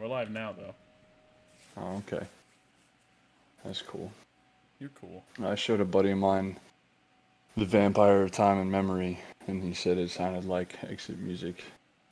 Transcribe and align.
we're 0.00 0.06
live 0.06 0.30
now 0.30 0.52
though. 0.52 0.74
Oh, 1.76 2.02
okay. 2.06 2.26
That's 3.64 3.82
cool. 3.82 4.12
You're 4.80 4.90
cool. 5.00 5.24
I 5.42 5.54
showed 5.54 5.80
a 5.80 5.84
buddy 5.84 6.10
of 6.10 6.18
mine 6.18 6.58
the 7.56 7.64
Vampyre 7.64 8.22
of 8.22 8.30
Time 8.30 8.58
and 8.58 8.70
Memory, 8.70 9.18
and 9.48 9.62
he 9.62 9.74
said 9.74 9.98
it 9.98 10.10
sounded 10.10 10.44
like 10.44 10.74
exit 10.84 11.18
music. 11.18 11.64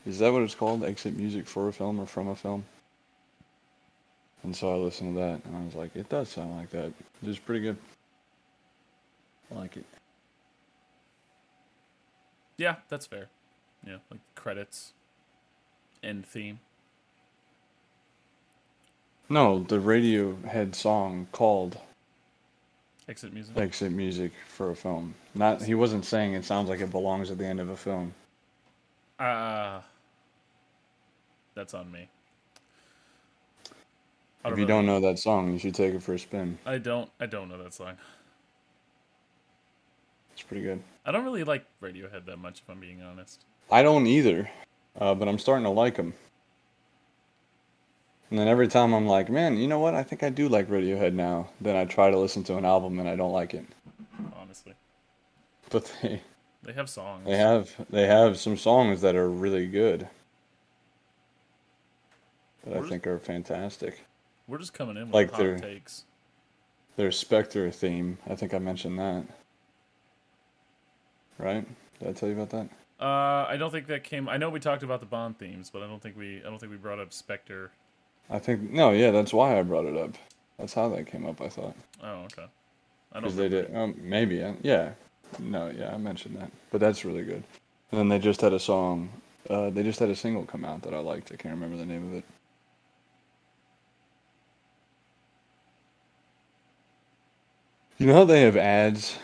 Is 0.04 0.18
that 0.18 0.32
what 0.32 0.42
it's 0.42 0.56
called? 0.56 0.84
Exit 0.84 1.16
music 1.16 1.46
for 1.46 1.68
a 1.68 1.72
film 1.72 2.00
or 2.00 2.06
from 2.06 2.28
a 2.28 2.36
film? 2.36 2.64
And 4.42 4.54
so 4.54 4.72
I 4.72 4.76
listened 4.76 5.14
to 5.14 5.20
that, 5.20 5.44
and 5.44 5.56
I 5.56 5.64
was 5.64 5.74
like, 5.74 5.94
it 5.94 6.08
does 6.08 6.28
sound 6.28 6.56
like 6.56 6.70
that. 6.70 6.92
It 7.22 7.28
is 7.28 7.38
pretty 7.38 7.60
good. 7.60 7.76
I 9.52 9.58
like 9.58 9.76
it. 9.76 9.84
Yeah, 12.56 12.76
that's 12.88 13.06
fair. 13.06 13.26
Yeah, 13.86 13.98
like 14.10 14.20
credits, 14.34 14.92
end 16.02 16.26
theme. 16.26 16.58
No, 19.28 19.60
the 19.60 19.78
Radiohead 19.78 20.74
song 20.74 21.26
called 21.32 21.78
Exit 23.08 23.32
music. 23.32 23.56
exit 23.56 23.92
music 23.92 24.32
for 24.48 24.70
a 24.70 24.76
film. 24.76 25.14
Not 25.34 25.62
he 25.62 25.74
wasn't 25.74 26.04
saying 26.04 26.34
it 26.34 26.44
sounds 26.44 26.68
like 26.68 26.80
it 26.80 26.90
belongs 26.90 27.30
at 27.30 27.38
the 27.38 27.46
end 27.46 27.60
of 27.60 27.68
a 27.68 27.76
film. 27.76 28.14
Uh 29.18 29.80
that's 31.54 31.72
on 31.74 31.90
me. 31.90 32.08
If 34.44 34.50
you 34.50 34.54
really- 34.58 34.66
don't 34.66 34.86
know 34.86 35.00
that 35.00 35.18
song, 35.18 35.52
you 35.52 35.58
should 35.58 35.74
take 35.74 35.94
it 35.94 36.02
for 36.02 36.14
a 36.14 36.18
spin. 36.18 36.58
I 36.66 36.78
don't. 36.78 37.10
I 37.18 37.26
don't 37.26 37.48
know 37.48 37.60
that 37.62 37.74
song. 37.74 37.96
It's 40.32 40.42
pretty 40.42 40.62
good. 40.62 40.82
I 41.04 41.12
don't 41.12 41.24
really 41.24 41.44
like 41.44 41.64
Radiohead 41.82 42.26
that 42.26 42.36
much, 42.38 42.60
if 42.60 42.68
I'm 42.70 42.78
being 42.78 43.00
honest. 43.02 43.44
I 43.72 43.82
don't 43.82 44.06
either, 44.06 44.48
uh, 45.00 45.14
but 45.14 45.26
I'm 45.28 45.38
starting 45.38 45.64
to 45.64 45.70
like 45.70 45.96
them. 45.96 46.12
And 48.30 48.38
then 48.38 48.48
every 48.48 48.66
time 48.68 48.92
I'm 48.92 49.06
like, 49.06 49.28
man, 49.30 49.56
you 49.56 49.68
know 49.68 49.78
what? 49.78 49.94
I 49.94 50.02
think 50.02 50.22
I 50.22 50.30
do 50.30 50.48
like 50.48 50.68
Radiohead 50.68 51.12
now. 51.12 51.48
Then 51.60 51.76
I 51.76 51.84
try 51.84 52.10
to 52.10 52.18
listen 52.18 52.42
to 52.44 52.56
an 52.56 52.64
album 52.64 52.98
and 52.98 53.08
I 53.08 53.14
don't 53.16 53.32
like 53.32 53.54
it. 53.54 53.64
Honestly, 54.36 54.74
But 55.70 55.92
they 56.02 56.20
they 56.64 56.72
have 56.72 56.90
songs. 56.90 57.24
they 57.24 57.36
have 57.36 57.70
they 57.90 58.06
have 58.06 58.38
some 58.38 58.56
songs 58.56 59.00
that 59.02 59.14
are 59.14 59.30
really 59.30 59.66
good. 59.66 60.08
That 62.64 62.72
I 62.72 62.76
Where's- 62.78 62.88
think 62.88 63.06
are 63.06 63.18
fantastic. 63.18 64.04
We're 64.48 64.58
just 64.58 64.74
coming 64.74 64.96
in 64.96 65.06
with 65.08 65.14
Like 65.14 65.30
hot 65.30 65.38
they're- 65.38 65.58
takes. 65.58 66.04
Their 66.96 67.12
Spectre 67.12 67.70
theme, 67.70 68.16
I 68.26 68.34
think 68.34 68.54
I 68.54 68.58
mentioned 68.58 68.98
that. 68.98 69.24
Right? 71.38 71.66
Did 71.98 72.08
I 72.08 72.12
tell 72.12 72.28
you 72.30 72.34
about 72.40 72.48
that? 72.50 72.68
Uh, 72.98 73.46
I 73.46 73.56
don't 73.58 73.70
think 73.70 73.86
that 73.88 74.02
came. 74.02 74.28
I 74.30 74.38
know 74.38 74.48
we 74.48 74.60
talked 74.60 74.82
about 74.82 75.00
the 75.00 75.06
Bond 75.06 75.38
themes, 75.38 75.68
but 75.70 75.82
I 75.82 75.86
don't 75.86 76.00
think 76.02 76.16
we. 76.16 76.38
I 76.38 76.44
don't 76.44 76.58
think 76.58 76.72
we 76.72 76.78
brought 76.78 76.98
up 76.98 77.12
Spectre. 77.12 77.70
I 78.30 78.38
think 78.38 78.70
no, 78.70 78.90
yeah, 78.92 79.10
that's 79.10 79.32
why 79.32 79.58
I 79.58 79.62
brought 79.62 79.86
it 79.86 79.96
up. 79.96 80.12
That's 80.58 80.74
how 80.74 80.88
that 80.90 81.06
came 81.06 81.26
up. 81.26 81.40
I 81.40 81.48
thought. 81.48 81.76
Oh, 82.02 82.24
okay. 82.24 82.46
I 83.12 83.20
don't. 83.20 83.36
They 83.36 83.48
did. 83.48 83.74
Um, 83.74 83.94
maybe. 84.00 84.44
Yeah. 84.62 84.90
No. 85.38 85.70
Yeah. 85.76 85.94
I 85.94 85.96
mentioned 85.98 86.36
that. 86.36 86.50
But 86.70 86.80
that's 86.80 87.04
really 87.04 87.22
good. 87.22 87.42
And 87.92 88.00
then 88.00 88.08
they 88.08 88.18
just 88.18 88.40
had 88.40 88.52
a 88.52 88.58
song. 88.58 89.10
Uh, 89.48 89.70
they 89.70 89.82
just 89.82 90.00
had 90.00 90.10
a 90.10 90.16
single 90.16 90.44
come 90.44 90.64
out 90.64 90.82
that 90.82 90.94
I 90.94 90.98
liked. 90.98 91.30
I 91.32 91.36
can't 91.36 91.54
remember 91.54 91.76
the 91.76 91.86
name 91.86 92.08
of 92.08 92.14
it. 92.14 92.24
You 97.98 98.06
know 98.06 98.14
how 98.14 98.24
they 98.24 98.42
have 98.42 98.58
ads 98.58 99.16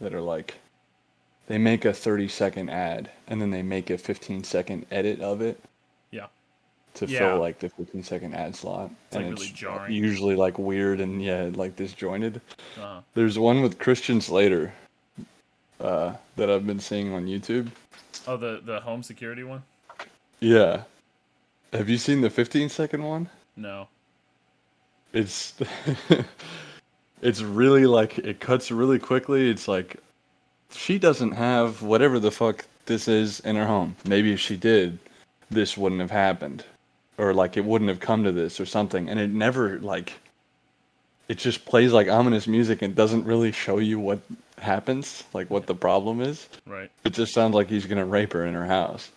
that 0.00 0.14
are 0.14 0.20
like, 0.20 0.54
they 1.48 1.58
make 1.58 1.84
a 1.84 1.92
30 1.92 2.28
second 2.28 2.70
ad 2.70 3.10
and 3.26 3.42
then 3.42 3.50
they 3.50 3.62
make 3.62 3.90
a 3.90 3.98
15 3.98 4.44
second 4.44 4.86
edit 4.92 5.20
of 5.20 5.40
it. 5.40 5.60
To 7.00 7.06
Yeah. 7.06 7.18
fill 7.18 7.38
like 7.38 7.58
the 7.58 7.68
15 7.70 8.02
second 8.02 8.34
ad 8.34 8.54
slot. 8.54 8.90
It's, 9.08 9.16
like, 9.16 9.24
really 9.26 9.48
jarring. 9.48 9.92
usually 9.92 10.36
like 10.36 10.58
weird 10.58 11.00
and 11.00 11.22
yeah, 11.22 11.50
like 11.54 11.74
disjointed. 11.76 12.40
Uh, 12.80 13.00
There's 13.14 13.38
one 13.38 13.62
with 13.62 13.78
Christian 13.78 14.20
Slater 14.20 14.72
uh, 15.80 16.14
that 16.36 16.50
I've 16.50 16.66
been 16.66 16.78
seeing 16.80 17.12
on 17.14 17.26
YouTube. 17.26 17.68
oh, 18.28 18.36
the 18.36 18.60
the 18.64 18.80
home 18.80 19.02
security 19.02 19.44
one. 19.44 19.62
Yeah. 20.40 20.82
Have 21.72 21.88
you 21.88 21.98
seen 21.98 22.20
the 22.20 22.30
15 22.30 22.68
second 22.68 23.02
one? 23.02 23.28
No. 23.56 23.88
It's 25.12 25.54
it's 27.22 27.42
really 27.42 27.86
like 27.86 28.18
it 28.18 28.40
cuts 28.40 28.70
really 28.70 28.98
quickly. 28.98 29.50
It's 29.50 29.68
like 29.68 29.96
she 30.70 30.98
doesn't 30.98 31.32
have 31.32 31.82
whatever 31.82 32.18
the 32.20 32.30
fuck 32.30 32.64
this 32.86 33.08
is 33.08 33.40
in 33.40 33.56
her 33.56 33.66
home. 33.66 33.96
Maybe 34.04 34.32
if 34.32 34.40
she 34.40 34.56
did, 34.56 34.98
this 35.50 35.76
wouldn't 35.76 36.00
have 36.00 36.10
happened. 36.10 36.64
Or 37.20 37.34
like 37.34 37.56
it 37.56 37.64
wouldn't 37.64 37.90
have 37.90 38.00
come 38.00 38.24
to 38.24 38.32
this 38.32 38.60
or 38.60 38.66
something. 38.66 39.08
And 39.08 39.20
it 39.20 39.30
never 39.30 39.78
like 39.80 40.14
it 41.28 41.38
just 41.38 41.64
plays 41.64 41.92
like 41.92 42.08
ominous 42.08 42.48
music 42.48 42.82
and 42.82 42.94
doesn't 42.94 43.24
really 43.24 43.52
show 43.52 43.78
you 43.78 44.00
what 44.00 44.20
happens, 44.58 45.24
like 45.32 45.50
what 45.50 45.66
the 45.66 45.74
problem 45.74 46.20
is. 46.20 46.48
Right. 46.66 46.90
It 47.04 47.12
just 47.12 47.32
sounds 47.32 47.54
like 47.54 47.68
he's 47.68 47.86
gonna 47.86 48.06
rape 48.06 48.32
her 48.32 48.46
in 48.46 48.54
her 48.54 48.66
house. 48.66 49.10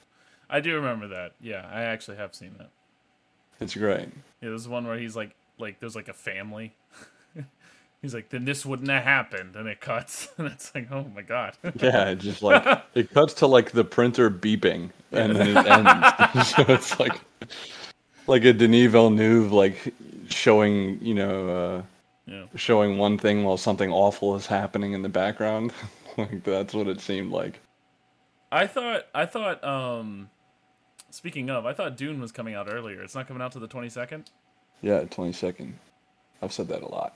I 0.50 0.60
do 0.60 0.76
remember 0.76 1.08
that. 1.08 1.32
Yeah, 1.42 1.68
I 1.74 1.84
actually 1.84 2.18
have 2.18 2.36
seen 2.36 2.56
that. 2.60 2.70
It's 3.60 3.74
great. 3.74 4.10
Yeah, 4.42 4.50
there's 4.50 4.68
one 4.68 4.86
where 4.86 4.98
he's 5.00 5.16
like, 5.16 5.34
like 5.58 5.80
there's 5.80 5.96
like 5.96 6.10
a 6.10 6.14
family. 6.14 6.76
he's 8.02 8.14
like, 8.14 8.30
then 8.30 8.46
this 8.46 8.66
wouldn't 8.66 8.90
have 8.90 9.04
happened, 9.04 9.56
and 9.56 9.68
it 9.68 9.82
cuts, 9.82 10.28
and 10.38 10.48
it's 10.48 10.76
like, 10.76 10.92
oh 10.92 11.06
my 11.16 11.22
god. 11.22 11.58
Yeah, 11.80 12.10
it 12.10 12.20
just 12.20 12.44
like 12.44 12.84
it 12.94 13.12
cuts 13.12 13.34
to 13.36 13.48
like 13.48 13.72
the 13.72 13.84
printer 13.84 14.30
beeping 14.30 14.92
and 15.12 15.36
then 15.36 15.58
it 15.58 15.66
ends. 15.66 16.50
so 16.50 16.66
it's 16.68 17.00
like 17.00 17.20
like 18.28 18.44
a 18.46 18.54
Denis 18.54 18.92
Villeneuve 18.92 19.52
like 19.52 19.94
showing, 20.30 21.00
you 21.02 21.14
know, 21.14 21.50
uh 21.50 21.82
yeah. 22.26 22.46
showing 22.56 22.98
one 22.98 23.18
thing 23.18 23.44
while 23.44 23.58
something 23.58 23.92
awful 23.92 24.36
is 24.36 24.46
happening 24.46 24.94
in 24.94 25.02
the 25.02 25.10
background. 25.10 25.74
like 26.18 26.44
that's 26.44 26.74
what 26.74 26.88
it 26.88 27.02
seemed 27.02 27.32
like. 27.32 27.60
I 28.52 28.68
thought, 28.68 29.08
I 29.16 29.26
thought, 29.26 29.64
um, 29.64 30.30
speaking 31.10 31.50
of, 31.50 31.66
I 31.66 31.74
thought 31.74 31.98
Dune 31.98 32.22
was 32.22 32.32
coming 32.32 32.54
out 32.54 32.72
earlier. 32.72 33.02
It's 33.02 33.16
not 33.16 33.28
coming 33.28 33.42
out 33.42 33.52
to 33.54 33.60
the 33.60 33.68
22nd. 33.68 34.26
Yeah, 34.82 35.02
20 35.06 35.34
second. 35.34 35.74
I've 36.42 36.54
said 36.54 36.68
that 36.68 36.84
a 36.84 36.88
lot. 36.88 37.16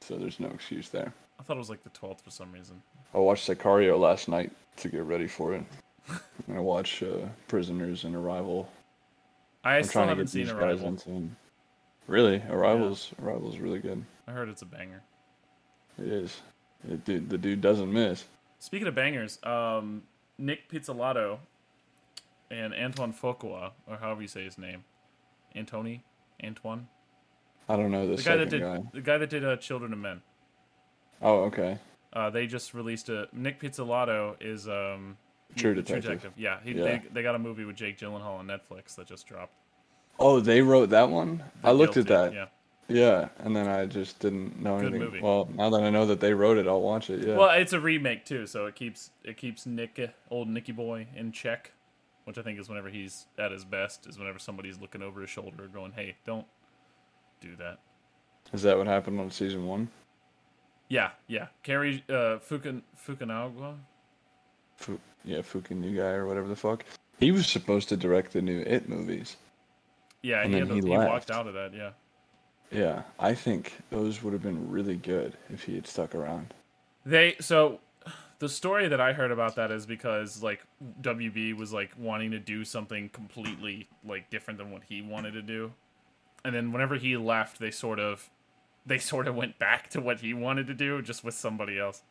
So 0.00 0.16
there's 0.16 0.40
no 0.40 0.48
excuse 0.48 0.88
there. 0.88 1.12
I 1.38 1.42
thought 1.42 1.56
it 1.56 1.60
was 1.60 1.68
like 1.68 1.84
the 1.84 1.90
12th 1.90 2.22
for 2.22 2.30
some 2.30 2.52
reason. 2.52 2.80
I 3.14 3.18
watched 3.18 3.48
Sicario 3.48 3.98
last 3.98 4.28
night 4.28 4.50
to 4.76 4.88
get 4.88 5.04
ready 5.04 5.26
for 5.26 5.54
it. 5.54 5.64
I 6.54 6.58
watched 6.58 7.02
uh, 7.02 7.26
Prisoners 7.48 8.04
and 8.04 8.16
Arrival. 8.16 8.68
I 9.64 9.76
I'm 9.76 9.84
still 9.84 10.06
haven't 10.06 10.28
seen 10.28 10.48
Arrival. 10.48 10.98
Really, 12.08 12.42
Arrival's 12.48 13.12
Arrival's 13.22 13.58
really 13.58 13.78
good. 13.78 14.04
I 14.26 14.32
heard 14.32 14.48
it's 14.48 14.62
a 14.62 14.66
banger. 14.66 15.02
It 15.98 16.08
is. 16.08 16.40
It, 16.88 17.04
dude, 17.04 17.30
the 17.30 17.38
dude 17.38 17.60
doesn't 17.60 17.92
miss. 17.92 18.24
Speaking 18.58 18.88
of 18.88 18.94
bangers, 18.94 19.38
um, 19.44 20.02
Nic 20.38 20.68
Pizzolatto 20.68 21.38
and 22.50 22.74
Antoine 22.74 23.12
Fuqua, 23.12 23.72
or 23.86 23.96
however 23.96 24.22
you 24.22 24.28
say 24.28 24.44
his 24.44 24.58
name, 24.58 24.84
Antoni, 25.54 26.00
Antoine, 26.44 26.88
I 27.68 27.76
don't 27.76 27.90
know 27.90 28.08
the, 28.08 28.16
the 28.16 28.22
guy 28.22 28.36
that 28.36 28.50
did 28.50 28.60
guy. 28.62 28.80
the 28.92 29.00
guy 29.00 29.18
that 29.18 29.30
did 29.30 29.44
uh, 29.44 29.56
Children 29.56 29.92
of 29.92 29.98
Men. 29.98 30.22
Oh, 31.20 31.44
okay. 31.44 31.78
Uh, 32.12 32.30
they 32.30 32.46
just 32.46 32.74
released 32.74 33.08
a 33.08 33.28
Nic 33.32 33.60
Pizzolatto 33.60 34.36
is 34.40 34.68
um 34.68 35.16
True 35.56 35.74
the 35.74 35.82
Detective. 35.82 36.32
Yeah, 36.36 36.58
he, 36.62 36.72
Yeah. 36.72 36.84
They, 36.84 37.02
they 37.12 37.22
got 37.22 37.34
a 37.34 37.38
movie 37.38 37.64
with 37.64 37.76
Jake 37.76 37.98
Gyllenhaal 37.98 38.38
on 38.38 38.46
Netflix 38.46 38.94
that 38.96 39.06
just 39.06 39.26
dropped. 39.26 39.54
Oh, 40.18 40.40
they 40.40 40.60
wrote 40.62 40.90
that 40.90 41.08
one. 41.10 41.42
I 41.64 41.68
The 41.70 41.74
looked 41.74 41.96
at 41.96 42.06
that. 42.08 42.32
Yeah. 42.32 42.46
Yeah, 42.88 43.28
and 43.38 43.54
then 43.56 43.68
I 43.68 43.86
just 43.86 44.18
didn't 44.18 44.60
know 44.60 44.76
Good 44.78 44.88
anything. 44.88 45.00
movie. 45.00 45.20
Well, 45.20 45.48
now 45.54 45.70
that 45.70 45.82
I 45.82 45.88
know 45.88 46.04
that 46.06 46.20
they 46.20 46.34
wrote 46.34 46.58
it, 46.58 46.66
I'll 46.66 46.82
watch 46.82 47.08
it. 47.10 47.26
Yeah. 47.26 47.36
Well, 47.36 47.50
it's 47.50 47.72
a 47.72 47.80
remake 47.80 48.24
too, 48.26 48.46
so 48.46 48.66
it 48.66 48.74
keeps 48.74 49.10
it 49.24 49.36
keeps 49.36 49.64
Nick, 49.64 50.10
old 50.30 50.48
Nicky 50.48 50.72
boy, 50.72 51.06
in 51.16 51.32
check, 51.32 51.72
which 52.24 52.36
I 52.38 52.42
think 52.42 52.58
is 52.58 52.68
whenever 52.68 52.90
he's 52.90 53.26
at 53.38 53.50
his 53.50 53.64
best 53.64 54.06
is 54.06 54.18
whenever 54.18 54.38
somebody's 54.38 54.78
looking 54.78 55.00
over 55.00 55.20
his 55.22 55.30
shoulder, 55.30 55.68
going, 55.72 55.92
"Hey, 55.92 56.16
don't 56.26 56.46
do 57.40 57.56
that." 57.56 57.78
Is 58.52 58.62
that 58.62 58.76
what 58.76 58.86
happened 58.88 59.20
on 59.20 59.30
season 59.30 59.66
one? 59.66 59.88
Yeah, 60.88 61.12
yeah. 61.28 61.46
Cary 61.62 62.04
uh, 62.10 62.38
Fukan 62.40 62.82
Fukunaga. 63.06 63.76
Fu- 64.82 65.00
yeah, 65.24 65.38
Fukin 65.38 65.78
new 65.78 65.96
guy 65.96 66.10
or 66.10 66.26
whatever 66.26 66.48
the 66.48 66.56
fuck. 66.56 66.84
He 67.18 67.30
was 67.30 67.46
supposed 67.46 67.88
to 67.90 67.96
direct 67.96 68.32
the 68.32 68.42
new 68.42 68.60
It 68.60 68.88
movies. 68.88 69.36
Yeah, 70.22 70.42
And 70.42 70.52
he, 70.52 70.60
then 70.60 70.68
he 70.68 70.80
he 70.80 70.96
walked 70.96 71.30
out 71.30 71.46
of 71.46 71.54
that. 71.54 71.72
Yeah. 71.74 71.90
Yeah, 72.70 73.02
I 73.18 73.34
think 73.34 73.74
those 73.90 74.22
would 74.22 74.32
have 74.32 74.42
been 74.42 74.70
really 74.70 74.96
good 74.96 75.36
if 75.52 75.64
he 75.64 75.74
had 75.74 75.86
stuck 75.86 76.14
around. 76.14 76.54
They 77.04 77.36
so 77.40 77.80
the 78.38 78.48
story 78.48 78.88
that 78.88 79.00
I 79.00 79.12
heard 79.12 79.30
about 79.30 79.56
that 79.56 79.70
is 79.70 79.86
because 79.86 80.42
like 80.42 80.64
WB 81.00 81.56
was 81.56 81.72
like 81.72 81.92
wanting 81.98 82.30
to 82.30 82.38
do 82.38 82.64
something 82.64 83.08
completely 83.10 83.88
like 84.04 84.30
different 84.30 84.58
than 84.58 84.70
what 84.70 84.82
he 84.84 85.02
wanted 85.02 85.32
to 85.32 85.42
do. 85.42 85.72
And 86.44 86.54
then 86.54 86.72
whenever 86.72 86.96
he 86.96 87.16
left, 87.16 87.60
they 87.60 87.70
sort 87.70 88.00
of 88.00 88.30
they 88.86 88.98
sort 88.98 89.28
of 89.28 89.36
went 89.36 89.58
back 89.58 89.90
to 89.90 90.00
what 90.00 90.20
he 90.20 90.34
wanted 90.34 90.66
to 90.68 90.74
do 90.74 91.02
just 91.02 91.22
with 91.22 91.34
somebody 91.34 91.78
else. 91.78 92.02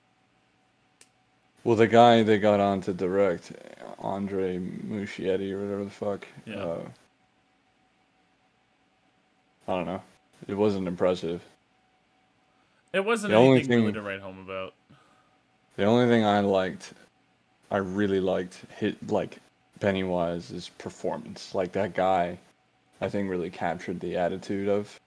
Well, 1.63 1.75
the 1.75 1.87
guy 1.87 2.23
they 2.23 2.39
got 2.39 2.59
on 2.59 2.81
to 2.81 2.93
direct, 2.93 3.51
Andre 3.99 4.57
Muschietti 4.57 5.51
or 5.51 5.61
whatever 5.63 5.83
the 5.83 5.89
fuck. 5.89 6.27
Yeah. 6.45 6.55
Uh, 6.55 6.81
I 9.67 9.71
don't 9.75 9.85
know. 9.85 10.01
It 10.47 10.55
wasn't 10.55 10.87
impressive. 10.87 11.43
It 12.93 13.05
wasn't 13.05 13.31
The 13.31 13.37
only 13.37 13.63
thing- 13.63 13.93
to 13.93 14.01
write 14.01 14.19
home 14.21 14.39
about. 14.39 14.73
The 15.77 15.85
only 15.85 16.07
thing 16.07 16.25
I 16.25 16.41
liked, 16.41 16.93
I 17.69 17.77
really 17.77 18.19
liked 18.19 18.57
hit 18.77 19.09
like 19.09 19.37
Pennywise's 19.79 20.69
performance. 20.77 21.55
Like 21.55 21.71
that 21.73 21.93
guy, 21.93 22.37
I 22.99 23.07
think 23.09 23.29
really 23.29 23.49
captured 23.49 23.99
the 23.99 24.17
attitude 24.17 24.67
of, 24.67 24.99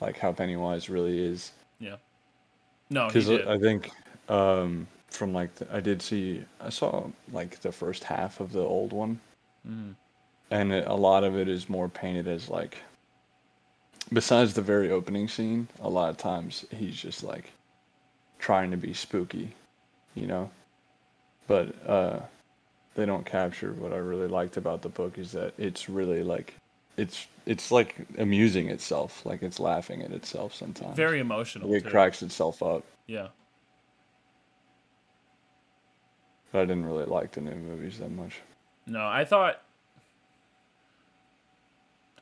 like 0.00 0.18
how 0.18 0.32
Pennywise 0.32 0.88
really 0.88 1.18
is. 1.18 1.52
Yeah. 1.78 1.96
No, 2.90 3.08
Because. 3.08 3.28
I 3.28 3.58
think 3.58 3.90
um, 4.28 4.86
from 5.08 5.32
like 5.32 5.54
the, 5.56 5.66
I 5.74 5.80
did 5.80 6.02
see 6.02 6.44
I 6.60 6.70
saw 6.70 7.04
like 7.32 7.60
the 7.60 7.72
first 7.72 8.04
half 8.04 8.40
of 8.40 8.52
the 8.52 8.60
old 8.60 8.92
one, 8.92 9.20
Mhm. 9.68 9.94
and 10.50 10.72
it, 10.72 10.86
a 10.86 10.94
lot 10.94 11.24
of 11.24 11.36
it 11.36 11.48
is 11.48 11.68
more 11.68 11.88
painted 11.88 12.28
as 12.28 12.48
like. 12.48 12.78
Besides 14.12 14.54
the 14.54 14.62
very 14.62 14.90
opening 14.92 15.26
scene, 15.26 15.66
a 15.80 15.88
lot 15.88 16.10
of 16.10 16.16
times 16.16 16.64
he's 16.70 16.94
just 16.96 17.24
like 17.24 17.50
trying 18.38 18.70
to 18.70 18.76
be 18.76 18.94
spooky, 18.94 19.52
you 20.14 20.26
know. 20.28 20.48
But 21.48 21.74
uh, 21.88 22.20
they 22.94 23.04
don't 23.04 23.26
capture 23.26 23.72
what 23.72 23.92
I 23.92 23.96
really 23.96 24.28
liked 24.28 24.56
about 24.56 24.82
the 24.82 24.88
book 24.88 25.18
is 25.18 25.32
that 25.32 25.54
it's 25.58 25.88
really 25.88 26.22
like 26.22 26.54
it's 26.96 27.26
it's 27.46 27.70
like 27.72 27.96
amusing 28.18 28.68
itself, 28.68 29.26
like 29.26 29.42
it's 29.42 29.58
laughing 29.58 30.02
at 30.02 30.12
itself 30.12 30.54
sometimes. 30.54 30.96
Very 30.96 31.18
emotional. 31.18 31.72
It 31.74 31.82
too. 31.82 31.90
cracks 31.90 32.22
itself 32.22 32.62
up. 32.62 32.84
Yeah. 33.08 33.28
But 36.56 36.62
I 36.62 36.64
didn't 36.64 36.86
really 36.86 37.04
like 37.04 37.32
the 37.32 37.42
new 37.42 37.54
movies 37.54 37.98
that 37.98 38.10
much. 38.10 38.40
No, 38.86 39.06
I 39.06 39.26
thought. 39.26 39.60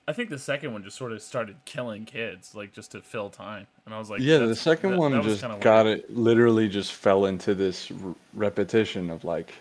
I 0.09 0.13
think 0.13 0.29
the 0.29 0.41
second 0.41 0.73
one 0.73 0.83
just 0.83 0.97
sort 0.97 1.13
of 1.13 1.23
started 1.23 1.55
killing 1.65 2.05
kids, 2.05 2.53
like 2.53 2.73
just 2.73 2.91
to 2.93 3.01
fill 3.01 3.31
time, 3.31 3.69
and 3.87 3.95
I 3.95 3.99
was 4.01 4.11
like, 4.11 4.21
yeah, 4.21 4.39
the 4.39 4.57
second 4.57 4.91
that- 4.91 4.99
one 4.99 5.13
that 5.13 5.23
just 5.23 5.43
got 5.61 5.87
weird. 5.87 6.01
it. 6.01 6.17
Literally, 6.17 6.69
just 6.69 6.95
fell 6.95 7.27
into 7.27 7.55
this 7.55 7.93
r- 8.05 8.17
repetition 8.35 9.09
of 9.09 9.23
like, 9.23 9.55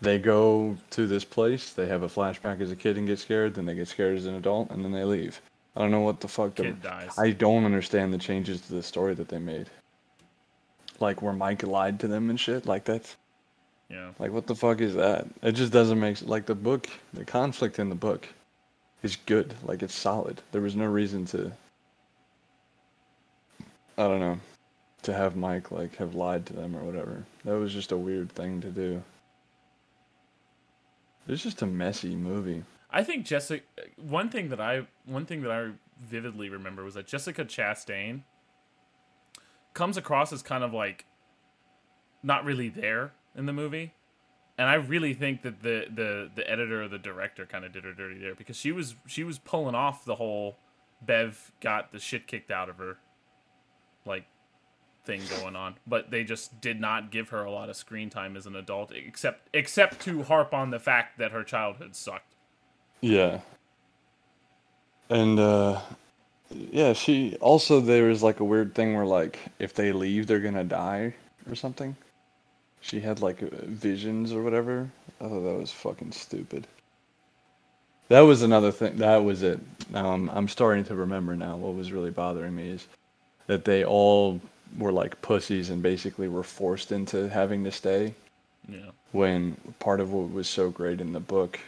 they 0.00 0.18
go 0.18 0.76
to 0.90 1.06
this 1.06 1.24
place, 1.24 1.72
they 1.72 1.86
have 1.86 2.02
a 2.02 2.08
flashback 2.08 2.60
as 2.60 2.72
a 2.72 2.76
kid 2.76 2.98
and 2.98 3.06
get 3.06 3.20
scared, 3.20 3.54
then 3.54 3.66
they 3.66 3.76
get 3.76 3.86
scared 3.86 4.16
as 4.16 4.26
an 4.26 4.34
adult, 4.34 4.68
and 4.72 4.84
then 4.84 4.90
they 4.90 5.04
leave. 5.04 5.40
I 5.76 5.80
don't 5.80 5.92
know 5.92 6.00
what 6.00 6.18
the 6.18 6.26
fuck. 6.26 6.56
The, 6.56 6.64
Kid 6.64 6.82
dies. 6.82 7.16
I 7.16 7.30
don't 7.30 7.64
understand 7.64 8.12
the 8.12 8.18
changes 8.18 8.62
to 8.62 8.72
the 8.74 8.82
story 8.82 9.14
that 9.14 9.28
they 9.28 9.38
made. 9.38 9.68
Like 10.98 11.22
where 11.22 11.32
Mike 11.32 11.62
lied 11.62 12.00
to 12.00 12.08
them 12.08 12.30
and 12.30 12.40
shit. 12.40 12.66
Like 12.66 12.82
that's 12.84 13.14
Yeah. 13.90 14.10
like 14.18 14.32
what 14.32 14.46
the 14.46 14.54
fuck 14.54 14.80
is 14.80 14.94
that? 14.94 15.26
It 15.42 15.52
just 15.52 15.72
doesn't 15.72 15.98
make 15.98 16.20
like 16.22 16.46
the 16.46 16.54
book. 16.54 16.88
The 17.14 17.24
conflict 17.24 17.78
in 17.78 17.88
the 17.88 17.94
book 17.94 18.28
is 19.02 19.16
good. 19.16 19.54
Like 19.64 19.82
it's 19.82 19.94
solid. 19.94 20.42
There 20.52 20.60
was 20.60 20.76
no 20.76 20.84
reason 20.86 21.24
to. 21.26 21.52
I 23.96 24.02
don't 24.06 24.20
know, 24.20 24.38
to 25.02 25.12
have 25.12 25.34
Mike 25.34 25.70
like 25.70 25.96
have 25.96 26.14
lied 26.14 26.46
to 26.46 26.52
them 26.52 26.76
or 26.76 26.84
whatever. 26.84 27.24
That 27.44 27.58
was 27.58 27.72
just 27.72 27.90
a 27.92 27.96
weird 27.96 28.30
thing 28.30 28.60
to 28.60 28.68
do. 28.68 29.02
It's 31.26 31.42
just 31.42 31.62
a 31.62 31.66
messy 31.66 32.14
movie. 32.14 32.62
I 32.90 33.02
think 33.02 33.26
Jessica. 33.26 33.64
One 33.96 34.28
thing 34.28 34.50
that 34.50 34.60
I 34.60 34.86
one 35.04 35.26
thing 35.26 35.42
that 35.42 35.50
I 35.50 35.70
vividly 36.00 36.48
remember 36.48 36.84
was 36.84 36.94
that 36.94 37.06
Jessica 37.06 37.44
Chastain 37.44 38.22
comes 39.74 39.96
across 39.96 40.32
as 40.32 40.42
kind 40.42 40.62
of 40.62 40.72
like 40.72 41.04
not 42.22 42.44
really 42.44 42.68
there 42.68 43.12
in 43.38 43.46
the 43.46 43.54
movie, 43.54 43.94
and 44.58 44.68
I 44.68 44.74
really 44.74 45.14
think 45.14 45.42
that 45.42 45.62
the 45.62 45.86
the 45.94 46.30
the 46.34 46.50
editor 46.50 46.82
or 46.82 46.88
the 46.88 46.98
director 46.98 47.46
kind 47.46 47.64
of 47.64 47.72
did 47.72 47.84
her 47.84 47.94
dirty 47.94 48.20
there 48.20 48.34
because 48.34 48.56
she 48.56 48.72
was 48.72 48.96
she 49.06 49.24
was 49.24 49.38
pulling 49.38 49.76
off 49.76 50.04
the 50.04 50.16
whole 50.16 50.58
Bev 51.02 51.52
got 51.60 51.92
the 51.92 52.00
shit 52.00 52.26
kicked 52.26 52.50
out 52.50 52.68
of 52.68 52.78
her 52.78 52.98
like 54.06 54.26
thing 55.06 55.22
going 55.40 55.56
on 55.56 55.76
but 55.86 56.10
they 56.10 56.24
just 56.24 56.60
did 56.60 56.80
not 56.80 57.10
give 57.10 57.30
her 57.30 57.44
a 57.44 57.50
lot 57.50 57.70
of 57.70 57.76
screen 57.76 58.10
time 58.10 58.36
as 58.36 58.46
an 58.46 58.56
adult 58.56 58.92
except 58.92 59.48
except 59.54 60.00
to 60.00 60.24
harp 60.24 60.54
on 60.54 60.70
the 60.70 60.80
fact 60.80 61.18
that 61.18 61.32
her 61.32 61.44
childhood 61.44 61.96
sucked 61.96 62.34
Yeah. 63.00 63.40
And 65.10 65.38
uh 65.40 65.80
yeah, 66.50 66.94
she 66.94 67.36
also 67.40 67.80
there 67.80 68.06
was 68.06 68.22
like 68.22 68.40
a 68.40 68.44
weird 68.44 68.74
thing 68.74 68.94
where 68.96 69.06
like 69.06 69.38
if 69.58 69.74
they 69.74 69.92
leave 69.92 70.26
they're 70.26 70.40
gonna 70.40 70.64
die 70.64 71.14
or 71.48 71.54
something. 71.54 71.96
She 72.80 73.00
had 73.00 73.20
like 73.20 73.40
visions 73.40 74.32
or 74.32 74.42
whatever. 74.42 74.88
I 75.20 75.24
thought 75.28 75.40
that 75.40 75.58
was 75.58 75.72
fucking 75.72 76.12
stupid. 76.12 76.66
That 78.08 78.20
was 78.20 78.42
another 78.42 78.72
thing. 78.72 78.96
That 78.98 79.24
was 79.24 79.42
it. 79.42 79.60
Now 79.90 80.12
I'm 80.12 80.28
I'm 80.30 80.48
starting 80.48 80.84
to 80.84 80.94
remember 80.94 81.36
now. 81.36 81.56
What 81.56 81.74
was 81.74 81.92
really 81.92 82.10
bothering 82.10 82.54
me 82.54 82.70
is 82.70 82.86
that 83.46 83.64
they 83.64 83.84
all 83.84 84.40
were 84.78 84.92
like 84.92 85.20
pussies 85.22 85.70
and 85.70 85.82
basically 85.82 86.28
were 86.28 86.42
forced 86.42 86.92
into 86.92 87.28
having 87.28 87.64
to 87.64 87.72
stay 87.72 88.14
yeah 88.68 88.90
when 89.12 89.56
part 89.78 89.98
of 90.00 90.12
what 90.12 90.30
was 90.30 90.46
so 90.46 90.68
great 90.68 91.00
in 91.00 91.12
the 91.12 91.20
book 91.20 91.58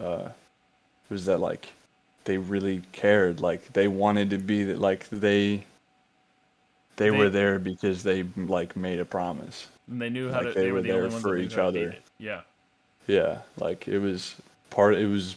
uh, 0.00 0.28
was 1.08 1.24
that 1.26 1.38
like 1.38 1.68
they 2.24 2.36
really 2.36 2.82
cared 2.90 3.40
like 3.40 3.72
they 3.72 3.86
wanted 3.86 4.28
to 4.30 4.38
be 4.38 4.64
that 4.64 4.80
like 4.80 5.08
they, 5.10 5.64
they 6.96 7.10
They- 7.10 7.16
were 7.16 7.30
there 7.30 7.60
because 7.60 8.02
they 8.02 8.24
like 8.36 8.74
made 8.76 8.98
a 8.98 9.04
promise 9.04 9.68
And 9.90 10.00
they 10.00 10.10
knew 10.10 10.30
how 10.30 10.38
Like, 10.42 10.48
to. 10.48 10.52
they 10.54 10.60
They, 10.62 10.68
were 10.70 10.74
were 10.76 10.82
the 10.82 10.88
there 10.88 11.10
for 11.10 11.36
each 11.36 11.54
how 11.54 11.66
to 11.66 11.72
beat 11.72 11.88
other. 11.88 11.96
Yeah, 12.18 12.40
yeah 13.06 13.38
like 13.58 13.88
it 13.88 13.98
was 13.98 14.36
part 14.70 14.94
it 14.94 15.06
was 15.06 15.36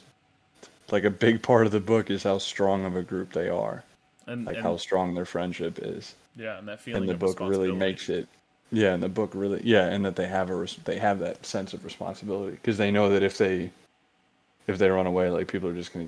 like 0.91 1.03
a 1.03 1.09
big 1.09 1.41
part 1.41 1.65
of 1.65 1.71
the 1.71 1.79
book 1.79 2.09
is 2.11 2.23
how 2.23 2.37
strong 2.37 2.85
of 2.85 2.95
a 2.95 3.01
group 3.01 3.33
they 3.33 3.49
are 3.49 3.83
and, 4.27 4.45
like 4.45 4.55
and 4.55 4.63
how 4.63 4.77
strong 4.77 5.13
their 5.15 5.25
friendship 5.25 5.79
is 5.81 6.13
yeah, 6.35 6.59
and 6.59 6.67
that 6.67 6.79
feeling. 6.81 7.01
and 7.01 7.09
the 7.09 7.15
book 7.15 7.39
really 7.39 7.71
makes 7.71 8.07
it 8.09 8.27
yeah 8.71 8.93
and 8.93 9.01
the 9.01 9.09
book 9.09 9.31
really 9.33 9.61
yeah 9.63 9.87
and 9.87 10.05
that 10.05 10.15
they 10.15 10.27
have 10.27 10.49
a 10.51 10.67
they 10.85 10.99
have 10.99 11.17
that 11.19 11.43
sense 11.45 11.73
of 11.73 11.83
responsibility 11.83 12.51
because 12.51 12.77
they 12.77 12.91
know 12.91 13.09
that 13.09 13.23
if 13.23 13.37
they 13.37 13.71
if 14.67 14.77
they 14.77 14.89
run 14.89 15.07
away 15.07 15.29
like 15.29 15.47
people 15.47 15.67
are 15.67 15.73
just 15.75 15.91
gonna 15.91 16.07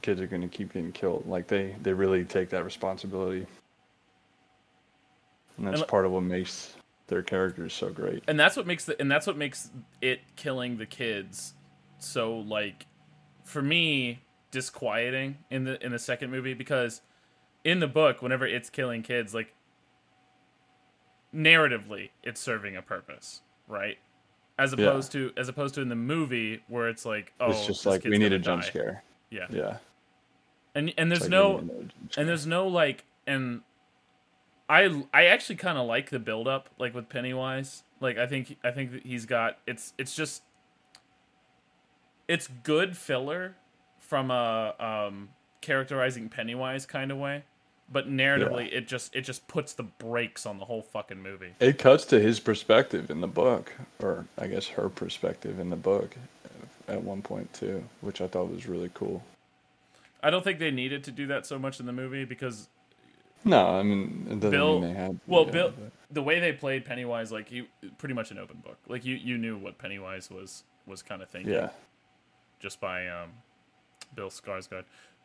kids 0.00 0.20
are 0.22 0.26
gonna 0.26 0.48
keep 0.48 0.72
getting 0.72 0.90
killed 0.92 1.22
like 1.26 1.46
they 1.46 1.74
they 1.82 1.92
really 1.92 2.24
take 2.24 2.48
that 2.48 2.64
responsibility 2.64 3.46
and 5.58 5.66
that's 5.66 5.80
And- 5.80 5.88
part 5.88 6.06
of 6.06 6.12
what 6.12 6.22
makes 6.22 6.74
their 7.06 7.22
characters 7.22 7.72
so 7.74 7.90
great. 7.90 8.22
And 8.28 8.38
that's 8.40 8.56
what 8.56 8.66
makes 8.66 8.84
the 8.84 8.98
and 9.00 9.10
that's 9.10 9.26
what 9.26 9.36
makes 9.36 9.70
it 10.00 10.20
killing 10.36 10.78
the 10.78 10.86
kids 10.86 11.54
so 11.98 12.38
like 12.38 12.86
for 13.44 13.62
me 13.62 14.20
disquieting 14.50 15.36
in 15.50 15.64
the 15.64 15.84
in 15.84 15.92
the 15.92 15.98
second 15.98 16.30
movie 16.30 16.54
because 16.54 17.00
in 17.64 17.80
the 17.80 17.86
book 17.86 18.22
whenever 18.22 18.46
it's 18.46 18.70
killing 18.70 19.02
kids 19.02 19.34
like 19.34 19.52
narratively 21.34 22.10
it's 22.22 22.40
serving 22.40 22.76
a 22.76 22.82
purpose 22.82 23.40
right? 23.66 23.98
As 24.58 24.72
Yeah. 24.76 24.86
opposed 24.86 25.12
to 25.12 25.32
as 25.36 25.48
opposed 25.48 25.74
to 25.74 25.80
in 25.80 25.88
the 25.88 25.96
movie 25.96 26.62
where 26.68 26.88
it's 26.88 27.04
like 27.04 27.32
oh 27.40 27.50
it's 27.50 27.66
just 27.66 27.86
like 27.86 28.04
we 28.04 28.18
need 28.18 28.32
a 28.32 28.38
jump 28.38 28.62
die. 28.62 28.68
scare. 28.68 29.02
Yeah. 29.30 29.46
Yeah. 29.50 29.76
And 30.74 30.92
and 30.96 31.10
there's 31.10 31.22
like, 31.22 31.30
no 31.30 31.58
need 31.60 31.70
a 31.70 31.72
jump 31.82 31.92
and 32.18 32.28
there's 32.28 32.46
no 32.46 32.68
like 32.68 33.04
and 33.26 33.62
i 34.68 35.02
i 35.12 35.24
actually 35.26 35.56
kind 35.56 35.78
of 35.78 35.86
like 35.86 36.10
the 36.10 36.18
build 36.18 36.48
up 36.48 36.68
like 36.78 36.94
with 36.94 37.08
pennywise. 37.08 37.82
Like 38.00 38.18
i 38.18 38.26
think 38.26 38.56
i 38.64 38.70
think 38.70 38.92
that 38.92 39.06
he's 39.06 39.26
got 39.26 39.58
it's 39.66 39.92
it's 39.98 40.14
just 40.14 40.42
it's 42.28 42.48
good 42.62 42.96
filler 42.96 43.56
from 44.00 44.30
a 44.30 44.74
um 44.78 45.30
characterizing 45.60 46.28
pennywise 46.28 46.84
kind 46.84 47.10
of 47.10 47.18
way 47.18 47.44
but 47.90 48.08
narratively 48.08 48.72
it 48.72 48.86
just 48.86 49.14
it 49.14 49.22
just 49.22 49.46
puts 49.48 49.74
the 49.74 49.82
brakes 49.82 50.46
on 50.46 50.58
the 50.58 50.64
whole 50.64 50.82
fucking 50.82 51.22
movie. 51.22 51.52
It 51.60 51.78
cuts 51.78 52.04
to 52.06 52.20
his 52.20 52.40
perspective 52.40 53.10
in 53.10 53.20
the 53.20 53.26
book 53.26 53.72
or 54.02 54.26
i 54.38 54.46
guess 54.46 54.66
her 54.68 54.88
perspective 54.88 55.58
in 55.58 55.70
the 55.70 55.76
book 55.76 56.16
at 56.88 57.02
one 57.02 57.22
point 57.22 57.52
too 57.54 57.82
which 58.00 58.20
i 58.20 58.26
thought 58.26 58.50
was 58.50 58.66
really 58.66 58.90
cool. 58.94 59.22
I 60.22 60.30
don't 60.30 60.42
think 60.42 60.58
they 60.58 60.70
needed 60.70 61.04
to 61.04 61.10
do 61.10 61.26
that 61.26 61.44
so 61.44 61.58
much 61.58 61.80
in 61.80 61.86
the 61.86 61.92
movie 61.92 62.24
because 62.24 62.68
No, 63.44 63.78
I 63.78 63.82
mean 63.82 64.26
it 64.30 64.40
doesn't 64.40 64.50
Bill- 64.50 64.80
mean 64.80 64.94
they 64.94 65.00
had. 65.00 65.20
well 65.26 65.44
yeah, 65.46 65.50
bill 65.52 65.70
but- 65.78 65.92
the 66.10 66.22
way 66.22 66.38
they 66.40 66.52
played 66.52 66.84
pennywise 66.84 67.30
like 67.32 67.50
you 67.50 67.66
pretty 67.98 68.14
much 68.14 68.30
an 68.30 68.38
open 68.38 68.58
book 68.64 68.78
like 68.88 69.04
you 69.04 69.16
you 69.16 69.36
knew 69.36 69.56
what 69.58 69.78
pennywise 69.78 70.30
was 70.30 70.62
was 70.86 71.02
kind 71.02 71.22
of 71.22 71.28
thinking 71.28 71.52
Yeah, 71.52 71.70
just 72.60 72.80
by 72.80 73.08
um, 73.08 73.30
Bill 74.14 74.28
Skarsgård. 74.30 74.84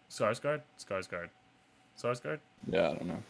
Skarsgård? 0.10 0.62
Skarsgård. 0.80 1.30
Skarsgård? 1.98 2.40
yeah, 2.68 2.90
I 2.90 2.94
don't 2.96 3.06
know. 3.06 3.24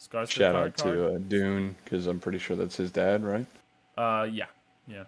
Skarsgård? 0.00 0.30
Shout 0.30 0.54
out 0.56 0.76
to 0.78 1.14
uh, 1.14 1.18
Dune 1.18 1.76
because 1.84 2.06
I'm 2.06 2.20
pretty 2.20 2.38
sure 2.38 2.56
that's 2.56 2.76
his 2.76 2.90
dad, 2.90 3.22
right? 3.24 3.44
Uh, 3.98 4.26
yeah, 4.30 4.46
yeah. 4.88 5.04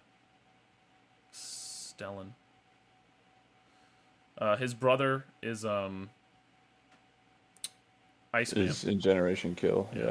Stellan. 1.33 2.33
Uh, 4.37 4.57
his 4.57 4.75
brother 4.75 5.25
is 5.43 5.65
um. 5.65 6.11
Iceman. 8.33 8.69
Is 8.69 8.85
in 8.85 9.01
Generation 9.01 9.55
Kill. 9.55 9.89
Yeah. 9.95 10.03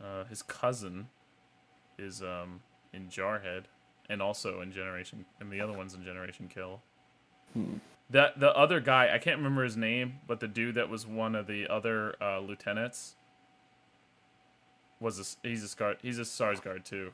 Yeah. 0.00 0.06
Uh, 0.06 0.24
his 0.24 0.42
cousin 0.42 1.08
is 1.98 2.22
um 2.22 2.60
in 2.92 3.08
Jarhead, 3.08 3.64
and 4.08 4.22
also 4.22 4.60
in 4.60 4.72
Generation, 4.72 5.24
and 5.40 5.50
the 5.50 5.60
other 5.60 5.72
one's 5.72 5.94
in 5.94 6.04
Generation 6.04 6.48
Kill. 6.52 6.82
Hmm. 7.52 7.74
That 8.10 8.38
the 8.38 8.54
other 8.54 8.80
guy, 8.80 9.10
I 9.12 9.18
can't 9.18 9.38
remember 9.38 9.64
his 9.64 9.76
name, 9.76 10.16
but 10.26 10.40
the 10.40 10.48
dude 10.48 10.74
that 10.74 10.88
was 10.88 11.06
one 11.06 11.34
of 11.34 11.46
the 11.46 11.66
other 11.68 12.14
uh, 12.20 12.40
lieutenants 12.40 13.16
was 15.00 15.18
a, 15.18 15.48
he's 15.48 15.62
a 15.62 15.68
Scar 15.68 15.96
he's 16.02 16.18
a 16.18 16.22
Sarsgaard 16.22 16.84
too. 16.84 17.12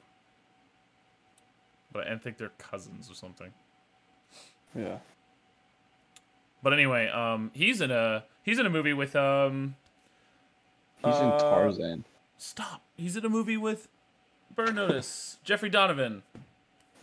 But 1.93 2.07
I 2.07 2.17
think 2.17 2.39
they're 2.39 2.53
cousins 2.59 3.11
or 3.11 3.15
something. 3.15 3.53
Yeah. 4.75 4.99
But 6.63 6.73
anyway, 6.73 7.09
um, 7.09 7.51
he's 7.55 7.81
in 7.81 7.91
a 7.91 8.25
he's 8.43 8.59
in 8.59 8.67
a 8.67 8.71
movie 8.71 8.93
with 8.93 9.17
um. 9.17 9.77
He's 11.05 11.17
in 11.17 11.29
uh, 11.29 11.39
Tarzan. 11.39 12.05
Stop! 12.37 12.83
He's 12.97 13.17
in 13.17 13.25
a 13.25 13.29
movie 13.31 13.57
with 13.57 13.89
Burn 14.55 14.75
Notice, 14.75 15.39
Jeffrey 15.45 15.71
Donovan, 15.71 16.23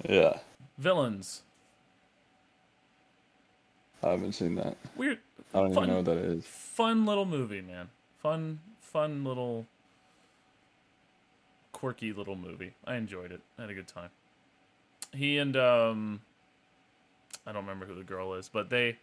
Yeah. 0.08 0.40
villains. 0.78 1.42
I 4.04 4.10
haven't 4.12 4.34
seen 4.34 4.54
that. 4.56 4.78
Weird, 4.96 5.18
I 5.54 5.60
don't 5.62 5.74
Fun. 5.74 5.84
even 5.86 5.90
know 5.90 5.96
what 5.98 6.06
that 6.06 6.18
is. 6.18 6.46
fun 6.46 7.06
little 7.08 7.26
movie, 7.26 7.62
man. 7.62 7.90
Fun, 8.22 8.60
fun 8.80 9.24
little, 9.24 9.66
quirky 11.72 12.14
little 12.14 12.36
movie. 12.36 12.74
I 12.86 12.96
enjoyed 12.96 13.32
it. 13.32 13.42
I 13.58 13.62
had 13.64 13.72
a 13.72 13.74
good 13.74 13.88
time. 13.88 14.10
He 15.14 15.38
and 15.40 15.56
um, 15.58 16.22
I 17.46 17.52
don't 17.52 17.64
remember 17.64 17.86
who 17.86 17.96
the 17.96 18.04
girl 18.04 18.34
is, 18.36 18.50
but 18.50 18.70
they, 18.70 18.98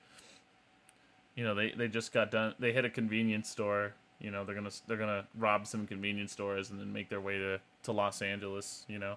you 1.35 1.45
know, 1.45 1.55
they 1.55 1.71
they 1.73 1.89
just 1.89 2.13
got 2.13 2.31
done. 2.31 2.55
They 2.59 2.73
hit 2.73 2.85
a 2.85 2.91
convenience 2.91 3.49
store. 3.49 3.95
You 4.21 4.31
know, 4.31 4.45
they're 4.45 4.55
gonna 4.55 4.71
they're 4.87 4.97
gonna 4.97 5.27
rob 5.37 5.67
some 5.67 5.87
convenience 5.87 6.33
stores 6.33 6.71
and 6.71 6.81
then 6.81 6.93
make 6.93 7.09
their 7.09 7.21
way 7.21 7.39
to 7.39 7.61
to 7.85 7.93
Los 7.93 8.23
Angeles. 8.23 8.85
You 8.89 8.99
know, 8.99 9.17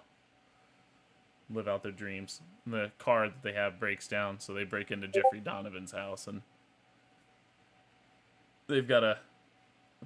live 1.54 1.68
out 1.68 1.84
their 1.84 1.92
dreams. 1.92 2.42
And 2.66 2.74
the 2.74 2.92
car 2.98 3.28
that 3.30 3.44
they 3.44 3.54
have 3.54 3.80
breaks 3.80 4.08
down, 4.08 4.40
so 4.40 4.54
they 4.54 4.64
break 4.64 4.92
into 4.92 5.08
Jeffrey 5.08 5.40
Donovan's 5.40 5.92
house 5.92 6.28
and 6.28 6.42
they've 8.68 8.88
got 8.88 9.04
a 9.04 9.18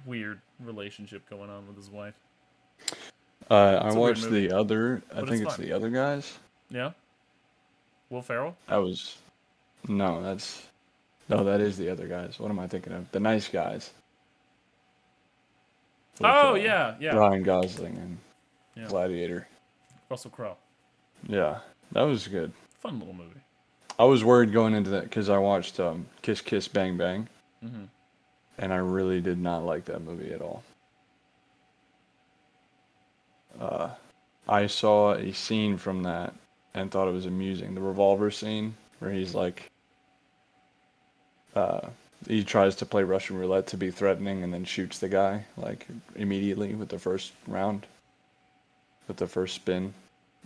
weird 0.06 0.40
relationship 0.60 1.28
going 1.28 1.50
on 1.50 1.66
with 1.66 1.76
his 1.76 1.90
wife. 1.90 2.14
Uh, 3.50 3.80
I 3.82 3.86
It's 3.86 3.96
a 3.96 4.00
weird 4.00 4.18
watched 4.18 4.30
the 4.30 4.52
other. 4.52 5.02
I 5.14 5.20
But 5.20 5.28
think 5.28 5.42
it's 5.42 5.52
it's 5.52 5.56
the 5.56 5.72
other 5.72 5.90
guys. 5.90 6.38
Yeah. 6.70 6.92
Will 8.10 8.22
Ferrell. 8.22 8.56
That 8.68 8.76
was. 8.76 9.16
No, 9.88 10.22
that's. 10.22 10.62
No, 11.28 11.44
that 11.44 11.60
is 11.60 11.76
the 11.76 11.88
other 11.88 12.06
guys. 12.06 12.38
What 12.38 12.50
am 12.50 12.58
I 12.58 12.66
thinking 12.66 12.92
of? 12.92 13.10
The 13.12 13.20
nice 13.20 13.48
guys. 13.48 13.90
With, 16.18 16.26
Oh 16.30 16.52
uh, 16.52 16.54
yeah, 16.54 16.94
yeah. 17.00 17.14
Ryan 17.14 17.42
Gosling 17.42 17.96
and 17.96 18.18
Yeah. 18.74 18.88
Gladiator. 18.88 19.46
Russell 20.10 20.30
Crowe. 20.30 20.56
Yeah, 21.28 21.60
that 21.92 22.02
was 22.02 22.28
good. 22.28 22.52
Fun 22.80 22.98
little 22.98 23.14
movie. 23.14 23.40
I 23.98 24.04
was 24.04 24.24
worried 24.24 24.52
going 24.52 24.74
into 24.74 24.90
that 24.90 25.04
because 25.04 25.28
I 25.28 25.38
watched 25.38 25.78
um, 25.80 26.06
Kiss 26.22 26.40
Kiss 26.40 26.66
Bang 26.68 26.96
Bang, 26.96 27.28
Mhm. 27.64 27.88
and 28.58 28.72
I 28.72 28.76
really 28.76 29.20
did 29.20 29.38
not 29.38 29.64
like 29.64 29.84
that 29.86 30.02
movie 30.02 30.32
at 30.32 30.42
all. 30.42 30.62
Uh, 33.60 33.90
I 34.48 34.66
saw 34.66 35.12
a 35.14 35.32
scene 35.32 35.76
from 35.76 36.02
that 36.02 36.34
and 36.74 36.90
thought 36.90 37.08
it 37.08 37.12
was 37.12 37.26
amusing. 37.26 37.74
The 37.74 37.80
revolver 37.82 38.30
scene 38.30 38.74
where 38.98 39.12
he's 39.12 39.34
like, 39.34 39.70
uh, 41.54 41.88
he 42.28 42.44
tries 42.44 42.76
to 42.76 42.86
play 42.86 43.02
Russian 43.02 43.36
roulette 43.36 43.66
to 43.68 43.76
be 43.76 43.90
threatening 43.90 44.42
and 44.42 44.52
then 44.52 44.64
shoots 44.64 44.98
the 44.98 45.08
guy 45.08 45.44
like 45.56 45.86
immediately 46.16 46.74
with 46.74 46.88
the 46.88 46.98
first 46.98 47.32
round, 47.46 47.86
with 49.08 49.16
the 49.16 49.26
first 49.26 49.54
spin, 49.54 49.92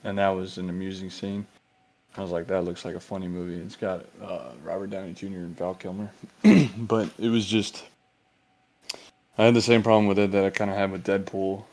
and 0.05 0.19
that 0.19 0.31
was 0.31 0.59
an 0.59 0.71
amusing 0.71 1.11
scene. 1.11 1.47
I 2.17 2.23
was 2.23 2.31
like, 2.31 2.47
that 2.47 2.65
looks 2.65 2.85
like 2.85 2.95
a 2.95 3.01
funny 3.01 3.29
movie. 3.29 3.61
It's 3.61 3.77
got 3.77 4.07
uh, 4.23 4.53
Robert 4.65 4.89
Downey 4.89 5.13
Jr. 5.13 5.27
and 5.27 5.57
Val 5.57 5.75
Kilmer, 5.75 6.11
but 6.79 7.11
it 7.19 7.29
was 7.29 7.47
just. 7.47 7.85
I 9.37 9.45
had 9.45 9.55
the 9.55 9.61
same 9.61 9.83
problem 9.83 10.07
with 10.07 10.19
it 10.19 10.33
that 10.33 10.45
I 10.45 10.51
kind 10.51 10.71
of 10.71 10.77
had 10.79 10.91
with 10.91 11.05
Deadpool. 11.05 11.65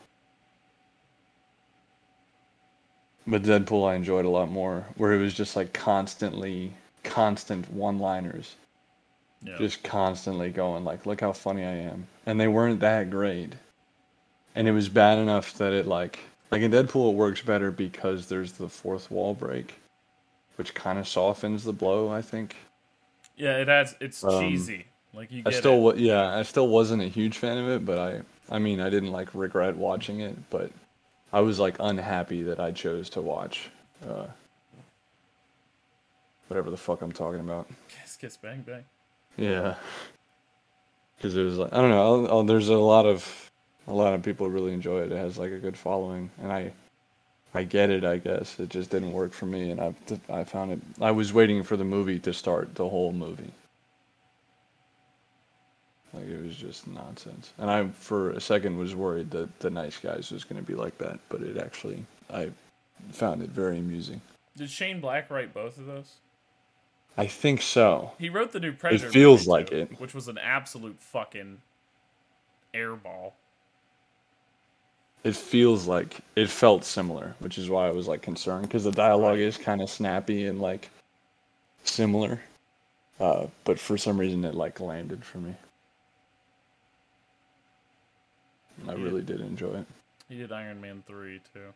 But 3.26 3.42
Deadpool 3.42 3.88
I 3.88 3.94
enjoyed 3.94 4.26
a 4.26 4.30
lot 4.30 4.50
more, 4.50 4.84
where 4.98 5.14
it 5.14 5.18
was 5.18 5.32
just 5.32 5.56
like 5.56 5.72
constantly, 5.72 6.74
constant 7.04 7.72
one-liners, 7.72 8.54
Yeah. 9.44 9.58
just 9.58 9.82
constantly 9.82 10.50
going 10.50 10.84
like, 10.84 11.04
"Look 11.06 11.20
how 11.20 11.32
funny 11.32 11.64
I 11.64 11.74
am," 11.74 12.06
and 12.26 12.40
they 12.40 12.48
weren't 12.48 12.80
that 12.80 13.10
great, 13.10 13.52
and 14.54 14.66
it 14.66 14.72
was 14.72 14.88
bad 14.88 15.18
enough 15.18 15.52
that 15.58 15.72
it 15.72 15.86
like, 15.86 16.18
like 16.50 16.62
in 16.62 16.70
Deadpool 16.72 17.10
it 17.12 17.16
works 17.16 17.42
better 17.42 17.70
because 17.70 18.26
there's 18.28 18.52
the 18.52 18.68
fourth 18.68 19.10
wall 19.10 19.34
break, 19.34 19.74
which 20.56 20.72
kind 20.74 20.98
of 20.98 21.06
softens 21.06 21.62
the 21.64 21.72
blow. 21.72 22.10
I 22.10 22.22
think. 22.22 22.56
yeah, 23.36 23.58
it 23.58 23.68
has. 23.68 23.94
It's 24.00 24.24
Um, 24.24 24.40
cheesy. 24.40 24.86
Like 25.12 25.30
you 25.30 25.42
I 25.46 25.50
still, 25.50 25.90
it. 25.90 25.98
yeah, 25.98 26.34
I 26.36 26.42
still 26.42 26.66
wasn't 26.68 27.02
a 27.02 27.06
huge 27.06 27.38
fan 27.38 27.56
of 27.58 27.68
it, 27.68 27.84
but 27.84 27.98
I, 27.98 28.22
I 28.54 28.58
mean, 28.58 28.80
I 28.80 28.90
didn't 28.90 29.12
like 29.12 29.28
regret 29.32 29.76
watching 29.76 30.20
it, 30.20 30.36
but 30.50 30.72
I 31.32 31.40
was 31.40 31.60
like 31.60 31.76
unhappy 31.78 32.42
that 32.44 32.58
I 32.58 32.72
chose 32.72 33.08
to 33.10 33.20
watch, 33.20 33.70
uh, 34.08 34.26
whatever 36.48 36.70
the 36.70 36.76
fuck 36.76 37.00
I'm 37.02 37.12
talking 37.12 37.40
about. 37.40 37.68
Kiss, 37.88 38.16
kiss, 38.16 38.36
bang, 38.36 38.62
bang. 38.62 38.84
Yeah, 39.36 39.74
because 41.16 41.36
it 41.36 41.42
was 41.42 41.58
like 41.58 41.72
I 41.72 41.78
don't 41.78 41.90
know. 41.90 42.02
I'll, 42.02 42.28
I'll, 42.28 42.44
there's 42.44 42.68
a 42.68 42.76
lot 42.76 43.06
of, 43.06 43.50
a 43.88 43.92
lot 43.92 44.14
of 44.14 44.22
people 44.22 44.48
really 44.48 44.72
enjoy 44.72 45.00
it. 45.02 45.12
It 45.12 45.18
has 45.18 45.38
like 45.38 45.52
a 45.52 45.58
good 45.58 45.76
following, 45.76 46.30
and 46.40 46.52
I, 46.52 46.72
I 47.52 47.64
get 47.64 47.90
it. 47.90 48.04
I 48.04 48.18
guess 48.18 48.58
it 48.60 48.68
just 48.68 48.90
didn't 48.90 49.12
work 49.12 49.32
for 49.32 49.46
me, 49.46 49.70
and 49.70 49.80
I, 49.80 49.94
I 50.28 50.44
found 50.44 50.72
it. 50.72 50.80
I 51.00 51.10
was 51.10 51.32
waiting 51.32 51.62
for 51.62 51.76
the 51.76 51.84
movie 51.84 52.18
to 52.20 52.32
start, 52.32 52.74
the 52.74 52.88
whole 52.88 53.12
movie. 53.12 53.52
Like 56.12 56.28
it 56.28 56.44
was 56.44 56.54
just 56.54 56.86
nonsense, 56.86 57.52
and 57.58 57.68
I 57.68 57.88
for 57.88 58.30
a 58.30 58.40
second 58.40 58.78
was 58.78 58.94
worried 58.94 59.32
that 59.32 59.58
the 59.58 59.70
Nice 59.70 59.98
Guys 59.98 60.30
was 60.30 60.44
going 60.44 60.62
to 60.62 60.66
be 60.66 60.76
like 60.76 60.96
that, 60.98 61.18
but 61.28 61.42
it 61.42 61.58
actually 61.58 62.04
I 62.32 62.50
found 63.10 63.42
it 63.42 63.50
very 63.50 63.78
amusing. 63.78 64.20
Did 64.56 64.70
Shane 64.70 65.00
Black 65.00 65.28
write 65.28 65.52
both 65.52 65.76
of 65.76 65.86
those? 65.86 66.12
I 67.16 67.26
think 67.26 67.62
so. 67.62 68.12
He 68.18 68.28
wrote 68.28 68.52
the 68.52 68.60
new 68.60 68.72
Predator. 68.72 69.06
It 69.06 69.12
feels 69.12 69.46
movie, 69.46 69.50
like 69.50 69.70
too, 69.70 69.76
it. 69.76 70.00
which 70.00 70.14
was 70.14 70.28
an 70.28 70.38
absolute 70.38 71.00
fucking 71.00 71.58
airball. 72.74 73.32
It 75.22 75.34
feels 75.36 75.86
like 75.86 76.18
it 76.36 76.50
felt 76.50 76.84
similar, 76.84 77.34
which 77.38 77.56
is 77.56 77.70
why 77.70 77.86
I 77.88 77.92
was 77.92 78.06
like 78.08 78.20
concerned 78.20 78.62
because 78.62 78.84
the 78.84 78.92
dialogue 78.92 79.38
is 79.38 79.56
kind 79.56 79.80
of 79.80 79.88
snappy 79.88 80.46
and 80.46 80.60
like 80.60 80.90
similar, 81.84 82.40
uh, 83.20 83.46
but 83.64 83.78
for 83.78 83.96
some 83.96 84.18
reason 84.18 84.44
it 84.44 84.54
like 84.54 84.80
landed 84.80 85.24
for 85.24 85.38
me. 85.38 85.54
I 88.86 88.92
Yeah. 88.92 89.02
really 89.04 89.22
did 89.22 89.40
enjoy 89.40 89.76
it. 89.76 89.86
He 90.28 90.36
did 90.36 90.52
Iron 90.52 90.80
Man 90.80 91.02
three 91.06 91.40
too. 91.54 91.72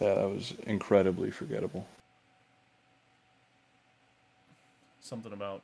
Yeah, 0.00 0.14
that 0.14 0.28
was 0.30 0.52
incredibly 0.66 1.30
forgettable. 1.30 1.86
Something 5.06 5.32
about 5.32 5.62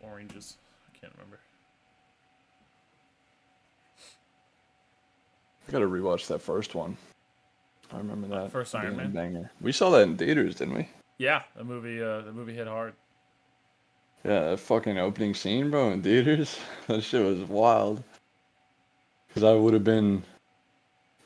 oranges. 0.00 0.56
I 0.88 0.98
can't 0.98 1.12
remember. 1.12 1.38
I 5.68 5.72
gotta 5.72 5.84
rewatch 5.84 6.26
that 6.28 6.38
first 6.40 6.74
one. 6.74 6.96
I 7.92 7.98
remember 7.98 8.28
that 8.28 8.50
First 8.50 8.74
Iron 8.74 8.96
Man? 8.96 9.12
banger. 9.12 9.50
We 9.60 9.72
saw 9.72 9.90
that 9.90 10.02
in 10.04 10.16
theaters, 10.16 10.54
didn't 10.54 10.72
we? 10.74 10.88
Yeah, 11.18 11.42
the 11.54 11.64
movie. 11.64 12.02
Uh, 12.02 12.22
the 12.22 12.32
movie 12.32 12.54
hit 12.54 12.66
hard. 12.66 12.94
Yeah, 14.24 14.50
that 14.50 14.60
fucking 14.60 14.96
opening 14.98 15.34
scene, 15.34 15.70
bro, 15.70 15.90
in 15.90 16.02
theaters. 16.02 16.58
That 16.86 17.02
shit 17.02 17.22
was 17.22 17.46
wild. 17.46 18.02
Cause 19.34 19.44
I 19.44 19.52
would 19.52 19.74
have 19.74 19.84
been, 19.84 20.22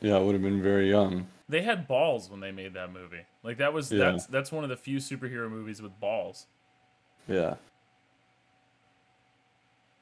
yeah, 0.00 0.16
I 0.16 0.18
would 0.18 0.32
have 0.32 0.42
been 0.42 0.62
very 0.62 0.90
young. 0.90 1.28
They 1.48 1.62
had 1.62 1.86
balls 1.86 2.28
when 2.28 2.40
they 2.40 2.50
made 2.50 2.74
that 2.74 2.92
movie. 2.92 3.24
Like 3.44 3.58
that 3.58 3.72
was 3.72 3.92
Yeah. 3.92 4.10
that's 4.10 4.26
that's 4.26 4.50
one 4.50 4.64
of 4.64 4.70
the 4.70 4.76
few 4.76 4.98
superhero 4.98 5.48
movies 5.48 5.80
with 5.80 6.00
balls. 6.00 6.46
Yeah. 7.28 7.54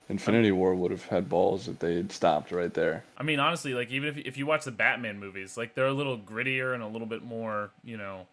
Infinity 0.09 0.52
War 0.52 0.75
would 0.75 0.90
have 0.90 1.07
had 1.07 1.28
balls 1.28 1.66
if 1.66 1.78
they 1.78 1.97
had 1.97 2.12
stopped 2.12 2.52
right 2.52 2.73
there. 2.75 3.04
I 3.16 3.23
mean, 3.23 3.40
honestly, 3.40 3.73
like 3.73 3.90
even 3.90 4.11
if 4.11 4.19
if 4.19 4.37
you 4.37 4.45
watch 4.45 4.64
the 4.64 4.71
Batman 4.71 5.19
movies, 5.19 5.57
like 5.57 5.75
they're 5.75 5.87
a 5.87 5.93
little 5.93 6.19
grittier 6.19 6.75
and 6.75 6.83
a 6.83 6.87
little 6.87 7.07
bit 7.07 7.23
more, 7.23 7.71
you 7.83 7.97
know, 7.97 8.26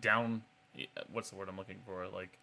down. 0.00 0.42
What's 1.12 1.28
the 1.30 1.36
word 1.36 1.48
I'm 1.50 1.58
looking 1.58 1.76
for? 1.84 2.06
Like 2.08 2.38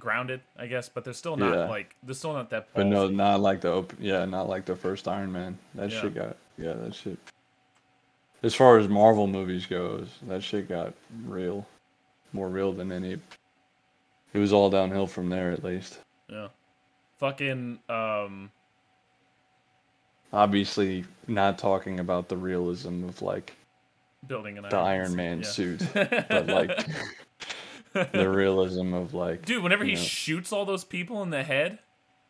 grounded, 0.00 0.40
I 0.58 0.66
guess. 0.66 0.88
But 0.88 1.04
they're 1.04 1.12
still 1.12 1.36
not 1.36 1.54
Yeah. 1.54 1.64
like 1.68 1.94
they're 2.02 2.14
still 2.14 2.32
not 2.32 2.50
that. 2.50 2.68
But 2.74 2.86
no, 2.86 3.06
not 3.08 3.38
like 3.40 3.60
the 3.60 3.72
op- 3.72 3.92
yeah, 4.00 4.24
not 4.24 4.48
like 4.48 4.64
the 4.64 4.74
first 4.74 5.06
Iron 5.06 5.30
Man. 5.30 5.56
That 5.76 5.92
Yeah. 5.92 6.00
shit 6.00 6.14
got 6.16 6.36
yeah, 6.56 6.72
that 6.72 6.94
shit. 6.94 7.18
As 8.42 8.54
far 8.54 8.78
as 8.78 8.88
Marvel 8.88 9.28
movies 9.28 9.66
goes, 9.66 10.08
that 10.26 10.42
shit 10.42 10.68
got 10.68 10.92
real, 11.24 11.66
more 12.32 12.48
real 12.48 12.72
than 12.72 12.90
any. 12.90 13.18
It 14.32 14.38
was 14.38 14.52
all 14.52 14.70
downhill 14.70 15.06
from 15.06 15.30
there, 15.30 15.50
at 15.50 15.64
least. 15.64 16.00
Yeah. 16.28 16.48
Fucking 17.18 17.78
um. 17.88 18.50
Obviously, 20.32 21.04
not 21.26 21.58
talking 21.58 22.00
about 22.00 22.28
the 22.28 22.36
realism 22.36 23.04
of 23.04 23.22
like 23.22 23.56
Building 24.26 24.58
an 24.58 24.64
the 24.68 24.76
Iron 24.76 25.14
Man 25.14 25.38
yeah. 25.38 25.44
suit, 25.44 25.82
but 25.94 26.46
like, 26.48 26.86
the 28.12 28.28
realism 28.28 28.92
of 28.92 29.14
like 29.14 29.44
Dude, 29.46 29.62
whenever 29.62 29.84
he 29.84 29.94
know. 29.94 30.00
shoots 30.00 30.52
all 30.52 30.64
those 30.64 30.84
people 30.84 31.22
in 31.22 31.30
the 31.30 31.42
head, 31.42 31.78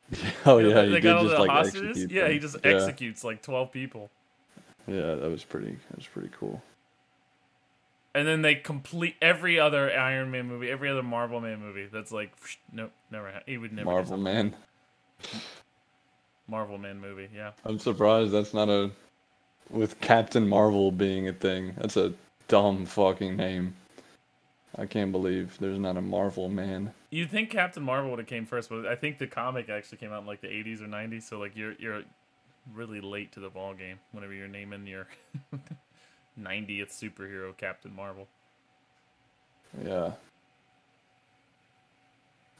oh 0.47 0.59
yeah, 0.59 0.83
they 0.83 0.91
he 0.91 1.01
got 1.01 1.17
all 1.17 1.25
just 1.25 1.37
the 1.37 1.41
like 1.41 1.51
hostages. 1.51 2.11
Yeah, 2.11 2.25
them. 2.25 2.33
he 2.33 2.39
just 2.39 2.57
yeah. 2.63 2.71
executes 2.73 3.25
like 3.25 3.43
twelve 3.43 3.73
people, 3.73 4.11
Yeah, 4.87 5.15
that 5.15 5.31
was 5.31 5.45
pretty. 5.45 5.77
That 5.91 5.97
was 5.97 6.07
pretty 6.07 6.31
cool. 6.39 6.63
And 8.15 8.27
then 8.27 8.43
they 8.43 8.55
complete 8.55 9.17
every 9.21 9.59
other 9.61 9.91
Iron 9.97 10.31
Man 10.31 10.47
movie, 10.47 10.71
every 10.71 10.89
other 10.89 11.03
Marvel 11.03 11.41
Man 11.41 11.61
movie. 11.61 11.89
That's 11.93 12.13
like, 12.13 12.33
nope, 12.73 12.93
never. 13.11 13.31
Ha- 13.31 13.41
he 13.47 13.59
would 13.59 13.73
never. 13.73 13.91
Marvel. 13.91 14.17
Man. 14.17 14.55
Marvel 16.49 16.79
Man 16.79 17.01
movie. 17.01 17.29
Yeah. 17.35 17.53
I'm 17.65 17.79
surprised 17.79 18.33
that's 18.33 18.55
not 18.55 18.69
a. 18.69 18.91
With 19.71 20.01
Captain 20.01 20.49
Marvel 20.49 20.91
being 20.91 21.29
a 21.29 21.33
thing, 21.35 21.75
that's 21.77 21.99
a 21.99 22.15
dumb 22.49 22.87
fucking 22.87 23.37
name. 23.37 23.75
I 24.77 24.87
can't 24.87 25.13
believe 25.13 25.59
there's 25.61 25.79
not 25.79 25.97
a 25.99 26.01
Marvel 26.01 26.49
Man. 26.49 26.95
You'd 27.11 27.31
think 27.31 27.51
Captain 27.51 27.83
Marvel 27.83 28.11
would 28.11 28.19
have 28.19 28.29
came 28.29 28.47
first, 28.47 28.71
but 28.71 28.87
I 28.87 28.95
think 28.95 29.19
the 29.19 29.27
comic 29.27 29.69
actually 29.69 29.99
came 29.99 30.13
out 30.13 30.23
in 30.23 30.27
like 30.27 30.41
the 30.41 30.49
80s 30.49 30.81
or 30.81 30.87
90s. 30.87 31.25
So 31.25 31.39
like 31.39 31.55
you're 31.55 31.75
you're 31.79 32.03
really 32.73 33.01
late 33.01 33.33
to 33.33 33.41
the 33.41 33.51
ball 33.51 33.75
game 33.75 33.99
whenever 34.13 34.33
you're 34.33 34.49
naming 34.49 34.87
your 34.87 35.07
90th 36.41 36.91
superhero 36.91 37.57
Captain 37.57 37.95
Marvel. 37.95 38.27
Yeah. 39.85 40.13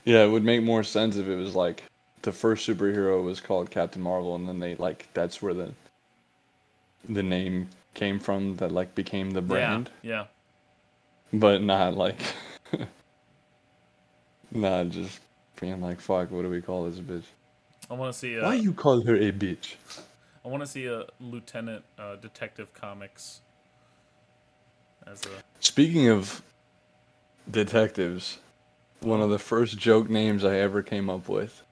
Yeah, 0.05 0.25
it 0.25 0.29
would 0.31 0.45
make 0.45 0.63
more 0.63 0.83
sense 0.83 1.17
if 1.17 1.27
it 1.29 1.37
was 1.37 1.55
like 1.55 1.83
the 2.23 2.33
first 2.33 2.67
superhero 2.67 3.23
was 3.23 3.41
called 3.41 3.71
Captain 3.71 4.03
Marvel, 4.03 4.35
and 4.35 4.49
then 4.49 4.59
they 4.59 4.75
like 4.77 5.07
that's 5.15 5.43
where 5.43 5.55
the 5.55 5.73
the 7.09 7.23
name 7.23 7.69
came 7.95 8.19
from 8.19 8.57
that 8.57 8.73
like 8.73 8.95
became 8.95 9.31
the 9.31 9.43
brand, 9.43 9.91
Yeah. 10.03 10.25
but 11.33 11.63
not 11.63 11.95
like 11.95 12.21
not 14.51 14.89
just 14.91 15.21
being 15.61 15.81
like 15.81 16.01
fuck. 16.01 16.31
What 16.31 16.43
do 16.43 16.51
we 16.51 16.61
call 16.63 16.89
this 16.91 17.01
bitch? 17.01 17.25
I 17.91 17.95
want 17.95 18.13
to 18.13 18.19
see 18.19 18.35
a, 18.35 18.43
Why 18.43 18.55
you 18.55 18.73
call 18.73 19.03
her 19.05 19.17
a 19.17 19.33
bitch? 19.33 19.75
I 20.45 20.49
want 20.49 20.63
to 20.63 20.67
see 20.67 20.87
a 20.87 21.05
Lieutenant 21.21 21.85
uh, 21.99 22.17
Detective 22.17 22.73
Comics 22.75 23.41
as 25.11 25.25
a 25.27 25.29
Speaking 25.61 26.09
of 26.09 26.43
detectives, 27.51 28.39
one 29.01 29.21
of 29.21 29.31
the 29.31 29.39
first 29.39 29.79
joke 29.79 30.09
names 30.09 30.45
I 30.45 30.57
ever 30.59 30.83
came 30.83 31.11
up 31.11 31.29
with. 31.29 31.63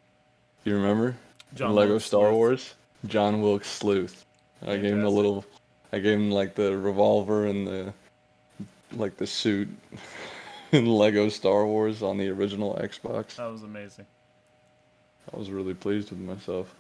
You 0.64 0.74
remember? 0.74 1.16
John 1.54 1.74
Lego 1.74 1.92
Wilkes 1.92 2.06
Star 2.06 2.22
Sleuth. 2.28 2.34
Wars. 2.34 2.74
John 3.06 3.40
Wilkes 3.40 3.68
Sleuth. 3.68 4.24
I 4.62 4.76
gave 4.76 4.84
him 4.84 5.02
the 5.02 5.10
Fantastic. 5.10 5.16
little. 5.16 5.44
I 5.92 5.98
gave 5.98 6.18
him 6.18 6.30
like 6.30 6.54
the 6.54 6.76
revolver 6.76 7.46
and 7.46 7.66
the, 7.66 7.92
like 8.92 9.16
the 9.16 9.26
suit, 9.26 9.68
in 10.72 10.86
Lego 10.86 11.28
Star 11.28 11.66
Wars 11.66 12.02
on 12.02 12.18
the 12.18 12.28
original 12.28 12.74
Xbox. 12.82 13.36
That 13.36 13.50
was 13.50 13.62
amazing. 13.62 14.06
I 15.32 15.36
was 15.36 15.50
really 15.50 15.74
pleased 15.74 16.10
with 16.10 16.20
myself. 16.20 16.74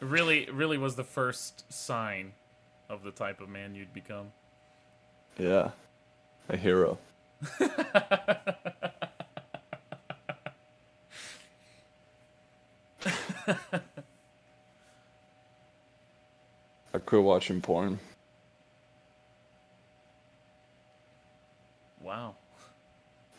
Really, 0.00 0.48
really 0.52 0.78
was 0.78 0.94
the 0.94 1.04
first 1.04 1.72
sign 1.72 2.32
of 2.88 3.02
the 3.02 3.10
type 3.10 3.40
of 3.40 3.48
man 3.48 3.74
you'd 3.74 3.92
become. 3.92 4.32
Yeah, 5.38 5.70
a 6.48 6.56
hero. 6.56 6.98
I 16.94 16.98
quit 17.04 17.22
watching 17.22 17.60
porn. 17.60 17.98
Wow. 22.00 22.34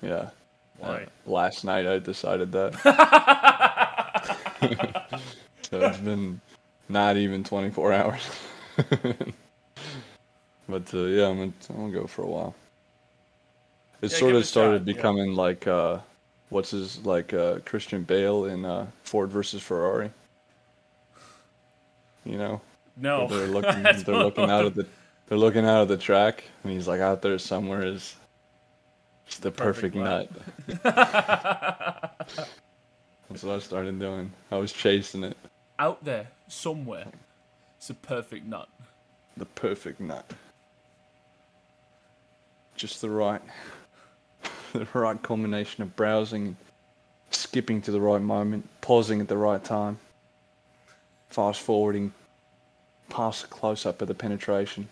Yeah. 0.02 0.30
Why? 0.78 1.04
Uh, 1.04 1.06
last 1.26 1.66
night 1.66 1.86
I 1.86 2.00
decided 2.00 2.52
that. 2.54 2.76
so 5.70 5.80
it's 5.80 5.98
been 5.98 6.40
not 6.88 7.18
even 7.18 7.44
24 7.44 7.94
hours. 7.94 8.30
but 10.68 10.94
uh, 10.94 11.06
yeah, 11.06 11.28
I'm 11.28 11.38
gonna, 11.38 11.54
I'm 11.70 11.76
gonna 11.78 11.92
go 11.92 12.08
for 12.08 12.24
a 12.24 12.28
while. 12.28 12.56
It 14.02 14.12
Yeah, 14.12 14.18
sort 14.18 14.36
of 14.36 14.42
it 14.42 14.46
started 14.46 14.86
shot, 14.86 14.94
yeah. 14.94 15.04
becoming 15.04 15.36
like 15.36 15.68
uh, 15.68 16.00
what's 16.50 16.72
his 16.72 17.06
like 17.06 17.34
uh, 17.34 17.60
Christian 17.66 18.04
Bale 18.04 18.46
in 18.46 18.66
uh, 18.66 18.88
Ford 19.04 19.32
versus 19.32 19.62
Ferrari. 19.62 20.12
You 22.24 22.38
know, 22.38 22.62
No. 22.96 23.28
they're 23.28 23.48
looking 23.48 23.98
they're 24.04 24.16
looking 24.18 24.50
out 24.50 24.66
of 24.66 24.76
the 24.76 24.88
they're 25.28 25.38
looking 25.38 25.66
out 25.66 25.82
of 25.84 25.88
the 25.88 25.98
track, 25.98 26.44
and 26.64 26.72
he's 26.74 26.88
like 26.88 27.02
out 27.02 27.22
there 27.22 27.38
somewhere 27.40 27.84
is 27.84 28.18
it's 29.26 29.38
the 29.40 29.52
perfect, 29.52 29.96
Perfect 29.96 29.96
nut. 29.96 30.30
That's 33.30 33.44
what 33.44 33.56
I 33.56 33.60
started 33.60 34.00
doing. 34.00 34.34
I 34.52 34.58
was 34.58 34.72
chasing 34.74 35.24
it. 35.24 35.38
Out 35.80 36.04
there, 36.04 36.28
somewhere, 36.48 37.14
it's 37.80 37.90
a 37.90 37.94
perfect 37.94 38.46
nut. 38.46 38.68
The 39.38 39.46
perfect 39.46 40.02
nut. 40.02 40.30
Just 42.76 43.00
the 43.00 43.10
right 43.10 43.42
the 44.74 44.86
right 44.94 45.22
combination 45.24 45.82
of 45.82 45.96
browsing, 45.96 46.58
skipping 47.32 47.82
to 47.84 47.92
the 47.92 48.02
right 48.02 48.22
moment, 48.22 48.68
pausing 48.82 49.22
at 49.22 49.30
the 49.30 49.38
right 49.38 49.64
time, 49.64 49.98
fast 51.30 51.62
forwarding 51.62 52.14
past 53.08 53.44
the 53.44 53.48
close 53.48 53.86
up 53.86 54.02
of 54.02 54.10
the 54.10 54.14
penetration. 54.14 54.90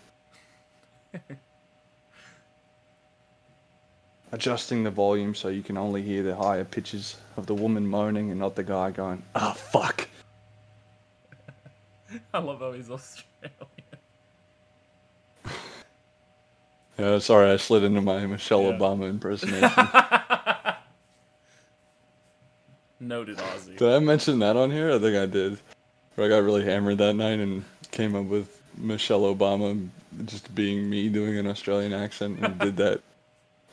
Adjusting 4.32 4.82
the 4.82 4.90
volume 4.90 5.34
so 5.34 5.48
you 5.48 5.62
can 5.62 5.76
only 5.76 6.00
hear 6.00 6.22
the 6.22 6.34
higher 6.34 6.64
pitches 6.64 7.16
of 7.36 7.44
the 7.46 7.54
woman 7.54 7.86
moaning 7.86 8.30
and 8.30 8.40
not 8.40 8.56
the 8.56 8.64
guy 8.64 8.90
going, 8.90 9.22
ah, 9.34 9.52
fuck. 9.52 10.07
I 12.34 12.38
love 12.38 12.60
how 12.60 12.72
he's 12.72 12.90
Australian. 12.90 13.52
Yeah, 16.98 17.06
uh, 17.06 17.20
sorry, 17.20 17.50
I 17.50 17.56
slid 17.56 17.84
into 17.84 18.00
my 18.00 18.26
Michelle 18.26 18.62
Yeah. 18.62 18.72
Obama 18.72 19.08
impersonation. 19.08 19.70
Noted 23.00 23.38
Aussie. 23.38 23.76
Did 23.76 23.88
I 23.94 23.98
mention 24.00 24.40
that 24.40 24.56
on 24.56 24.70
here? 24.72 24.90
I 24.92 24.98
think 24.98 25.16
I 25.16 25.26
did. 25.26 25.58
Where 26.16 26.26
I 26.26 26.30
got 26.30 26.42
really 26.42 26.64
hammered 26.64 26.98
that 26.98 27.14
night 27.14 27.38
and 27.38 27.64
came 27.92 28.16
up 28.16 28.24
with 28.26 28.60
Michelle 28.76 29.22
Obama 29.22 29.88
just 30.24 30.52
being 30.54 30.90
me 30.90 31.08
doing 31.08 31.38
an 31.38 31.46
Australian 31.46 31.92
accent 31.92 32.40
and 32.40 32.58
did 32.58 32.76
that 32.78 33.00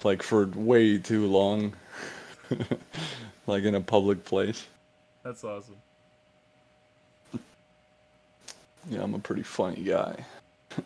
like 0.04 0.22
for 0.22 0.46
way 0.48 1.00
too 1.00 1.26
long. 1.26 1.74
like 3.48 3.64
in 3.64 3.74
a 3.74 3.82
public 3.82 4.24
place. 4.26 4.68
That's 5.24 5.44
awesome. 5.44 5.78
Yeah, 8.90 9.02
I'm 9.04 9.14
a 9.16 9.20
pretty 9.20 9.44
funny 9.44 9.84
guy. 9.84 10.16
but 10.76 10.86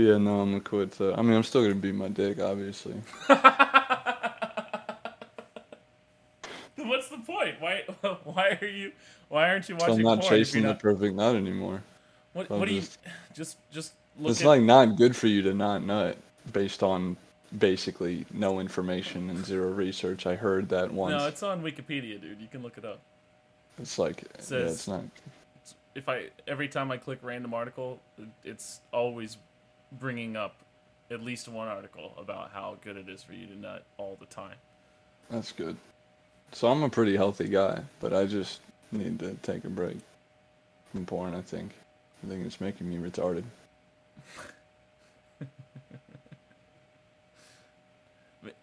yeah, 0.00 0.18
no, 0.18 0.40
I'm 0.40 0.50
gonna 0.50 0.60
quit. 0.60 1.00
Uh, 1.00 1.14
I 1.14 1.22
mean, 1.22 1.34
I'm 1.34 1.42
still 1.42 1.62
gonna 1.62 1.74
beat 1.74 1.94
my 1.94 2.08
dick, 2.08 2.40
obviously. 2.40 2.94
What's 6.76 7.08
the 7.08 7.18
point? 7.18 7.56
Why? 7.60 7.82
Why 8.24 8.58
are 8.60 8.66
you? 8.66 8.92
Why 9.28 9.48
aren't 9.48 9.68
you 9.68 9.78
So 9.78 9.86
watching 9.88 10.06
I'm 10.06 10.18
not 10.18 10.22
chasing 10.24 10.62
the 10.62 10.68
not, 10.68 10.80
perfect 10.80 11.14
nut 11.14 11.34
anymore. 11.36 11.82
what? 12.34 12.50
I'm 12.50 12.58
What 12.58 12.68
do 12.68 12.74
you? 12.74 12.80
just- 12.80 12.98
Just, 13.34 13.56
just 13.72 13.92
look 14.18 14.30
It's 14.30 14.42
at. 14.42 14.46
like 14.46 14.62
not 14.62 14.96
good 14.96 15.16
for 15.16 15.26
you 15.26 15.42
to 15.42 15.52
not 15.54 15.84
nut 15.84 16.16
based 16.52 16.82
on 16.84 17.16
basically 17.58 18.26
no 18.32 18.60
information 18.60 19.28
and 19.30 19.44
zero 19.44 19.70
research. 19.72 20.24
I 20.26 20.36
heard 20.36 20.68
that 20.68 20.92
once. 20.92 21.12
no, 21.20 21.26
it's 21.26 21.42
on 21.42 21.62
Wikipedia, 21.62 22.20
dude. 22.20 22.40
You 22.40 22.46
can 22.48 22.62
look 22.62 22.78
it 22.78 22.84
up. 22.84 23.00
it's 23.80 23.98
like 23.98 24.22
yeah, 24.22 24.40
says- 24.42 24.72
it's 24.74 24.88
not. 24.88 25.02
If 25.94 26.08
I 26.08 26.28
every 26.46 26.68
time 26.68 26.90
I 26.90 26.96
click 26.96 27.20
random 27.22 27.54
article, 27.54 28.00
it's 28.42 28.80
always 28.92 29.36
bringing 29.92 30.36
up 30.36 30.56
at 31.10 31.22
least 31.22 31.48
one 31.48 31.68
article 31.68 32.14
about 32.18 32.50
how 32.52 32.76
good 32.82 32.96
it 32.96 33.08
is 33.08 33.22
for 33.22 33.32
you 33.32 33.46
to 33.46 33.56
nut 33.56 33.84
all 33.98 34.16
the 34.18 34.26
time. 34.26 34.56
That's 35.30 35.52
good. 35.52 35.76
So 36.52 36.68
I'm 36.68 36.82
a 36.82 36.90
pretty 36.90 37.16
healthy 37.16 37.48
guy, 37.48 37.82
but 38.00 38.12
I 38.12 38.26
just 38.26 38.60
need 38.92 39.18
to 39.20 39.34
take 39.42 39.64
a 39.64 39.68
break 39.68 39.98
from 40.92 41.06
porn. 41.06 41.34
I 41.34 41.40
think. 41.42 41.72
I 42.24 42.28
think 42.28 42.46
it's 42.46 42.60
making 42.60 42.88
me 42.88 42.96
retarded. 42.96 43.44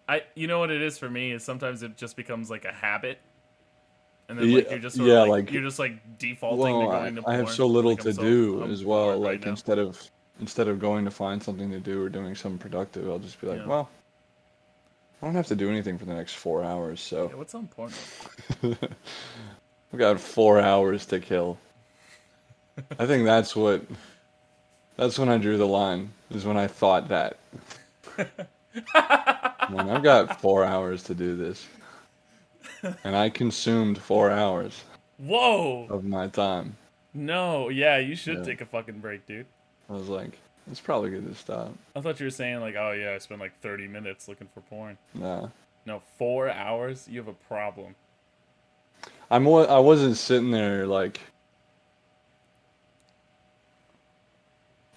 I, 0.08 0.22
you 0.34 0.46
know 0.46 0.58
what 0.58 0.70
it 0.70 0.82
is 0.82 0.98
for 0.98 1.08
me 1.08 1.32
is 1.32 1.44
sometimes 1.44 1.82
it 1.82 1.96
just 1.96 2.16
becomes 2.16 2.50
like 2.50 2.64
a 2.64 2.72
habit, 2.72 3.18
and 4.28 4.38
then 4.38 4.48
Yeah, 4.48 4.56
like 4.56 4.70
you're 4.70 4.78
just 4.78 4.96
sort 4.96 5.08
yeah, 5.08 5.22
of 5.22 5.28
like, 5.28 5.44
like- 5.46 5.52
you're 5.52 5.62
just 5.62 5.78
like 5.78 6.18
defaulting 6.18 6.58
to 6.58 6.78
Well, 6.86 6.90
I, 6.90 7.00
going 7.10 7.16
to 7.16 7.22
I 7.28 7.34
have 7.36 7.50
so 7.50 7.66
little 7.66 7.90
Like, 7.92 8.00
to 8.02 8.12
so- 8.14 8.22
do 8.22 8.62
I'm 8.62 8.70
as 8.72 8.84
well. 8.84 9.04
bored 9.06 9.18
right 9.24 9.32
Like 9.32 9.44
now. 9.44 9.50
instead 9.50 9.78
of 9.78 10.00
instead 10.40 10.66
of 10.68 10.78
going 10.80 11.04
to 11.04 11.10
find 11.10 11.42
something 11.42 11.70
to 11.70 11.78
do 11.78 12.02
or 12.02 12.08
doing 12.08 12.34
something 12.34 12.58
productive, 12.58 13.08
I'll 13.08 13.18
just 13.18 13.40
be 13.40 13.46
like, 13.46 13.58
Yeah. 13.60 13.66
well, 13.66 13.90
I 15.20 15.26
don't 15.26 15.34
have 15.34 15.46
to 15.48 15.54
do 15.56 15.70
anything 15.70 15.98
for 15.98 16.04
the 16.04 16.14
next 16.14 16.34
four 16.34 16.64
hours, 16.64 17.00
so 17.00 17.28
Yeah, 17.28 17.36
what's 17.36 17.54
on 17.54 17.68
porn? 17.68 17.92
I've 18.62 19.98
got 19.98 20.18
four 20.18 20.58
hours 20.60 21.06
to 21.06 21.20
kill. 21.20 21.58
I 22.98 23.06
think 23.06 23.24
that's 23.26 23.54
what 23.54 23.82
That's 24.96 25.18
when 25.18 25.28
I 25.28 25.38
drew 25.38 25.58
the 25.58 25.66
line. 25.66 26.10
Is 26.30 26.44
when 26.46 26.56
I 26.56 26.66
thought 26.66 27.08
that. 27.08 27.36
Man, 28.94 29.88
I've 29.90 30.02
got 30.02 30.40
four 30.40 30.64
hours 30.64 31.02
to 31.04 31.14
do 31.14 31.36
this, 31.36 31.66
and 33.04 33.16
I 33.16 33.30
consumed 33.30 33.98
four 33.98 34.30
hours 34.30 34.84
Whoa! 35.18 35.86
of 35.90 36.04
my 36.04 36.28
time. 36.28 36.76
No, 37.14 37.68
yeah, 37.68 37.98
you 37.98 38.16
should 38.16 38.38
Yeah. 38.38 38.44
take 38.44 38.60
a 38.60 38.66
fucking 38.66 38.98
break, 39.00 39.26
dude. 39.26 39.46
I 39.90 39.92
was 39.94 40.08
like, 40.08 40.38
it's 40.70 40.80
probably 40.80 41.10
good 41.10 41.26
to 41.28 41.34
stop. 41.34 41.74
I 41.94 42.00
thought 42.00 42.18
you 42.20 42.26
were 42.26 42.30
saying 42.30 42.60
like, 42.60 42.74
oh 42.76 42.92
yeah, 42.92 43.12
I 43.14 43.18
spent 43.18 43.40
like 43.40 43.58
30 43.60 43.86
minutes 43.88 44.28
looking 44.28 44.48
for 44.54 44.60
porn. 44.62 44.96
Nah, 45.14 45.48
No, 45.84 46.00
four 46.18 46.48
hours. 46.50 47.06
You 47.10 47.18
have 47.18 47.28
a 47.28 47.32
problem. 47.34 47.94
I'm. 49.30 49.46
I 49.48 49.78
wasn't 49.78 50.16
sitting 50.16 50.50
there 50.50 50.86
like. 50.86 51.20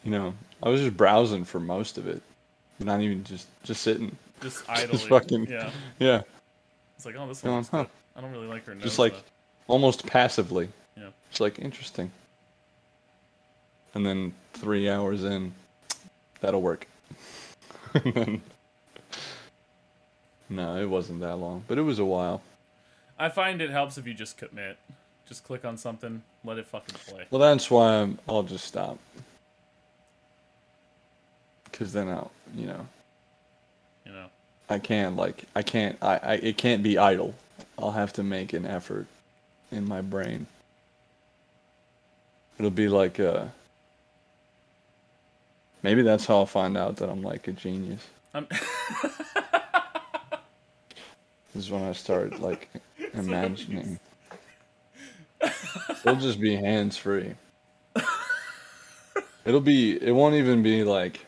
You 0.03 0.11
know, 0.11 0.33
I 0.61 0.69
was 0.69 0.81
just 0.81 0.95
browsing 0.95 1.45
for 1.45 1.59
most 1.59 1.97
of 1.97 2.07
it, 2.07 2.21
not 2.79 3.01
even 3.01 3.23
just 3.23 3.47
just 3.63 3.81
sitting. 3.81 4.15
Just 4.41 4.63
idly. 4.69 4.97
fucking- 4.97 5.47
Yeah. 5.49 5.71
Yeah, 5.99 6.21
It's 6.95 7.05
like, 7.05 7.15
oh, 7.17 7.27
this 7.27 7.43
one's 7.43 7.67
huh. 7.69 7.85
I 8.15 8.21
don't 8.21 8.31
really 8.31 8.47
like 8.47 8.65
her 8.65 8.73
nose. 8.75 8.83
just 8.83 8.99
like 8.99 9.13
though. 9.13 9.21
almost 9.67 10.05
passively. 10.07 10.69
Yeah. 10.97 11.09
It's 11.29 11.39
like 11.39 11.59
interesting. 11.59 12.11
And 13.93 14.05
then 14.05 14.33
three 14.53 14.89
hours 14.89 15.23
in, 15.23 15.53
that'll 16.41 16.61
work. 16.61 16.87
And 17.93 18.13
then- 18.13 18.41
no, 20.49 20.75
it 20.77 20.85
wasn't 20.89 21.21
that 21.21 21.37
long, 21.37 21.63
but 21.67 21.77
it 21.77 21.81
was 21.81 21.97
a 21.99 22.05
while. 22.05 22.41
I 23.17 23.29
find 23.29 23.61
it 23.61 23.69
helps 23.69 23.97
if 23.97 24.05
you 24.05 24.13
just 24.13 24.37
commit. 24.37 24.77
Just 25.27 25.43
click 25.45 25.63
on 25.65 25.75
something, 25.77 26.21
let 26.43 26.57
it 26.59 26.67
fucking 26.67 26.95
play. 27.07 27.23
Well, 27.31 27.39
that's 27.41 27.71
why 27.71 27.95
I'm, 28.01 28.19
I'll 28.29 28.43
just 28.43 28.65
stop. 28.65 28.99
Because 31.63 31.93
then 31.93 32.09
I'll, 32.09 32.31
you 32.53 32.67
know, 32.67 32.87
You 34.05 34.11
know. 34.11 34.25
I 34.69 34.79
can't 34.79 35.15
like 35.15 35.45
I 35.55 35.61
can't 35.63 35.97
I, 36.01 36.17
I 36.17 36.33
it 36.35 36.57
can't 36.57 36.83
be 36.83 36.97
idle. 36.97 37.35
I'll 37.77 37.91
have 37.91 38.13
to 38.13 38.23
make 38.23 38.53
an 38.53 38.65
effort 38.65 39.07
in 39.71 39.87
my 39.87 40.01
brain. 40.01 40.47
It'll 42.57 42.71
be 42.71 42.87
like 42.89 43.19
uh 43.19 43.45
maybe 45.83 46.01
that's 46.01 46.25
how 46.25 46.37
I'll 46.37 46.45
find 46.45 46.77
out 46.77 46.97
that 46.97 47.09
I'm 47.09 47.21
like 47.23 47.47
a 47.47 47.51
genius. 47.51 48.01
I'm 48.33 48.47
This 51.53 51.65
Is 51.65 51.71
when 51.71 51.83
I 51.83 51.93
start 51.93 52.39
like 52.41 52.69
imagining. 53.13 53.99
It'll 56.03 56.17
just 56.17 56.39
be 56.39 56.55
hands 56.55 56.97
free. 56.97 57.35
It'll 59.45 59.61
be 59.61 60.01
it 60.01 60.11
won't 60.11 60.35
even 60.35 60.63
be 60.63 60.83
like 60.83 61.24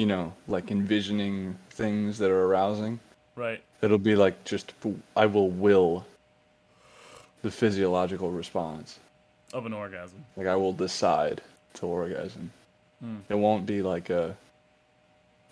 you 0.00 0.06
know, 0.06 0.32
like 0.48 0.70
envisioning 0.70 1.58
things 1.68 2.16
that 2.16 2.30
are 2.30 2.46
arousing. 2.46 2.98
right. 3.36 3.62
It'll 3.82 3.98
be 3.98 4.16
like 4.16 4.44
just 4.44 4.72
I 5.14 5.26
will 5.26 5.50
will 5.50 6.06
the 7.42 7.50
physiological 7.50 8.30
response. 8.30 8.98
Of 9.52 9.66
an 9.66 9.74
orgasm. 9.74 10.24
Like 10.38 10.46
I 10.46 10.56
will 10.56 10.72
decide 10.72 11.42
to 11.74 11.86
orgasm. 11.86 12.50
Hmm. 13.02 13.18
It 13.28 13.34
won't 13.34 13.66
be 13.66 13.82
like 13.82 14.08
a 14.08 14.34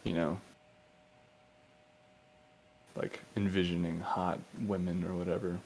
you 0.04 0.14
know 0.14 0.40
like 2.96 3.20
envisioning 3.36 4.00
hot 4.00 4.38
women 4.66 5.04
or 5.04 5.12
whatever 5.14 5.58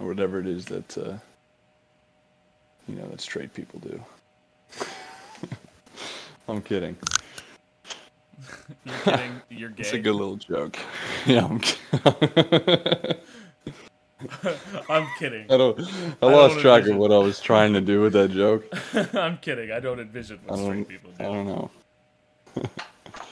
or 0.00 0.06
whatever 0.06 0.40
it 0.40 0.46
is 0.46 0.64
that 0.64 0.96
uh 0.96 1.18
you 2.86 2.94
know 2.94 3.06
that 3.10 3.20
straight 3.20 3.52
people 3.52 3.80
do. 3.80 4.02
I'm 6.48 6.62
kidding. 6.62 6.96
You're 8.84 8.94
kidding. 9.04 9.42
You're 9.50 9.70
gay. 9.70 9.82
It's 9.82 9.92
a 9.92 9.98
good 9.98 10.14
little 10.14 10.36
joke. 10.36 10.78
yeah, 11.26 11.44
I'm 11.44 11.60
kidding. 11.60 13.16
I'm 14.88 15.06
kidding. 15.18 15.44
I 15.50 15.56
don't. 15.56 15.80
I 15.80 16.14
don't 16.20 16.32
lost 16.32 16.58
track 16.60 16.86
of 16.86 16.96
what 16.96 17.12
I 17.12 17.18
was 17.18 17.40
trying 17.40 17.72
to 17.74 17.80
do 17.80 18.00
with 18.00 18.12
that 18.14 18.30
joke. 18.30 18.66
I'm 19.14 19.38
kidding. 19.38 19.70
I 19.70 19.80
don't 19.80 20.00
envision 20.00 20.38
I 20.48 20.52
what 20.52 20.56
don't. 20.56 20.66
straight 20.66 20.88
people 20.88 21.10
I 21.18 21.22
do. 21.22 21.28
don't 21.28 21.46
know. 21.46 21.70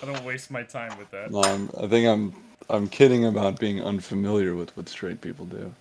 I 0.03 0.07
don't 0.07 0.25
waste 0.25 0.51
my 0.51 0.63
time 0.63 0.97
with 0.99 1.11
that. 1.11 1.31
No, 1.31 1.43
I'm, 1.43 1.71
I 1.81 1.87
think 1.87 2.07
I'm. 2.07 2.35
I'm 2.69 2.89
kidding 2.89 3.27
about 3.27 3.61
being 3.61 3.83
unfamiliar 3.83 4.57
with 4.57 4.77
what 4.77 4.89
straight 4.89 5.21
people 5.21 5.47
do. 5.47 5.73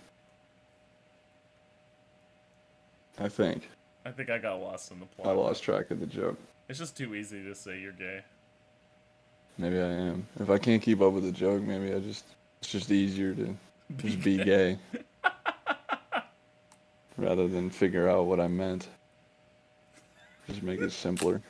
I 3.18 3.28
think 3.28 3.68
I 4.04 4.10
think 4.10 4.30
I 4.30 4.38
got 4.38 4.60
lost 4.60 4.92
in 4.92 5.00
the 5.00 5.06
plot. 5.06 5.28
I 5.28 5.32
lost 5.32 5.62
track 5.62 5.90
of 5.90 6.00
the 6.00 6.06
joke. 6.06 6.38
It's 6.68 6.78
just 6.78 6.96
too 6.96 7.14
easy 7.14 7.42
to 7.42 7.54
say 7.54 7.80
you're 7.80 7.92
gay. 7.92 8.22
Maybe 9.58 9.78
I 9.78 9.88
am. 9.88 10.26
If 10.40 10.50
I 10.50 10.58
can't 10.58 10.82
keep 10.82 11.00
up 11.00 11.12
with 11.12 11.24
the 11.24 11.32
joke, 11.32 11.62
maybe 11.62 11.94
I 11.94 11.98
just. 12.00 12.24
It's 12.60 12.72
just 12.72 12.90
easier 12.90 13.34
to 13.34 13.56
just 13.98 14.22
be 14.22 14.36
gay. 14.44 14.78
Rather 17.16 17.48
than 17.48 17.70
figure 17.70 18.08
out 18.08 18.26
what 18.26 18.40
I 18.40 18.48
meant. 18.48 18.88
Just 20.48 20.62
make 20.62 20.80
it 20.80 20.92
simpler. 20.92 21.40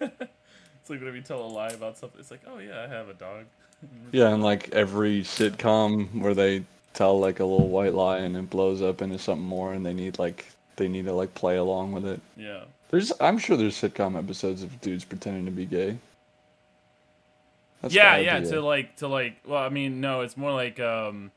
It's 0.00 0.88
like 0.88 1.00
whenever 1.00 1.16
you 1.16 1.22
tell 1.22 1.42
a 1.42 1.46
lie 1.46 1.68
about 1.68 1.98
something, 1.98 2.20
it's 2.20 2.30
like, 2.30 2.40
oh 2.46 2.58
yeah, 2.58 2.82
I 2.82 2.88
have 2.88 3.08
a 3.08 3.14
dog. 3.14 3.44
Yeah, 4.12 4.28
and 4.28 4.42
like 4.42 4.68
every 4.72 5.22
sitcom 5.22 6.20
where 6.20 6.34
they 6.34 6.64
tell 6.92 7.18
like 7.18 7.40
a 7.40 7.44
little 7.46 7.68
white 7.68 7.94
lie 7.94 8.18
and 8.18 8.36
it 8.36 8.50
blows 8.50 8.82
up 8.82 9.00
into 9.00 9.18
something 9.18 9.46
more, 9.46 9.72
and 9.72 9.86
they 9.86 9.94
need 9.94 10.18
like 10.18 10.44
they 10.76 10.86
need 10.86 11.06
to 11.06 11.14
like 11.14 11.34
play 11.34 11.56
along 11.56 11.92
with 11.92 12.04
it. 12.04 12.20
Yeah. 12.36 12.64
There's, 12.90 13.10
I'm 13.20 13.38
sure 13.38 13.56
there's 13.56 13.80
sitcom 13.80 14.18
episodes 14.18 14.62
of 14.62 14.80
dudes 14.80 15.04
pretending 15.04 15.46
to 15.46 15.50
be 15.50 15.64
gay. 15.64 15.96
That's 17.82 17.94
yeah, 17.94 18.18
yeah. 18.18 18.40
To 18.40 18.60
like, 18.60 18.96
to 18.96 19.08
like. 19.08 19.36
Well, 19.46 19.62
I 19.62 19.68
mean, 19.70 20.00
no, 20.00 20.20
it's 20.22 20.36
more 20.36 20.52
like 20.52 20.80
um, 20.80 21.32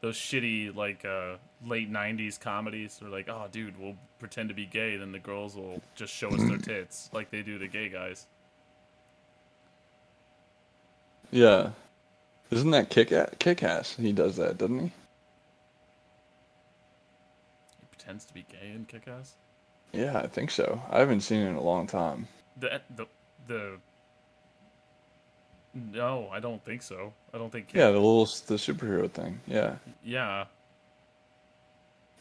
those 0.00 0.16
shitty 0.16 0.74
like 0.76 1.04
uh 1.04 1.36
late 1.66 1.90
'90s 1.92 2.38
comedies. 2.40 2.98
Where 3.00 3.10
like, 3.10 3.28
oh, 3.28 3.46
dude, 3.50 3.78
we'll 3.78 3.96
pretend 4.18 4.48
to 4.50 4.54
be 4.54 4.66
gay, 4.66 4.96
then 4.96 5.12
the 5.12 5.18
girls 5.18 5.56
will 5.56 5.82
just 5.96 6.14
show 6.14 6.28
us 6.34 6.44
their 6.44 6.58
tits, 6.58 7.10
like 7.12 7.30
they 7.30 7.42
do 7.42 7.58
to 7.58 7.68
gay 7.68 7.88
guys. 7.88 8.26
yeah. 11.30 11.70
Isn't 12.50 12.70
that 12.72 12.90
kick 12.90 13.12
kick 13.38 13.62
ass? 13.62 13.96
He 13.96 14.12
does 14.12 14.36
that, 14.36 14.58
doesn't 14.58 14.78
he? 14.78 14.92
He 17.80 17.86
pretends 17.90 18.24
to 18.26 18.34
be 18.34 18.44
gay 18.50 18.72
in 18.74 18.84
Kick-Ass. 18.84 19.36
Yeah, 19.92 20.18
I 20.18 20.26
think 20.26 20.50
so. 20.50 20.80
I 20.90 20.98
haven't 21.00 21.22
seen 21.22 21.40
it 21.42 21.48
in 21.48 21.56
a 21.56 21.62
long 21.62 21.86
time. 21.86 22.28
The 22.58 22.80
the 22.94 23.06
the. 23.46 23.78
No, 25.74 26.28
I 26.30 26.40
don't 26.40 26.62
think 26.64 26.82
so. 26.82 27.12
I 27.32 27.38
don't 27.38 27.50
think. 27.50 27.68
Yeah, 27.72 27.86
the 27.86 27.92
little 27.92 28.26
the 28.26 28.56
superhero 28.56 29.10
thing. 29.10 29.40
Yeah. 29.46 29.76
Yeah. 30.04 30.44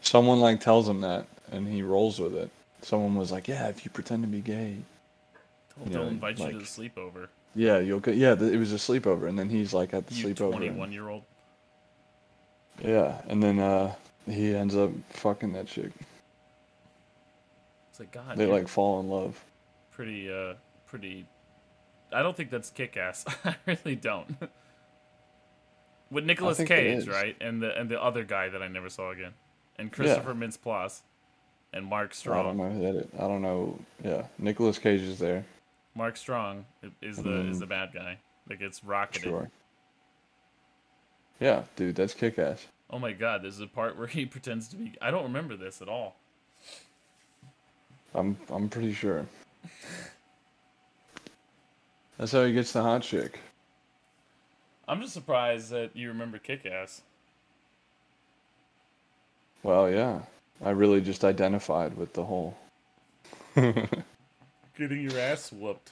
Someone 0.02 0.40
like 0.40 0.62
tells 0.62 0.88
him 0.88 1.02
that, 1.02 1.26
and 1.52 1.68
he 1.68 1.84
rolls 1.84 2.20
with 2.20 2.36
it. 2.36 2.50
Someone 2.82 3.16
was 3.16 3.32
like, 3.32 3.48
"Yeah, 3.48 3.68
if 3.68 3.84
you 3.86 3.92
pretend 3.92 4.24
to 4.24 4.28
be 4.28 4.42
gay, 4.42 4.78
They'll, 5.78 5.88
Yeah, 5.88 6.00
they'll 6.00 6.08
invite 6.08 6.40
you 6.40 6.52
to 6.52 6.58
the 6.58 6.64
sleepover." 6.64 7.28
Yeah, 7.54 7.80
you'll 7.80 8.00
get." 8.00 8.16
Yeah, 8.16 8.32
it 8.34 8.58
was 8.58 8.72
a 8.72 8.78
sleepover, 8.78 9.28
and 9.28 9.38
then 9.38 9.50
he's 9.50 9.74
like 9.74 9.94
at 9.94 10.08
the 10.08 10.16
You 10.16 10.28
sleepover. 10.28 10.52
21 10.52 10.92
year 10.92 11.10
old. 11.10 11.24
Yeah, 12.82 13.22
and 13.28 13.44
then 13.44 13.60
uh, 13.60 13.94
he 14.26 14.56
ends 14.56 14.76
up 14.76 14.92
fucking 15.12 15.54
that 15.54 15.68
chick. 15.68 15.92
It's 17.92 18.00
like 18.00 18.12
God. 18.12 18.38
They 18.38 18.46
like 18.48 18.68
fall 18.68 19.00
in 19.02 19.10
love. 19.10 19.44
pretty 19.92 20.32
uh 20.32 20.54
pretty. 20.88 21.26
I 22.14 22.22
don't 22.22 22.36
think 22.36 22.50
that's 22.50 22.70
kick 22.70 22.98
ass. 22.98 23.26
I 23.46 23.56
really 23.66 23.96
don't. 23.96 24.36
With 26.12 26.26
Nicolas 26.26 26.58
Cage, 26.58 27.08
right, 27.08 27.38
and 27.40 27.62
the 27.62 27.78
and 27.80 27.90
the 27.90 28.02
other 28.02 28.26
guy 28.26 28.50
that 28.50 28.62
I 28.62 28.68
never 28.68 28.90
saw 28.90 29.12
again, 29.12 29.32
and 29.78 29.94
Christopher 29.94 30.34
Mintz-Plasse, 30.34 31.04
and 31.72 31.86
Mark 31.86 32.14
Strong. 32.14 32.40
I 32.40 32.44
don't 32.44 32.58
know 32.58 32.70
who 32.70 32.82
that 32.82 32.96
is. 33.00 33.08
I 33.18 33.28
don't 33.28 33.42
know. 33.42 33.80
Yeah, 34.04 34.24
Nicolas 34.38 34.78
Cage 34.78 35.02
is 35.02 35.20
there. 35.20 35.46
Mark 35.96 36.18
Strong 36.18 36.66
is 37.02 37.18
the 37.18 37.48
is 37.48 37.60
the 37.60 37.66
mm. 37.66 37.70
bad 37.70 37.94
guy 37.94 38.18
that 38.48 38.60
gets 38.60 38.84
rocketed. 38.84 39.24
Sure. 39.24 39.50
Yeah, 41.40 41.64
dude, 41.76 41.96
that's 41.96 42.14
kick 42.14 42.38
ass. 42.38 42.68
Oh 42.90 43.00
my 43.00 43.14
God! 43.14 43.44
There's 43.44 43.60
a 43.60 43.68
part 43.68 43.98
where 43.98 44.08
he 44.16 44.26
pretends 44.26 44.68
to 44.70 44.76
be. 44.76 44.94
I 45.02 45.12
don't 45.12 45.24
remember 45.24 45.56
this 45.56 45.82
at 45.82 45.88
all. 45.88 46.18
I'm 48.14 48.38
I'm 48.50 48.70
pretty 48.70 48.94
sure. 48.94 49.26
That's 52.22 52.34
how 52.34 52.46
he 52.46 52.54
gets 52.54 52.72
the 52.72 52.84
hot 52.84 53.02
chick. 53.02 53.40
I'm 54.88 55.02
just 55.02 55.14
surprised 55.14 55.72
that 55.72 55.96
you 55.96 56.10
remember 56.10 56.38
Kick 56.38 56.68
Ass. 56.68 57.02
Well, 59.64 59.90
yeah. 59.90 60.20
I 60.64 60.70
really 60.70 61.02
just 61.02 61.26
identified 61.26 61.98
with 61.98 62.14
the 62.14 62.24
whole. 62.24 62.56
Getting 63.56 65.02
your 65.02 65.18
ass 65.18 65.52
whooped. 65.52 65.90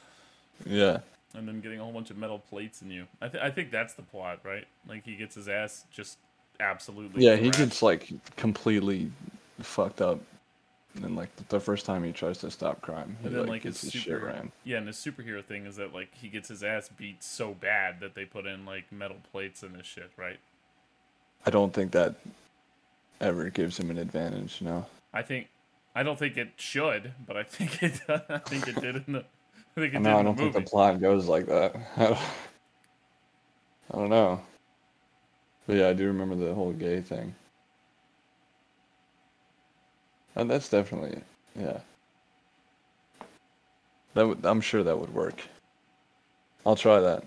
Yeah. 0.68 1.00
and 1.34 1.48
then 1.48 1.62
getting 1.62 1.80
a 1.80 1.84
whole 1.84 1.94
bunch 1.94 2.12
of 2.12 2.18
metal 2.18 2.38
plates 2.38 2.84
in 2.84 2.92
you. 2.92 3.08
I, 3.20 3.28
th- 3.30 3.44
I 3.44 3.50
think 3.50 3.72
that's 3.72 3.96
the 3.96 4.04
plot, 4.04 4.40
right? 4.44 4.68
Like 4.88 5.06
he 5.06 5.16
gets 5.16 5.34
his 5.34 5.48
ass 5.48 5.86
just 5.92 6.20
absolutely. 6.60 7.26
Yeah, 7.26 7.38
he 7.38 7.50
gets 7.50 7.82
like 7.82 8.08
completely 8.36 9.12
fucked 9.62 10.00
up. 10.00 10.20
And 10.96 11.04
then 11.04 11.16
like 11.16 11.30
the 11.50 11.60
first 11.60 11.86
time 11.86 12.04
he 12.04 12.12
tries 12.12 12.40
to 12.40 12.52
stop 12.52 12.82
crime, 12.82 13.18
he 13.22 13.28
And 13.28 13.36
then 13.36 13.46
like, 13.46 13.48
like 13.48 13.64
gets 13.64 13.82
his 13.82 13.92
his 13.92 13.94
shit 13.94 14.22
ran. 14.22 14.52
yeah, 14.64 14.78
and 14.78 14.88
his 14.88 14.98
superhero 14.98 15.44
thing 15.44 15.66
is 15.66 15.76
that 15.78 15.94
like 15.94 16.14
he 16.16 16.30
gets 16.30 16.50
his 16.50 16.64
ass 16.64 16.90
beat 16.90 17.24
so 17.24 17.54
bad 17.54 18.00
that 18.02 18.16
they 18.16 18.26
put 18.26 18.46
in 18.46 18.66
like 18.66 18.92
metal 18.92 19.18
plates 19.32 19.64
in 19.64 19.74
his 19.76 19.86
shit, 19.86 20.12
right? 20.18 20.40
I 21.46 21.50
don't 21.50 21.74
think 21.74 21.92
that 21.92 22.16
ever 23.22 23.50
gives 23.50 23.80
him 23.80 23.90
an 23.92 23.98
advantage. 23.98 24.62
No. 24.62 24.86
I 25.14 25.22
think 25.22 25.50
I 25.96 26.04
don't 26.04 26.18
think 26.20 26.38
it 26.38 26.52
should, 26.58 27.14
but 27.26 27.38
I 27.38 27.44
think 27.44 27.82
it 27.84 28.02
I 28.10 28.40
think 28.40 28.68
it 28.68 28.80
did 28.80 28.96
in 29.08 29.14
the 29.14 29.26
I 29.78 29.82
think 29.82 29.94
it 29.94 30.02
No, 30.02 30.16
did 30.16 30.20
I 30.20 30.24
don't 30.24 30.36
the 30.36 30.52
think 30.52 30.54
the 30.54 30.62
plot 30.62 31.00
goes 31.00 31.28
like 31.28 31.46
that. 31.48 31.76
I 31.98 32.18
don't 33.98 34.10
know. 34.10 34.42
But 35.68 35.78
yeah, 35.78 35.88
I 35.90 35.94
do 35.94 36.08
remember 36.08 36.36
the 36.36 36.54
whole 36.54 36.74
gay 36.74 37.02
thing. 37.02 37.36
And 40.36 40.50
that's 40.50 40.70
definitely, 40.70 41.22
yeah. 41.60 41.80
That 44.14 44.28
would, 44.28 44.46
I'm 44.46 44.62
sure 44.62 44.84
that 44.84 44.98
would 44.98 45.14
work. 45.14 45.42
I'll 46.66 46.76
try 46.76 47.00
that. 47.00 47.24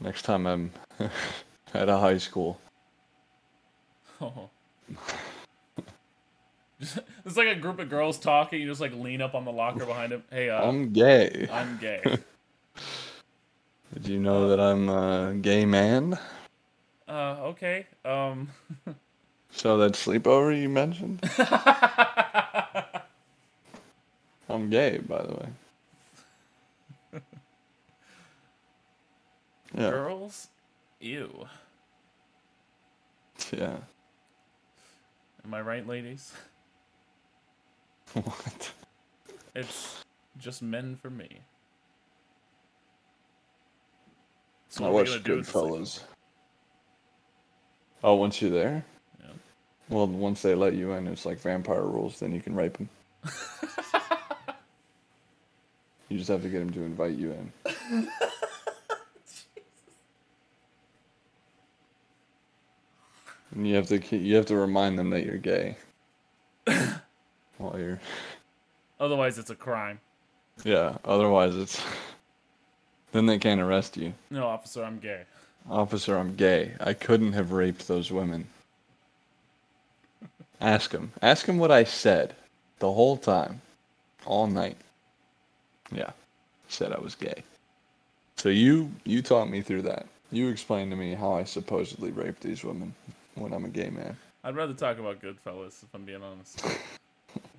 Next 0.00 0.22
time 0.22 0.46
I'm 0.46 0.70
at 1.74 1.88
a 1.88 1.98
high 1.98 2.18
school. 2.18 2.60
Oh. 4.20 4.48
Just, 6.80 6.98
it's 7.24 7.36
like 7.36 7.48
a 7.48 7.54
group 7.54 7.78
of 7.78 7.88
girls 7.88 8.18
talking. 8.18 8.60
You 8.60 8.68
just 8.68 8.80
like 8.80 8.92
lean 8.94 9.22
up 9.22 9.34
on 9.34 9.44
the 9.44 9.52
locker 9.52 9.86
behind 9.86 10.12
him. 10.12 10.24
Hey, 10.30 10.50
uh, 10.50 10.60
I'm 10.60 10.92
gay. 10.92 11.48
I'm 11.50 11.78
gay. 11.78 12.02
Did 13.94 14.08
you 14.08 14.18
know 14.18 14.48
that 14.48 14.58
I'm 14.58 14.88
a 14.88 15.34
gay 15.34 15.64
man? 15.64 16.18
uh, 17.08 17.36
okay. 17.42 17.86
Um. 18.04 18.48
So 19.56 19.78
that 19.78 19.92
sleepover 19.92 20.60
you 20.60 20.68
mentioned? 20.68 21.20
I'm 24.48 24.68
gay, 24.68 24.98
by 24.98 25.22
the 25.22 25.32
way. 25.34 25.48
Yeah, 29.76 29.90
Girls, 29.90 30.46
ew. 31.00 31.46
yeah. 33.52 33.78
Am 35.44 35.52
I 35.52 35.60
right, 35.62 35.84
ladies? 35.84 36.32
What? 38.12 38.72
It's 39.56 40.04
just 40.38 40.62
men 40.62 40.94
for 40.94 41.10
me. 41.10 41.40
So 44.68 44.84
I 44.84 44.88
what 44.90 44.90
are 44.90 44.92
we 44.92 44.98
watched 45.00 45.24
gonna 45.24 45.24
do 45.24 45.36
with 45.38 45.46
this, 45.46 45.54
like- 45.56 45.64
Goodfellas. 45.64 46.00
Oh, 48.04 48.14
once 48.14 48.40
you're 48.40 48.50
there? 48.52 48.84
Well, 49.88 50.06
once 50.06 50.42
they 50.42 50.54
let 50.54 50.74
you 50.74 50.92
in, 50.92 51.06
it's 51.06 51.26
like 51.26 51.38
vampire 51.40 51.82
rules. 51.82 52.18
Then 52.18 52.32
you 52.32 52.40
can 52.40 52.54
rape 52.54 52.76
them. 52.78 52.88
you 56.08 56.18
just 56.18 56.28
have 56.30 56.42
to 56.42 56.48
get 56.48 56.60
them 56.60 56.72
to 56.72 56.82
invite 56.82 57.16
you 57.16 57.32
in. 57.32 57.52
And 63.54 63.68
you 63.68 63.74
have 63.76 63.86
to 63.88 64.16
you 64.16 64.34
have 64.36 64.46
to 64.46 64.56
remind 64.56 64.98
them 64.98 65.10
that 65.10 65.24
you're 65.24 65.38
gay. 65.38 65.76
While 67.58 67.78
you're 67.78 68.00
Otherwise, 69.00 69.38
it's 69.38 69.50
a 69.50 69.54
crime. 69.54 70.00
yeah. 70.64 70.96
Otherwise, 71.04 71.54
it's 71.54 71.80
then 73.12 73.26
they 73.26 73.38
can't 73.38 73.60
arrest 73.60 73.96
you. 73.96 74.12
No, 74.30 74.46
officer, 74.46 74.82
I'm 74.84 74.98
gay. 74.98 75.22
Officer, 75.70 76.16
I'm 76.16 76.34
gay. 76.34 76.72
I 76.80 76.92
couldn't 76.94 77.32
have 77.32 77.52
raped 77.52 77.86
those 77.86 78.10
women. 78.10 78.46
Ask 80.64 80.92
him. 80.92 81.12
Ask 81.20 81.46
him 81.46 81.58
what 81.58 81.70
I 81.70 81.84
said 81.84 82.34
the 82.78 82.90
whole 82.90 83.18
time. 83.18 83.60
All 84.24 84.46
night. 84.46 84.78
Yeah. 85.92 86.12
Said 86.68 86.90
I 86.90 86.98
was 86.98 87.14
gay. 87.14 87.44
So 88.36 88.48
you 88.48 88.90
you 89.04 89.20
taught 89.20 89.50
me 89.50 89.60
through 89.60 89.82
that. 89.82 90.06
You 90.32 90.48
explained 90.48 90.90
to 90.92 90.96
me 90.96 91.12
how 91.12 91.34
I 91.34 91.44
supposedly 91.44 92.12
raped 92.12 92.40
these 92.40 92.64
women 92.64 92.94
when 93.34 93.52
I'm 93.52 93.66
a 93.66 93.68
gay 93.68 93.90
man. 93.90 94.16
I'd 94.42 94.56
rather 94.56 94.72
talk 94.72 94.98
about 94.98 95.20
Goodfellas 95.20 95.82
if 95.82 95.94
I'm 95.94 96.06
being 96.06 96.22
honest. 96.22 96.64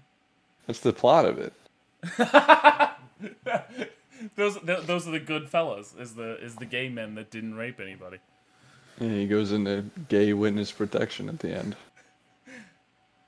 That's 0.66 0.80
the 0.80 0.92
plot 0.92 1.26
of 1.26 1.38
it. 1.38 1.54
those 4.36 4.58
th- 4.58 4.88
those 4.88 5.08
are 5.08 5.12
the 5.12 5.20
good 5.20 5.48
fellas. 5.48 5.94
Is 6.00 6.16
the 6.16 6.44
is 6.44 6.56
the 6.56 6.66
gay 6.66 6.90
men 6.90 7.14
that 7.16 7.30
didn't 7.30 7.54
rape 7.54 7.80
anybody. 7.80 8.18
And 9.00 9.12
he 9.12 9.28
goes 9.28 9.52
into 9.52 9.86
gay 10.10 10.34
witness 10.34 10.72
protection 10.72 11.30
at 11.30 11.38
the 11.38 11.56
end. 11.56 11.76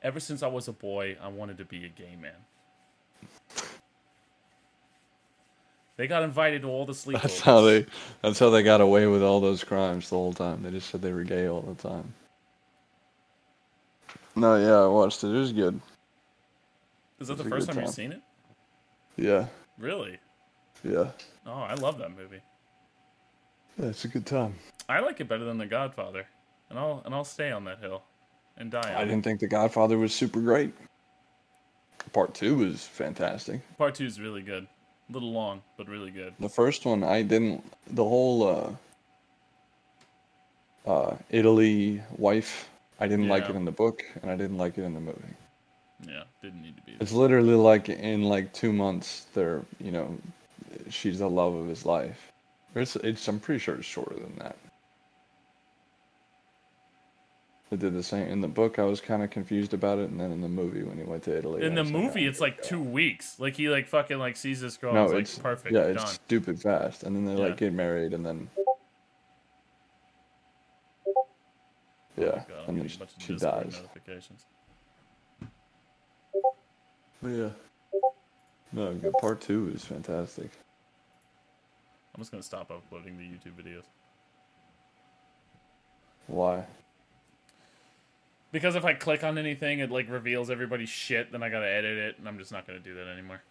Ever 0.08 0.22
since 0.22 0.42
I 0.42 0.48
was 0.48 0.70
a 0.70 0.72
boy, 0.72 1.18
I 1.22 1.28
wanted 1.28 1.58
to 1.58 1.66
be 1.66 1.84
a 1.84 1.90
gay 1.90 2.16
man. 2.16 2.32
They 5.98 6.08
got 6.08 6.24
invited 6.24 6.62
to 6.62 6.70
all 6.70 6.86
the 6.86 6.94
sleepovers. 6.94 7.22
That's 7.24 7.42
how 7.42 7.60
they 7.60 7.86
that's 8.22 8.40
how 8.40 8.50
they 8.50 8.64
got 8.64 8.80
away 8.80 9.06
with 9.08 9.22
all 9.22 9.42
those 9.42 9.66
crimes 9.66 10.10
the 10.10 10.16
whole 10.16 10.32
time. 10.32 10.64
They 10.64 10.72
just 10.72 10.90
said 10.90 11.02
they 11.02 11.12
were 11.12 11.26
gay 11.26 11.50
all 11.50 11.60
the 11.60 11.76
time. 11.76 12.14
No, 14.34 14.56
yeah, 14.56 14.86
I 14.86 14.88
watched 14.88 15.26
it. 15.26 15.28
It 15.28 15.40
was 15.40 15.52
good. 15.52 15.78
Is 17.20 17.28
that 17.28 17.38
the 17.38 17.44
first 17.44 17.68
good 17.68 17.74
time 17.74 17.84
you've 17.84 17.94
seen 17.94 18.14
it? 18.14 18.22
Yeah. 19.18 19.48
Really? 19.78 20.20
Yeah. 20.86 21.12
Oh, 21.46 21.52
I 21.52 21.74
love 21.74 21.98
that 21.98 22.16
movie. 22.16 22.40
Yeah, 23.78 23.88
it's 23.88 24.06
a 24.06 24.08
good 24.08 24.26
time. 24.26 24.56
I 24.88 25.02
like 25.02 25.20
it 25.20 25.28
better 25.28 25.44
than 25.44 25.58
The 25.58 25.66
Godfather, 25.66 26.28
and 26.70 26.80
I'll 26.80 27.02
and 27.04 27.14
I'll 27.14 27.26
stay 27.26 27.52
on 27.52 27.66
that 27.66 27.80
hill, 27.80 28.04
and 28.58 28.72
die 28.72 28.94
I 28.96 29.06
didn't 29.06 29.24
think 29.24 29.40
The 29.40 29.48
Godfather 29.48 29.98
was 29.98 30.14
super 30.14 30.40
great. 30.40 30.74
Part 32.14 32.34
two 32.34 32.58
was 32.58 32.84
fantastic. 32.84 33.62
Part 33.78 33.96
two 33.96 34.06
is 34.06 34.20
really 34.20 34.42
good. 34.42 34.68
A 35.10 35.14
little 35.14 35.32
long, 35.32 35.62
but 35.78 35.88
really 35.88 36.12
good. 36.12 36.34
The 36.40 36.50
first 36.50 36.86
one, 36.86 37.04
I 37.04 37.22
didn't. 37.22 37.64
The 37.92 38.04
whole 38.04 38.76
uh, 40.86 40.90
uh, 40.90 41.16
Italy 41.30 42.02
wife, 42.18 42.70
I 43.00 43.08
didn't 43.08 43.28
like 43.28 43.50
it 43.50 43.56
in 43.56 43.66
the 43.66 43.72
book, 43.72 44.04
and 44.22 44.32
I 44.32 44.36
didn't 44.36 44.58
like 44.58 44.78
it 44.78 44.84
in 44.84 44.94
the 44.94 45.00
movie. 45.00 45.36
Yeah, 46.06 46.24
didn't 46.42 46.62
need 46.62 46.76
to 46.78 46.84
be. 46.84 46.96
It's 47.00 47.12
literally 47.12 47.56
like 47.56 47.90
in 47.90 48.24
like 48.24 48.54
two 48.54 48.72
months, 48.74 49.28
they're 49.34 49.64
you 49.80 49.92
know, 49.92 50.18
she's 50.90 51.20
the 51.20 51.30
love 51.30 51.56
of 51.56 51.68
his 51.68 51.86
life. 51.86 52.32
It's 52.76 52.96
it's 52.98 53.28
I'm 53.28 53.40
pretty 53.40 53.60
sure 53.60 53.76
it's 53.76 53.86
shorter 53.86 54.16
than 54.16 54.36
that. 54.40 54.56
They 57.70 57.76
did 57.76 57.94
the 57.94 58.04
same 58.04 58.28
in 58.28 58.40
the 58.40 58.48
book. 58.48 58.80
I 58.80 58.84
was 58.84 59.02
kind 59.02 59.22
of 59.22 59.30
confused 59.30 59.74
about 59.74 60.00
it, 60.00 60.10
and 60.10 60.20
then 60.20 60.32
in 60.32 60.40
the 60.40 60.48
movie 60.48 60.84
when 60.84 60.98
he 60.98 61.04
went 61.04 61.24
to 61.24 61.38
Italy. 61.38 61.64
In 61.66 61.76
the 61.76 61.82
was 61.82 61.92
like, 61.92 62.02
movie, 62.04 62.26
"Oh, 62.26 62.30
it's 62.30 62.40
like 62.40 62.62
two 62.64 62.82
weeks. 62.82 63.38
Like 63.40 63.58
he 63.58 63.68
like 63.68 63.88
fucking 63.88 64.18
like 64.18 64.38
sees 64.38 64.62
this 64.62 64.78
girl. 64.78 64.94
no, 64.94 65.10
and 65.10 65.18
it's 65.20 65.36
like 65.36 65.44
perfect. 65.44 65.76
Yeah, 65.76 65.82
done. 65.84 65.92
it's 65.92 66.12
stupid 66.14 66.62
fast, 66.62 67.04
and 67.04 67.14
then 67.16 67.26
they 67.26 67.34
Yeah. 67.34 67.50
like 67.50 67.58
get 67.58 67.74
married, 67.74 68.14
and 68.14 68.26
then 68.26 68.50
oh 71.06 71.26
yeah, 72.16 72.26
God, 72.26 72.46
I'm 72.64 72.70
and 72.70 72.80
then 72.82 72.88
she, 72.88 73.02
a 73.02 73.08
she 73.20 73.36
dies. 73.36 73.82
Notifications. 73.82 74.46
But 77.22 77.30
yeah, 77.30 77.50
no, 78.72 78.94
good. 78.94 79.14
Part 79.20 79.42
two 79.42 79.72
is 79.76 79.84
fantastic. 79.84 80.52
I'm 82.16 82.22
just 82.22 82.32
gonna 82.32 82.42
stop 82.44 82.72
uploading 82.72 83.18
the 83.18 83.24
YouTube 83.24 83.62
videos 83.62 83.84
Why? 86.28 86.66
Because 88.52 88.76
if 88.76 88.86
I 88.86 88.94
click 88.94 89.24
on 89.24 89.38
anything, 89.38 89.80
it 89.80 89.92
like 89.92 90.10
reveals 90.10 90.50
everybody's 90.50 90.90
shit. 90.90 91.32
Then 91.32 91.44
I 91.44 91.50
gotta 91.50 91.70
edit 91.70 91.98
it, 91.98 92.20
and 92.20 92.28
I'm 92.28 92.38
just 92.38 92.52
not 92.52 92.66
gonna 92.68 92.80
do 92.80 92.96
that 92.96 93.08
anymore. 93.08 93.42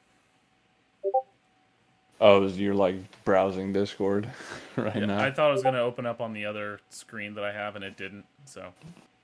Oh, 2.21 2.47
you're 2.47 2.75
like 2.75 2.97
browsing 3.25 3.73
Discord 3.75 4.29
right 4.77 4.97
Yeah, 4.97 5.07
now? 5.07 5.23
I 5.23 5.31
thought 5.31 5.51
it 5.51 5.55
was 5.55 5.63
gonna 5.63 5.83
open 5.83 6.07
up 6.07 6.21
on 6.21 6.33
the 6.33 6.47
other 6.47 6.81
screen 6.89 7.35
that 7.35 7.45
I 7.45 7.53
have, 7.53 7.77
and 7.77 7.85
it 7.85 7.97
didn't. 7.97 8.25
So 8.47 8.73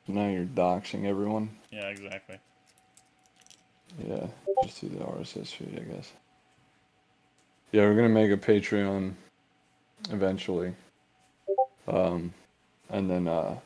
Now 0.09 0.29
you're 0.29 0.45
doxing 0.45 1.07
everyone. 1.07 1.51
yeah, 1.71 1.87
exactly. 1.89 2.39
Yeah, 4.07 4.27
just 4.65 4.81
do 4.81 4.89
the 4.89 5.05
RSS 5.05 5.49
feed, 5.55 5.79
I 5.79 5.93
guess. 5.95 6.13
Yeah, 7.73 7.83
we're 7.83 7.95
gonna 7.95 8.09
make 8.11 8.31
a 8.31 8.37
Patreon 8.37 9.15
eventually. 10.11 10.75
Um, 11.89 12.33
and 12.91 13.11
then 13.11 13.27
uh, 13.27 13.57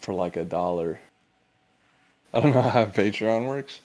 for 0.00 0.14
like 0.14 0.36
a 0.36 0.44
dollar. 0.44 1.00
I 2.32 2.40
don't 2.40 2.54
know 2.54 2.62
how 2.62 2.86
Patreon 2.86 3.48
works, 3.48 3.80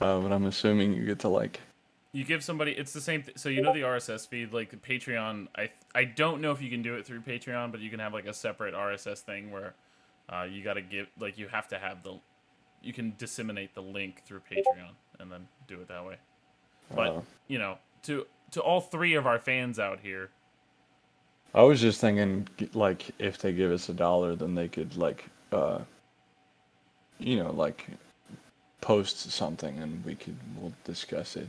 uh, 0.00 0.20
but 0.20 0.32
I'm 0.32 0.46
assuming 0.46 0.94
you 0.94 1.04
get 1.04 1.20
to 1.20 1.28
like. 1.28 1.60
You 2.12 2.24
give 2.24 2.44
somebody 2.44 2.72
it's 2.72 2.92
the 2.92 3.00
same. 3.00 3.22
Th- 3.22 3.36
so 3.36 3.48
you 3.48 3.60
know 3.60 3.72
the 3.72 3.80
RSS 3.80 4.28
feed, 4.28 4.52
like 4.52 4.70
the 4.70 4.76
Patreon. 4.76 5.48
I 5.56 5.70
I 5.94 6.04
don't 6.04 6.40
know 6.40 6.52
if 6.52 6.62
you 6.62 6.70
can 6.70 6.82
do 6.82 6.94
it 6.94 7.06
through 7.06 7.20
Patreon, 7.20 7.72
but 7.72 7.80
you 7.80 7.90
can 7.90 7.98
have 8.00 8.12
like 8.12 8.26
a 8.26 8.34
separate 8.34 8.74
RSS 8.74 9.20
thing 9.20 9.50
where 9.50 9.74
uh, 10.28 10.44
you 10.44 10.62
got 10.62 10.74
to 10.74 10.82
give 10.82 11.08
like 11.18 11.38
you 11.38 11.48
have 11.48 11.68
to 11.68 11.78
have 11.78 12.02
the 12.02 12.18
you 12.82 12.92
can 12.92 13.14
disseminate 13.18 13.74
the 13.74 13.82
link 13.82 14.22
through 14.24 14.40
Patreon 14.40 14.92
and 15.18 15.32
then 15.32 15.48
do 15.66 15.80
it 15.80 15.88
that 15.88 16.04
way. 16.04 16.16
But 16.94 17.08
Uh, 17.08 17.20
you 17.48 17.58
know, 17.58 17.78
to 18.04 18.26
to 18.52 18.60
all 18.60 18.80
three 18.80 19.14
of 19.14 19.26
our 19.26 19.38
fans 19.38 19.78
out 19.80 19.98
here, 20.00 20.30
I 21.54 21.62
was 21.62 21.80
just 21.80 22.00
thinking, 22.00 22.48
like, 22.74 23.10
if 23.18 23.38
they 23.38 23.52
give 23.52 23.70
us 23.70 23.88
a 23.88 23.94
dollar, 23.94 24.34
then 24.34 24.54
they 24.54 24.68
could 24.68 24.96
like, 24.96 25.24
uh, 25.54 25.78
you 27.18 27.36
know, 27.42 27.52
like, 27.52 27.86
post 28.84 29.30
something 29.30 29.78
and 29.78 30.04
we 30.04 30.14
could 30.14 30.36
we'll 30.58 30.74
discuss 30.84 31.36
it. 31.36 31.48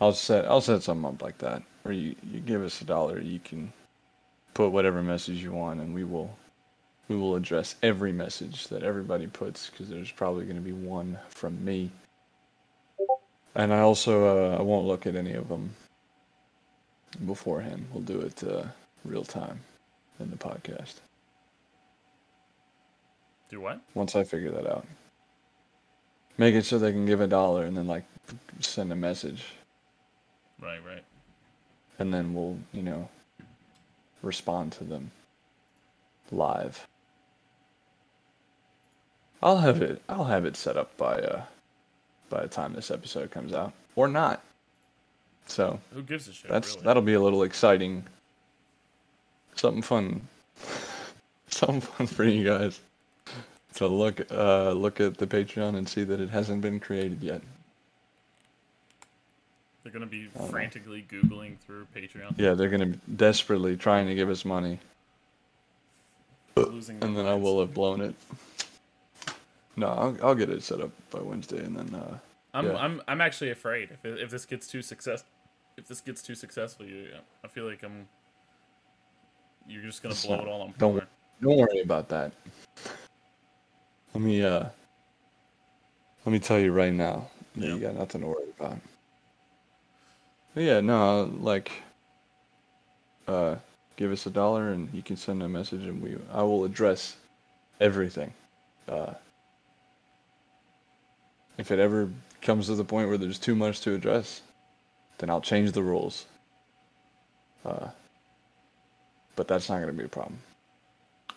I'll 0.00 0.12
set 0.12 0.44
I'll 0.46 0.60
set 0.60 0.82
something 0.82 1.08
up 1.08 1.22
like 1.22 1.38
that. 1.38 1.62
Or 1.84 1.92
you, 1.92 2.16
you 2.24 2.40
give 2.40 2.62
us 2.64 2.80
a 2.80 2.84
dollar, 2.84 3.20
you 3.20 3.38
can 3.38 3.72
put 4.52 4.72
whatever 4.72 5.00
message 5.00 5.40
you 5.42 5.52
want 5.52 5.80
and 5.80 5.94
we 5.94 6.02
will 6.02 6.36
we 7.06 7.16
will 7.16 7.36
address 7.36 7.76
every 7.84 8.12
message 8.12 8.66
that 8.68 8.82
everybody 8.82 9.28
puts 9.28 9.70
because 9.70 9.88
there's 9.88 10.10
probably 10.10 10.44
going 10.44 10.56
to 10.56 10.62
be 10.62 10.72
one 10.72 11.16
from 11.28 11.64
me. 11.64 11.90
And 13.54 13.72
I 13.72 13.80
also 13.80 14.12
uh, 14.26 14.58
I 14.58 14.62
won't 14.62 14.88
look 14.88 15.06
at 15.06 15.14
any 15.14 15.34
of 15.34 15.48
them 15.48 15.70
beforehand. 17.26 17.86
We'll 17.92 18.02
do 18.02 18.20
it 18.22 18.42
uh, 18.42 18.64
real 19.04 19.24
time 19.24 19.60
in 20.18 20.30
the 20.30 20.36
podcast. 20.36 20.94
Do 23.50 23.60
what? 23.60 23.80
Once 23.94 24.14
I 24.14 24.22
figure 24.24 24.50
that 24.52 24.66
out, 24.66 24.86
make 26.38 26.54
it 26.54 26.64
so 26.64 26.78
they 26.78 26.92
can 26.92 27.04
give 27.04 27.20
a 27.20 27.26
dollar 27.26 27.64
and 27.64 27.76
then 27.76 27.86
like 27.88 28.04
send 28.60 28.92
a 28.92 28.96
message, 28.96 29.44
Right, 30.60 30.78
right. 30.86 31.02
and 31.98 32.14
then 32.14 32.32
we'll 32.32 32.56
you 32.72 32.82
know 32.82 33.08
respond 34.22 34.72
to 34.72 34.84
them 34.84 35.10
live. 36.30 36.86
I'll 39.42 39.58
have 39.58 39.82
it. 39.82 40.00
I'll 40.08 40.24
have 40.24 40.44
it 40.44 40.56
set 40.56 40.76
up 40.76 40.96
by 40.96 41.14
uh 41.18 41.42
by 42.28 42.42
the 42.42 42.48
time 42.48 42.72
this 42.72 42.92
episode 42.92 43.32
comes 43.32 43.52
out, 43.52 43.72
or 43.96 44.06
not. 44.06 44.44
So 45.46 45.80
Who 45.92 46.02
gives 46.02 46.28
a 46.28 46.32
shit? 46.32 46.48
that's 46.48 46.74
really? 46.74 46.84
that'll 46.84 47.02
be 47.02 47.14
a 47.14 47.20
little 47.20 47.42
exciting. 47.42 48.04
Something 49.56 49.82
fun. 49.82 50.20
Something 51.48 51.80
fun 51.80 52.06
for 52.06 52.22
you 52.22 52.44
guys 52.44 52.78
to 53.74 53.86
look 53.86 54.20
uh 54.32 54.72
look 54.72 55.00
at 55.00 55.16
the 55.18 55.26
Patreon 55.26 55.76
and 55.76 55.88
see 55.88 56.04
that 56.04 56.20
it 56.20 56.30
hasn't 56.30 56.60
been 56.60 56.80
created 56.80 57.22
yet. 57.22 57.40
They're 59.82 59.92
gonna 59.92 60.06
be 60.06 60.28
frantically 60.50 61.06
googling 61.10 61.56
through 61.58 61.86
Patreon, 61.96 62.34
Yeah, 62.36 62.54
they're 62.54 62.68
gonna 62.68 62.86
be 62.86 62.98
desperately 63.16 63.76
trying 63.76 64.06
to 64.08 64.14
give 64.14 64.28
us 64.28 64.44
money, 64.44 64.78
losing. 66.56 67.02
and 67.02 67.16
then 67.16 67.26
I 67.26 67.34
will 67.34 67.60
have 67.60 67.72
blown 67.72 68.00
it. 68.02 68.14
No, 69.76 69.86
I'll, 69.88 70.16
I'll 70.22 70.34
get 70.34 70.50
it 70.50 70.62
set 70.62 70.80
up 70.80 70.90
by 71.10 71.20
Wednesday, 71.20 71.64
and 71.64 71.74
then 71.76 71.94
uh, 71.94 72.18
I'm, 72.52 72.66
yeah. 72.66 72.76
I'm, 72.76 73.00
I'm 73.08 73.20
actually 73.22 73.50
afraid 73.52 73.90
if 73.92 74.04
if 74.04 74.30
this 74.30 74.44
gets 74.44 74.66
too 74.66 74.82
success, 74.82 75.24
if 75.78 75.86
this 75.88 76.00
gets 76.02 76.20
too 76.22 76.34
successful, 76.34 76.84
you, 76.84 77.06
I 77.42 77.48
feel 77.48 77.64
like 77.66 77.82
I'm. 77.82 78.06
You're 79.68 79.82
just 79.82 80.02
gonna 80.02 80.12
It's 80.12 80.26
blow 80.26 80.36
not- 80.36 80.44
it 80.46 80.50
all 80.50 80.62
on 80.62 80.74
don't. 80.78 81.02
Don't 81.40 81.56
worry 81.56 81.80
about 81.80 82.08
that. 82.10 82.32
Let 84.14 84.22
me 84.22 84.42
uh 84.42 84.64
let 86.24 86.32
me 86.32 86.38
tell 86.38 86.58
you 86.58 86.72
right 86.72 86.92
now 86.92 87.28
that 87.56 87.66
you 87.66 87.78
got 87.78 87.94
nothing 87.94 88.20
to 88.22 88.26
worry 88.26 88.50
about. 88.58 88.78
But 90.54 90.62
yeah, 90.64 90.80
no, 90.80 91.32
like 91.40 91.70
uh 93.28 93.56
give 93.96 94.12
us 94.12 94.26
a 94.26 94.30
dollar 94.30 94.70
and 94.70 94.92
you 94.92 95.02
can 95.02 95.16
send 95.16 95.42
a 95.42 95.48
message 95.48 95.82
and 95.82 96.02
we 96.02 96.16
I 96.32 96.42
will 96.42 96.64
address 96.64 97.16
everything. 97.80 98.32
Uh 98.88 99.14
if 101.58 101.70
it 101.70 101.78
ever 101.78 102.10
comes 102.42 102.66
to 102.66 102.74
the 102.74 102.84
point 102.84 103.08
where 103.08 103.18
there's 103.18 103.38
too 103.38 103.54
much 103.54 103.80
to 103.82 103.94
address, 103.94 104.40
then 105.18 105.28
I'll 105.30 105.40
change 105.40 105.72
the 105.72 105.82
rules. 105.82 106.26
Uh 107.64 107.88
but 109.36 109.48
that's 109.48 109.70
not 109.70 109.76
going 109.76 109.86
to 109.86 109.94
be 109.94 110.04
a 110.04 110.08
problem. 110.08 110.38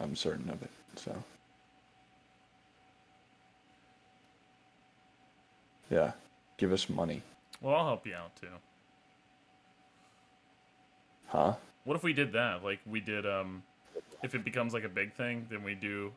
I'm 0.02 0.16
certain 0.18 0.50
of 0.50 0.62
it. 0.62 0.70
So, 0.98 1.16
yeah, 5.94 6.12
give 6.58 6.72
us 6.72 6.90
money, 6.90 7.22
Well, 7.62 7.76
I'll 7.76 7.86
help 7.86 8.06
you 8.08 8.16
out 8.16 8.36
too. 8.36 8.48
huh? 11.28 11.54
What 11.86 11.96
if 11.96 12.04
we 12.04 12.14
did 12.14 12.32
that? 12.34 12.64
Like 12.64 12.80
we 12.86 13.00
did. 13.00 13.26
Um, 13.26 13.62
if 14.24 14.34
it 14.36 14.44
becomes 14.44 14.74
like 14.74 14.84
a 14.86 14.90
big 14.90 15.14
thing, 15.14 15.46
then 15.50 15.64
we 15.64 15.76
do 15.76 16.12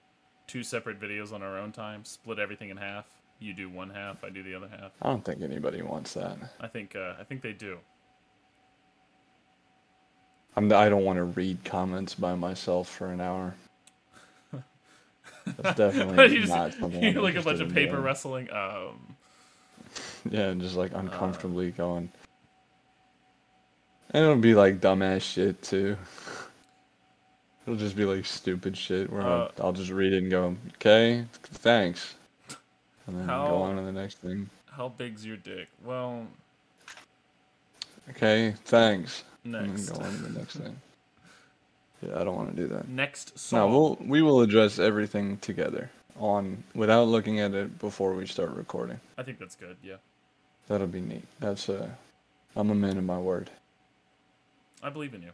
two 0.47 0.63
separate 0.63 1.01
videos 1.01 1.33
on 1.33 1.43
our 1.43 1.59
own 1.59 1.73
time. 1.73 2.05
Split 2.05 2.39
everything 2.39 2.71
in 2.71 2.77
half. 2.77 3.07
You 3.41 3.53
do 3.53 3.69
one 3.69 3.91
half. 3.91 4.23
I 4.25 4.31
do 4.31 4.43
the 4.43 4.55
other 4.55 4.69
half. 4.69 4.93
I 5.03 5.09
don't 5.09 5.25
think 5.25 5.43
anybody 5.43 5.83
wants 5.83 6.15
that. 6.15 6.39
I 6.61 6.69
think. 6.69 6.95
Uh, 6.97 7.15
I 7.21 7.25
think 7.25 7.43
they 7.43 7.53
do. 7.53 7.79
I'm. 10.57 10.73
I 10.73 10.89
don't 10.89 11.05
want 11.05 11.17
to 11.19 11.25
read 11.25 11.65
comments 11.65 12.15
by 12.15 12.35
myself 12.35 12.89
for 12.89 13.09
an 13.09 13.21
hour. 13.21 13.55
That's 15.59 15.77
definitely 15.77 16.35
you 16.35 16.41
just, 16.43 16.53
not 16.53 16.73
something. 16.75 17.03
you 17.03 17.11
I'm 17.11 17.23
like 17.23 17.35
a 17.37 17.43
bunch 17.43 17.61
of 17.61 17.73
paper 17.75 17.93
doing. 17.93 18.05
wrestling. 18.05 18.51
Um, 18.51 19.17
Yeah, 20.33 20.49
and 20.49 20.61
just 20.61 20.77
like 20.77 20.93
uncomfortably 20.95 21.71
going. 21.71 22.11
And 24.11 24.23
it'll 24.25 24.37
be 24.37 24.55
like 24.55 24.81
dumbass 24.81 25.23
shit 25.23 25.61
too. 25.63 25.97
It'll 27.67 27.77
just 27.79 27.97
be 27.97 28.05
like 28.05 28.25
stupid 28.25 28.77
shit 28.77 29.11
where 29.11 29.23
Uh, 29.23 29.27
I'll, 29.27 29.53
I'll 29.67 29.73
just 29.73 29.91
read 29.91 30.13
it 30.13 30.19
and 30.23 30.31
go, 30.31 30.57
okay, 30.77 31.25
thanks. 31.43 32.15
And 33.09 33.19
then 33.19 33.27
How- 33.29 33.49
go 33.49 33.57
on 33.57 33.75
to 33.77 33.83
the 33.83 33.91
next 33.93 34.19
thing. 34.19 34.49
how 34.71 34.89
big's 34.91 35.27
your 35.27 35.37
dick? 35.37 35.67
Well, 35.85 36.27
Okay, 38.11 38.55
thanks. 38.67 39.25
next. 39.45 39.89
And 39.91 39.99
go 39.99 40.05
on 40.05 40.13
to 40.13 40.23
the 40.23 40.39
next 40.39 40.57
thing. 40.57 40.77
Yeah, 42.03 42.21
I 42.21 42.25
don't 42.25 42.37
want 42.37 42.55
to 42.55 42.63
do 42.63 42.69
that. 42.75 42.89
Next 42.91 43.39
song. 43.39 43.59
No, 43.59 43.69
we'll 43.69 43.99
we 44.07 44.21
will 44.21 44.43
address 44.43 44.79
everything 44.79 45.39
together 45.39 45.91
on 46.21 46.63
without 46.75 47.05
looking 47.09 47.41
at 47.41 47.55
it 47.55 47.79
before 47.79 48.13
we 48.13 48.27
start 48.27 48.51
recording. 48.51 49.01
I 49.17 49.23
think 49.23 49.39
that's 49.39 49.57
good. 49.57 49.79
Yeah, 49.83 49.95
That'll 50.69 50.87
be 50.87 51.01
neat. 51.01 51.25
That's 51.41 51.69
uh 51.69 51.89
I'm 52.57 52.71
a 52.71 52.75
man 52.75 52.97
of 52.99 53.05
my 53.05 53.19
word. 53.19 53.51
I 54.83 54.91
believe 54.91 55.15
in 55.15 55.23
you. 55.23 55.33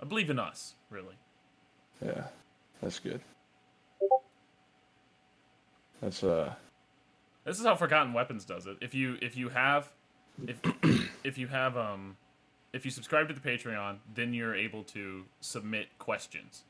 I 0.00 0.04
believe 0.06 0.30
in 0.30 0.38
us, 0.38 0.74
really. 0.90 1.16
Yeah, 2.04 2.24
that's 2.82 2.98
good. 2.98 3.20
That's 6.00 6.22
uh 6.22 6.54
This 7.44 7.58
is 7.58 7.66
how 7.66 7.76
Forgotten 7.76 8.12
Weapons 8.12 8.44
does 8.44 8.66
it. 8.66 8.76
If 8.80 8.94
you 8.94 9.18
if 9.20 9.36
you 9.36 9.48
have 9.50 9.90
if 10.46 10.60
if 11.24 11.38
you 11.38 11.48
have 11.48 11.76
um 11.76 12.16
if 12.72 12.84
you 12.84 12.90
subscribe 12.90 13.28
to 13.28 13.34
the 13.34 13.40
Patreon, 13.40 13.98
then 14.14 14.34
you're 14.34 14.54
able 14.54 14.82
to 14.84 15.24
submit 15.40 15.88
questions. 15.98 16.64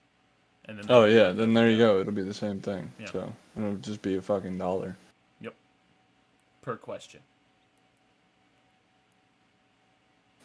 And 0.66 0.78
then 0.78 0.86
oh 0.88 1.04
yeah, 1.04 1.32
then 1.32 1.54
there 1.54 1.70
you 1.70 1.78
go. 1.78 2.00
It'll 2.00 2.12
be 2.12 2.22
the 2.22 2.34
same 2.34 2.60
thing. 2.60 2.90
Yeah. 2.98 3.06
So 3.10 3.32
it'll 3.56 3.76
just 3.76 4.02
be 4.02 4.16
a 4.16 4.22
fucking 4.22 4.58
dollar. 4.58 4.96
Per 6.64 6.76
question. 6.76 7.20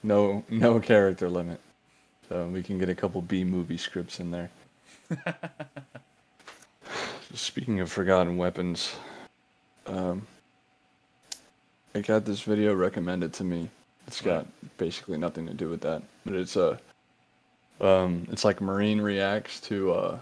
No 0.04 0.44
no 0.50 0.80
character 0.82 1.30
limit. 1.30 1.62
So 2.28 2.46
we 2.48 2.62
can 2.62 2.78
get 2.78 2.90
a 2.90 2.96
couple 2.96 3.22
B 3.22 3.46
movie 3.46 3.78
scripts 3.78 4.20
in 4.20 4.30
there. 4.30 4.50
Speaking 7.34 7.80
of 7.80 7.90
forgotten 7.90 8.36
weapons, 8.36 8.94
um, 9.88 10.28
I 11.96 12.02
got 12.02 12.26
this 12.26 12.42
video 12.42 12.74
recommended 12.76 13.32
to 13.34 13.44
me. 13.46 13.70
It's 14.06 14.20
got 14.20 14.46
basically 14.78 15.18
nothing 15.18 15.48
to 15.48 15.54
do 15.54 15.70
with 15.70 15.82
that, 15.82 16.04
but 16.26 16.36
it's 16.36 16.56
a, 16.58 16.80
um, 17.80 18.28
it's 18.32 18.44
like 18.44 18.60
Marine 18.62 19.00
reacts 19.00 19.60
to 19.62 19.94
uh, 19.94 20.20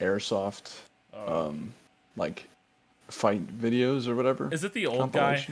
airsoft, 0.00 0.76
Oh. 1.12 1.48
um, 1.48 1.72
like 2.16 2.48
fight 3.10 3.46
videos 3.58 4.06
or 4.08 4.14
whatever. 4.14 4.48
is 4.52 4.64
it 4.64 4.72
the 4.72 4.86
old 4.86 5.12
guy? 5.12 5.46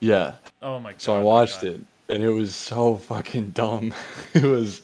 Yeah. 0.00 0.34
Oh 0.62 0.78
my 0.80 0.92
god. 0.92 1.00
So 1.00 1.14
I 1.16 1.20
watched 1.22 1.62
it, 1.64 1.80
and 2.08 2.22
it 2.22 2.30
was 2.30 2.54
so 2.54 2.96
fucking 2.96 3.50
dumb. 3.50 3.94
it 4.34 4.42
was, 4.44 4.82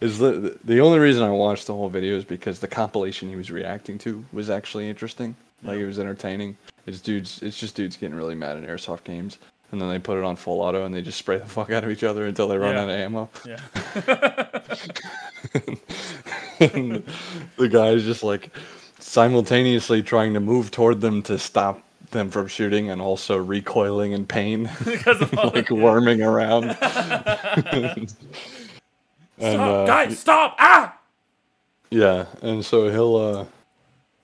is 0.00 0.18
the 0.18 0.58
the 0.64 0.80
only 0.80 0.98
reason 0.98 1.22
I 1.22 1.30
watched 1.30 1.66
the 1.66 1.74
whole 1.74 1.88
video 1.88 2.16
is 2.16 2.24
because 2.24 2.58
the 2.60 2.68
compilation 2.68 3.28
he 3.28 3.36
was 3.36 3.50
reacting 3.50 3.98
to 3.98 4.24
was 4.32 4.50
actually 4.50 4.88
interesting. 4.88 5.34
Like 5.62 5.76
Yeah. 5.78 5.84
it 5.84 5.86
was 5.86 5.98
entertaining. 5.98 6.56
It's 6.86 7.00
dudes. 7.00 7.42
It's 7.42 7.58
just 7.58 7.74
dudes 7.74 7.96
getting 7.96 8.14
really 8.16 8.34
mad 8.34 8.56
at 8.56 8.62
airsoft 8.62 9.04
games, 9.04 9.38
and 9.72 9.80
then 9.80 9.88
they 9.88 9.98
put 9.98 10.16
it 10.18 10.24
on 10.24 10.36
full 10.36 10.60
auto 10.60 10.84
and 10.84 10.94
they 10.94 11.02
just 11.02 11.18
spray 11.18 11.38
the 11.38 11.46
fuck 11.46 11.70
out 11.72 11.82
of 11.84 11.90
each 11.90 12.04
other 12.04 12.26
until 12.26 12.46
they 12.48 12.58
run 12.58 12.74
Yeah. 12.74 12.82
out 12.82 12.90
of 12.90 12.94
ammo. 12.96 13.30
Yeah. 13.44 13.58
and 16.60 17.02
the 17.56 17.68
guy's 17.68 18.04
just 18.04 18.22
like 18.22 18.50
simultaneously 18.98 20.02
trying 20.02 20.34
to 20.34 20.40
move 20.40 20.70
toward 20.70 21.00
them 21.00 21.22
to 21.24 21.38
stop 21.38 21.82
them 22.10 22.30
from 22.30 22.48
shooting 22.48 22.90
and 22.90 23.00
also 23.00 23.36
recoiling 23.36 24.12
in 24.12 24.26
pain. 24.26 24.70
because 24.84 25.20
of 25.20 25.32
like 25.54 25.68
the- 25.68 25.74
worming 25.74 26.22
around. 26.22 26.76
and 27.72 28.14
Stop, 29.38 29.60
uh, 29.60 29.86
guys, 29.86 30.18
stop! 30.18 30.56
Ah! 30.58 30.98
yeah, 31.90 32.26
and 32.42 32.64
so 32.64 32.90
he'll 32.90 33.16
uh, 33.16 33.44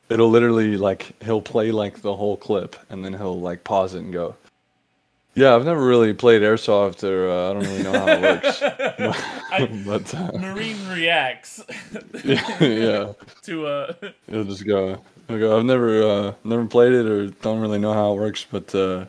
it'll 0.09 0.29
literally 0.31 0.77
like 0.77 1.13
he'll 1.23 1.41
play 1.41 1.71
like 1.71 2.03
the 2.03 2.15
whole 2.15 2.37
clip, 2.37 2.75
and 2.91 3.05
then 3.05 3.13
he'll 3.15 3.41
like 3.41 3.63
pause 3.63 3.95
it 3.95 4.01
and 4.01 4.13
go, 4.13 4.35
"Yeah, 5.35 5.55
I've 5.55 5.65
never 5.65 5.85
really 5.85 6.13
played 6.15 6.43
airsoft, 6.43 7.03
or 7.05 7.29
uh, 7.29 7.51
I 7.51 7.53
don't 7.53 7.63
really 7.65 7.83
know 7.83 7.93
how 7.93 8.07
it 8.09 8.21
works." 8.23 8.61
but 9.87 10.15
uh, 10.15 10.39
Marine 10.39 10.79
reacts. 10.89 11.63
Yeah, 12.25 12.65
yeah, 12.65 13.13
to 13.43 13.67
uh 13.67 13.93
he'll 14.31 14.45
just 14.45 14.67
go, 14.67 15.03
I 15.29 15.39
go, 15.39 15.59
I've 15.59 15.65
never 15.65 16.03
uh, 16.03 16.33
never 16.45 16.65
played 16.65 16.93
it 16.93 17.07
or 17.07 17.27
don't 17.43 17.61
really 17.61 17.79
know 17.79 17.93
how 17.93 18.13
it 18.13 18.17
works, 18.17 18.47
but 18.51 18.75
uh, 18.75 19.05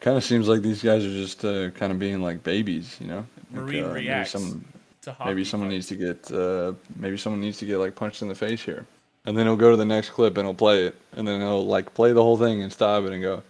kind 0.00 0.16
of 0.16 0.24
seems 0.24 0.48
like 0.48 0.62
these 0.62 0.82
guys 0.82 1.04
are 1.04 1.10
just 1.10 1.44
uh, 1.44 1.70
kind 1.70 1.92
of 1.92 1.98
being 1.98 2.22
like 2.22 2.42
babies, 2.42 2.96
you 3.00 3.08
know. 3.08 3.26
Like, 3.52 3.62
Marine 3.62 3.84
uh, 3.84 3.88
maybe 3.88 4.06
reacts 4.06 4.32
some- 4.32 4.64
to 5.02 5.16
maybe 5.24 5.44
someone 5.44 5.68
needs 5.68 5.86
to 5.88 5.96
get 5.96 6.30
uh, 6.32 6.72
maybe 6.96 7.18
someone 7.18 7.40
needs 7.40 7.58
to 7.58 7.66
get 7.66 7.76
like 7.78 7.94
punched 7.94 8.22
in 8.22 8.28
the 8.28 8.34
face 8.34 8.62
here. 8.62 8.86
And 9.26 9.36
then 9.36 9.46
he'll 9.46 9.56
go 9.56 9.70
to 9.70 9.76
the 9.76 9.84
next 9.84 10.10
clip 10.10 10.36
and 10.36 10.46
he'll 10.46 10.54
play 10.54 10.84
it. 10.86 10.96
And 11.16 11.26
then 11.26 11.40
he'll 11.40 11.66
like 11.66 11.92
play 11.94 12.12
the 12.12 12.22
whole 12.22 12.36
thing 12.38 12.62
and 12.62 12.72
stop 12.72 13.04
it 13.04 13.12
and 13.12 13.22
go 13.22 13.42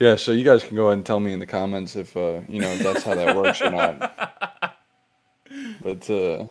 yeah 0.00 0.16
so 0.16 0.32
you 0.32 0.44
guys 0.44 0.64
can 0.64 0.76
go 0.76 0.86
ahead 0.86 0.98
and 0.98 1.06
tell 1.06 1.20
me 1.20 1.32
in 1.32 1.38
the 1.38 1.46
comments 1.46 1.94
if 1.96 2.16
uh, 2.16 2.40
you 2.48 2.60
know 2.60 2.68
if 2.72 2.80
that's 2.80 3.04
how 3.04 3.14
that 3.14 3.36
works 3.36 3.60
or 3.62 3.70
not. 3.70 4.76
But 5.82 6.08
uh, 6.10 6.46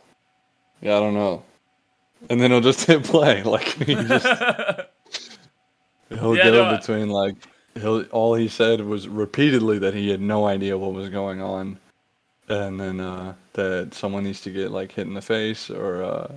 yeah 0.82 0.98
i 0.98 1.00
don't 1.00 1.14
know. 1.14 1.44
And 2.30 2.42
then 2.42 2.52
he'll 2.52 2.62
just 2.62 2.86
hit 2.88 3.04
play 3.04 3.44
like 3.44 3.64
he 3.84 3.96
just 3.96 4.26
he'll 6.10 6.36
Yeah, 6.36 6.44
go 6.46 6.52
no, 6.52 6.66
I- 6.66 6.78
between 6.78 7.10
like 7.10 7.36
he'll 7.76 8.04
all 8.12 8.36
he 8.36 8.48
said 8.48 8.82
was 8.82 9.08
repeatedly 9.08 9.80
that 9.80 9.94
he 9.94 10.10
had 10.10 10.22
no 10.22 10.46
idea 10.48 10.78
what 10.78 10.94
was 10.94 11.10
going 11.10 11.42
on. 11.42 11.80
And 12.50 12.80
then 12.80 13.00
uh, 13.00 13.36
that 13.54 13.94
someone 13.94 14.24
needs 14.24 14.42
to 14.42 14.50
get 14.52 14.72
like 14.72 14.92
hit 14.92 15.06
in 15.08 15.14
the 15.14 15.22
face 15.22 15.70
or 15.70 16.04
uh, 16.04 16.32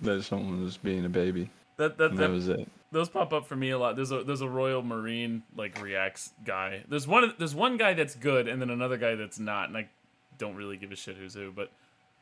that 0.00 0.22
someone 0.24 0.64
was 0.64 0.78
being 0.78 1.04
a 1.04 1.08
baby. 1.10 1.50
That, 1.76 1.98
that, 1.98 2.16
that, 2.16 2.16
that 2.16 2.30
was 2.30 2.48
it 2.48 2.66
those 2.90 3.08
pop 3.08 3.32
up 3.32 3.46
for 3.46 3.56
me 3.56 3.70
a 3.70 3.78
lot. 3.78 3.96
There's 3.96 4.12
a 4.12 4.22
there's 4.24 4.40
a 4.40 4.48
Royal 4.48 4.82
Marine 4.82 5.42
like 5.56 5.80
reacts 5.82 6.32
guy. 6.44 6.84
There's 6.88 7.06
one 7.06 7.34
there's 7.38 7.54
one 7.54 7.76
guy 7.76 7.94
that's 7.94 8.14
good 8.14 8.48
and 8.48 8.60
then 8.60 8.70
another 8.70 8.96
guy 8.96 9.14
that's 9.14 9.38
not, 9.38 9.68
and 9.68 9.76
I 9.76 9.88
don't 10.38 10.56
really 10.56 10.76
give 10.76 10.92
a 10.92 10.96
shit 10.96 11.16
who's 11.16 11.34
who. 11.34 11.52
But 11.52 11.70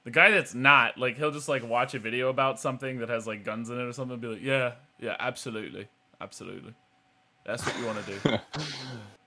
the 0.04 0.10
guy 0.10 0.30
that's 0.30 0.54
not, 0.54 0.98
like 0.98 1.16
he'll 1.16 1.30
just 1.30 1.48
like 1.48 1.66
watch 1.68 1.94
a 1.94 1.98
video 1.98 2.28
about 2.28 2.58
something 2.60 2.98
that 2.98 3.08
has 3.08 3.26
like 3.26 3.44
guns 3.44 3.70
in 3.70 3.78
it 3.78 3.82
or 3.84 3.92
something, 3.92 4.14
and 4.14 4.22
be 4.22 4.28
like, 4.28 4.42
yeah, 4.42 4.72
yeah, 5.00 5.16
absolutely, 5.20 5.88
absolutely, 6.20 6.74
that's 7.44 7.64
what 7.64 7.78
you 7.78 7.86
want 7.86 8.04
to 8.04 8.12
do. 8.12 8.20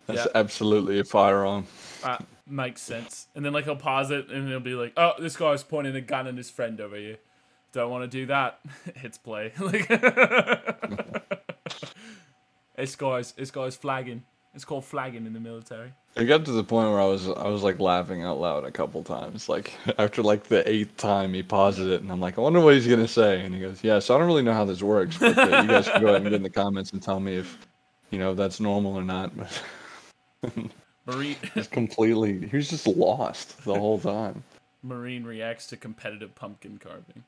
that's 0.07 0.25
Yeah. 0.25 0.27
absolutely 0.35 0.99
a 0.99 1.03
firearm 1.03 1.67
uh, 2.03 2.17
makes 2.47 2.81
sense. 2.81 3.27
And 3.35 3.45
then 3.45 3.53
like 3.53 3.65
he'll 3.65 3.75
pause 3.75 4.09
it 4.11 4.29
and 4.29 4.47
he'll 4.47 4.59
be 4.59 4.73
like, 4.73 4.93
"Oh, 4.97 5.13
this 5.19 5.35
guy's 5.37 5.63
pointing 5.63 5.95
a 5.95 6.01
gun 6.01 6.27
at 6.27 6.35
his 6.35 6.49
friend 6.49 6.79
over 6.81 6.95
here. 6.95 7.17
Don't 7.72 7.91
want 7.91 8.03
to 8.03 8.07
do 8.07 8.26
that." 8.28 8.59
Hits 8.95 9.17
play. 9.17 9.51
like 9.59 9.88
this 12.76 12.95
guy's 12.95 13.32
this 13.34 13.51
guy's 13.51 13.76
flagging. 13.76 14.24
It's 14.55 14.65
called 14.65 14.84
flagging 14.84 15.26
in 15.28 15.34
the 15.34 15.39
military. 15.39 15.93
it 16.15 16.26
got 16.26 16.43
to 16.45 16.51
the 16.51 16.63
point 16.63 16.89
where 16.89 16.99
i 16.99 17.05
was 17.05 17.30
i 17.30 17.47
was 17.47 17.61
like 17.61 17.80
laughing 17.80 18.24
out 18.24 18.39
loud 18.39 18.65
a 18.65 18.72
couple 18.72 19.03
times 19.03 19.47
like 19.47 19.74
after 19.99 20.24
like 20.24 20.43
the 20.45 20.67
eighth 20.67 20.97
time 20.97 21.34
he 21.36 21.43
pauses 21.43 21.88
it 21.88 22.01
and 22.01 22.11
i'm 22.11 22.20
like 22.20 22.38
i 22.38 22.41
wonder 22.41 22.59
what 22.59 22.74
he's 22.74 22.88
gonna 22.88 23.07
say 23.07 23.41
and 23.41 23.53
he 23.53 23.61
goes 23.61 23.84
yeah 23.84 23.99
so 23.99 24.15
i 24.15 24.17
don't 24.17 24.26
really 24.26 24.41
know 24.41 24.51
how 24.51 24.65
this 24.65 24.82
works 24.82 25.20
but 25.20 25.38
uh, 25.38 25.61
you 25.61 25.67
guys 25.67 25.88
can 25.88 26.01
go 26.01 26.07
ahead 26.07 26.22
and 26.22 26.26
get 26.26 26.34
in 26.34 26.41
the 26.41 26.49
comments 26.49 26.91
and 26.93 27.01
tell 27.01 27.20
me 27.20 27.36
if 27.38 27.59
you 28.09 28.17
know 28.17 28.34
that's 28.34 28.59
normal 28.59 28.95
or 28.95 29.03
not 29.03 29.32
but 29.38 29.61
Marine 31.05 31.38
is 31.55 31.67
completely. 31.67 32.47
He 32.47 32.55
was 32.55 32.70
just 32.70 32.88
lost 32.88 33.63
the 33.65 33.74
whole 33.74 33.99
time. 33.99 34.43
Marine 34.84 35.24
reacts 35.24 35.67
to 35.67 35.78
competitive 35.78 36.34
pumpkin 36.36 36.78
carving. 36.78 37.24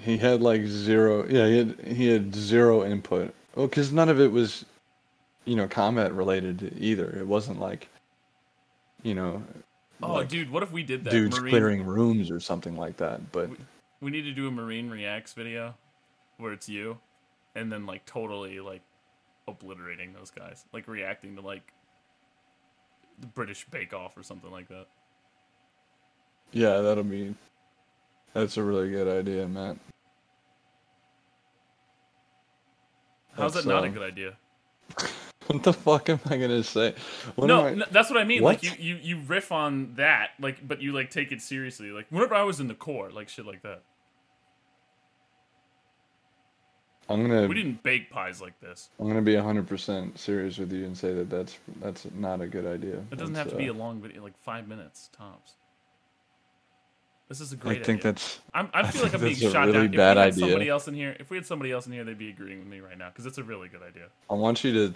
He 0.00 0.16
had 0.18 0.40
like 0.42 0.64
zero. 0.66 1.26
Yeah, 1.28 1.46
he 1.46 1.58
had 1.58 1.80
he 1.96 2.06
had 2.08 2.34
zero 2.34 2.84
input. 2.84 3.34
Well, 3.54 3.66
because 3.66 3.92
none 3.92 4.08
of 4.08 4.20
it 4.20 4.30
was, 4.32 4.64
you 5.44 5.56
know, 5.56 5.68
combat 5.68 6.12
related 6.12 6.74
either. 6.78 7.08
It 7.18 7.26
wasn't 7.26 7.60
like, 7.60 7.88
you 9.02 9.14
know, 9.14 9.42
Oh, 10.02 10.14
like 10.14 10.28
dude, 10.28 10.50
what 10.50 10.62
if 10.62 10.72
we 10.72 10.82
did 10.82 11.04
that? 11.04 11.10
dudes 11.10 11.38
Marine, 11.38 11.50
clearing 11.50 11.86
rooms 11.86 12.30
or 12.30 12.40
something 12.40 12.76
like 12.76 12.96
that. 12.98 13.32
But 13.32 13.50
We 14.00 14.10
need 14.10 14.22
to 14.22 14.32
do 14.32 14.48
a 14.48 14.50
Marine 14.50 14.90
reacts 14.90 15.32
video 15.32 15.74
where 16.38 16.52
it's 16.52 16.68
you, 16.68 16.98
and 17.54 17.70
then 17.72 17.86
like 17.86 18.04
totally 18.04 18.60
like 18.60 18.82
obliterating 19.46 20.12
those 20.12 20.30
guys, 20.30 20.64
like 20.72 20.88
reacting 20.88 21.36
to 21.36 21.42
like 21.42 21.72
the 23.20 23.28
British 23.28 23.64
Bake 23.70 23.94
Off 23.94 24.16
or 24.16 24.22
something 24.24 24.50
like 24.50 24.68
that. 24.68 24.86
yeah, 26.52 26.80
that'll 26.80 27.04
be. 27.04 27.34
That's 28.34 28.56
a 28.56 28.62
really 28.62 28.90
good 28.90 29.08
idea, 29.08 29.46
Matt. 29.48 29.76
How's 33.36 33.54
That's, 33.54 33.64
that 33.64 33.72
not 33.72 33.84
a 33.84 33.88
uh, 33.88 33.90
good 33.90 34.02
idea? 34.02 34.34
What 35.46 35.62
the 35.62 35.74
fuck 35.74 36.08
am 36.08 36.20
I 36.24 36.38
gonna 36.38 36.64
say? 36.64 36.94
What 37.34 37.48
No, 37.48 37.66
I- 37.66 37.72
n 37.72 37.84
that's 37.90 38.08
what 38.08 38.18
I 38.18 38.24
mean. 38.24 38.40
Like 38.40 38.62
you, 38.62 38.70
you, 38.78 38.96
you 39.02 39.20
riff 39.20 39.52
on 39.52 39.92
that, 39.96 40.30
like, 40.40 40.66
but 40.66 40.80
you 40.80 40.92
like 40.92 41.10
take 41.10 41.32
it 41.32 41.42
seriously. 41.42 41.90
Like 41.90 42.06
whenever 42.08 42.34
I 42.34 42.44
was 42.44 42.60
in 42.60 42.68
the 42.68 42.74
Corps, 42.74 43.10
like 43.10 43.28
shit 43.28 43.44
like 43.44 43.62
that. 43.62 43.82
I'm 47.10 47.20
gonna. 47.20 47.46
We 47.46 47.54
didn't 47.54 47.82
bake 47.82 48.10
pies 48.10 48.40
like 48.40 48.58
this. 48.60 48.88
I'm 48.98 49.06
gonna 49.06 49.20
be 49.20 49.36
hundred 49.36 49.68
percent 49.68 50.18
serious 50.18 50.56
with 50.56 50.72
you 50.72 50.86
and 50.86 50.96
say 50.96 51.12
that 51.12 51.28
that's 51.28 51.58
that's 51.82 52.06
not 52.14 52.40
a 52.40 52.46
good 52.46 52.64
idea. 52.64 52.96
It 53.10 53.18
doesn't 53.18 53.34
That's, 53.34 53.50
have 53.50 53.52
to 53.52 53.62
be 53.62 53.68
uh, 53.68 53.74
a 53.74 53.76
long 53.76 54.00
video, 54.00 54.22
like 54.22 54.38
five 54.42 54.66
minutes 54.66 55.10
tops. 55.14 55.52
This 57.28 57.40
is 57.40 57.52
a 57.52 57.56
great. 57.56 57.80
I 57.80 57.84
think 57.84 58.00
idea. 58.00 58.12
that's 58.12 58.40
I'm, 58.52 58.68
I 58.74 58.80
I 58.80 58.90
feel 58.90 59.02
like 59.02 59.14
I'm 59.14 59.20
being 59.20 59.34
shot 59.36 59.66
really 59.66 59.88
down. 59.88 60.14
bad 60.14 60.16
if 60.28 60.36
we 60.36 60.42
had 60.42 60.42
idea. 60.42 60.46
somebody 60.50 60.68
else 60.68 60.88
in 60.88 60.94
here, 60.94 61.16
if 61.18 61.30
we 61.30 61.36
had 61.36 61.46
somebody 61.46 61.72
else 61.72 61.86
in 61.86 61.92
here, 61.92 62.04
they'd 62.04 62.18
be 62.18 62.28
agreeing 62.30 62.58
with 62.58 62.68
me 62.68 62.80
right 62.80 62.98
now 62.98 63.08
because 63.08 63.26
it's 63.26 63.38
a 63.38 63.42
really 63.44 63.68
good 63.68 63.82
idea. 63.82 64.06
I 64.30 64.34
want 64.34 64.62
you 64.64 64.72
to 64.74 64.94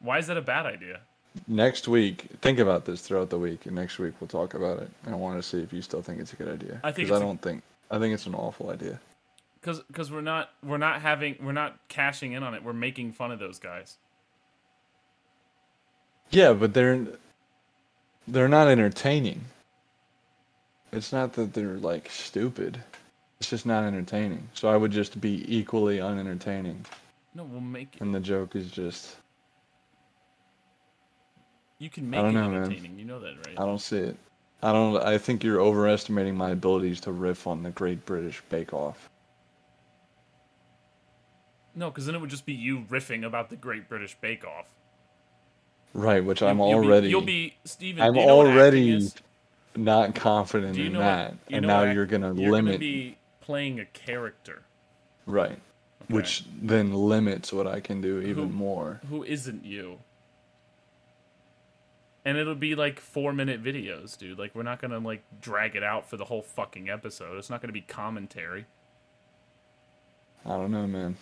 Why 0.00 0.18
is 0.18 0.26
that 0.26 0.36
a 0.36 0.42
bad 0.42 0.66
idea? 0.66 1.00
next 1.46 1.86
week 1.86 2.26
think 2.42 2.58
about 2.58 2.84
this 2.84 3.00
throughout 3.02 3.30
the 3.30 3.38
week, 3.38 3.64
and 3.66 3.74
next 3.76 3.98
week 3.98 4.14
we'll 4.20 4.28
talk 4.28 4.54
about 4.54 4.78
it. 4.80 4.90
And 5.06 5.14
I 5.14 5.16
want 5.16 5.38
to 5.40 5.42
see 5.48 5.60
if 5.60 5.72
you 5.72 5.80
still 5.80 6.02
think 6.02 6.20
it's 6.20 6.32
a 6.32 6.36
good 6.36 6.48
idea. 6.48 6.80
I 6.84 6.92
think 6.92 7.10
I 7.10 7.16
a- 7.16 7.20
don't 7.20 7.40
think 7.40 7.62
I 7.90 7.98
think 7.98 8.12
it's 8.14 8.26
an 8.26 8.34
awful 8.34 8.70
idea. 8.70 9.00
Because 9.60 9.80
because 9.80 10.10
we're 10.10 10.20
not 10.22 10.50
we're 10.62 10.78
not 10.78 11.00
having 11.02 11.36
we're 11.42 11.52
not 11.52 11.76
cashing 11.88 12.32
in 12.32 12.42
on 12.42 12.54
it. 12.54 12.62
We're 12.64 12.72
making 12.72 13.12
fun 13.12 13.30
of 13.30 13.38
those 13.38 13.58
guys. 13.58 13.96
Yeah, 16.30 16.52
but 16.52 16.74
they're 16.74 17.06
they're 18.28 18.48
not 18.48 18.68
entertaining. 18.68 19.42
It's 20.92 21.12
not 21.12 21.32
that 21.34 21.52
they're 21.52 21.76
like 21.78 22.10
stupid. 22.10 22.82
It's 23.38 23.48
just 23.48 23.64
not 23.64 23.84
entertaining. 23.84 24.48
So 24.54 24.68
I 24.68 24.76
would 24.76 24.90
just 24.92 25.20
be 25.20 25.44
equally 25.48 25.98
unentertaining. 26.00 26.84
No, 27.34 27.44
we'll 27.44 27.60
make 27.60 27.94
it. 27.94 28.00
And 28.02 28.14
the 28.14 28.20
joke 28.20 28.56
is 28.56 28.70
just 28.70 29.16
You 31.78 31.88
can 31.88 32.10
make 32.10 32.20
it 32.20 32.32
know, 32.32 32.50
man. 32.50 32.98
You 32.98 33.04
know 33.04 33.20
that, 33.20 33.34
right? 33.46 33.58
I 33.58 33.64
don't 33.64 33.78
see 33.80 33.98
it. 33.98 34.16
I 34.62 34.72
don't 34.72 35.02
I 35.02 35.16
think 35.16 35.42
you're 35.42 35.60
overestimating 35.60 36.36
my 36.36 36.50
abilities 36.50 37.00
to 37.02 37.12
riff 37.12 37.46
on 37.46 37.62
the 37.62 37.70
Great 37.70 38.04
British 38.04 38.42
Bake 38.50 38.74
Off. 38.74 39.08
No, 41.74 41.88
because 41.88 42.04
then 42.04 42.14
it 42.14 42.20
would 42.20 42.30
just 42.30 42.44
be 42.44 42.52
you 42.52 42.80
riffing 42.90 43.24
about 43.24 43.48
the 43.48 43.56
Great 43.56 43.88
British 43.88 44.16
Bake 44.20 44.44
Off. 44.44 44.66
Right, 45.94 46.22
which 46.22 46.42
I'm 46.42 46.58
You- 46.58 46.66
you'll 46.68 46.80
be- 46.80 46.86
already 46.86 47.08
You'll 47.08 47.20
be 47.22 47.54
Steven. 47.64 48.02
I'm 48.02 48.14
you 48.16 48.26
know 48.26 48.40
already? 48.40 49.08
Not 49.76 50.14
confident 50.14 50.76
in 50.78 50.94
that. 50.94 51.30
what, 51.32 51.38
and 51.50 51.66
now 51.66 51.84
what 51.84 51.94
you're 51.94 52.06
gonna 52.06 52.34
you're 52.34 52.50
limit 52.52 52.72
gonna 52.72 52.78
be 52.78 53.16
playing 53.40 53.80
a 53.80 53.84
character 53.86 54.62
right. 55.26 55.52
Okay. 55.52 56.14
Which 56.14 56.44
then 56.60 56.92
limits 56.92 57.52
what 57.52 57.66
I 57.68 57.78
can 57.80 58.00
do 58.00 58.20
even 58.20 58.48
Who- 58.48 58.54
more. 58.54 59.00
who 59.08 59.22
isn't 59.22 59.64
you. 59.64 59.98
And 62.24 62.36
it'll 62.36 62.54
be 62.54 62.74
like 62.74 62.98
four 63.00 63.32
minute 63.32 63.62
videos, 63.62 64.18
dude. 64.18 64.38
Like 64.38 64.54
we're 64.54 64.62
not 64.64 64.80
gonna 64.80 64.98
like 64.98 65.22
drag 65.40 65.76
it 65.76 65.82
out 65.84 66.08
for 66.10 66.16
the 66.16 66.24
whole 66.24 66.42
fucking 66.42 66.90
episode. 66.90 67.38
It's 67.38 67.48
not 67.48 67.60
gonna 67.60 67.72
be 67.72 67.80
commentary. 67.80 68.66
I 70.44 70.50
don't 70.50 70.70
know, 70.72 70.86
man. 70.86 71.16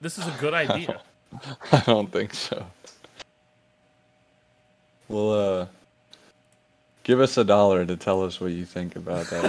This 0.00 0.18
is 0.18 0.26
a 0.26 0.34
good 0.40 0.54
idea. 0.54 1.00
I 1.72 1.82
don't 1.86 2.10
think 2.10 2.34
so. 2.34 2.66
Well, 5.12 5.32
uh, 5.60 5.66
give 7.04 7.20
us 7.20 7.36
a 7.36 7.44
dollar 7.44 7.84
to 7.84 7.96
tell 7.96 8.24
us 8.24 8.40
what 8.40 8.52
you 8.52 8.64
think 8.64 8.96
about 8.96 9.26
that 9.26 9.44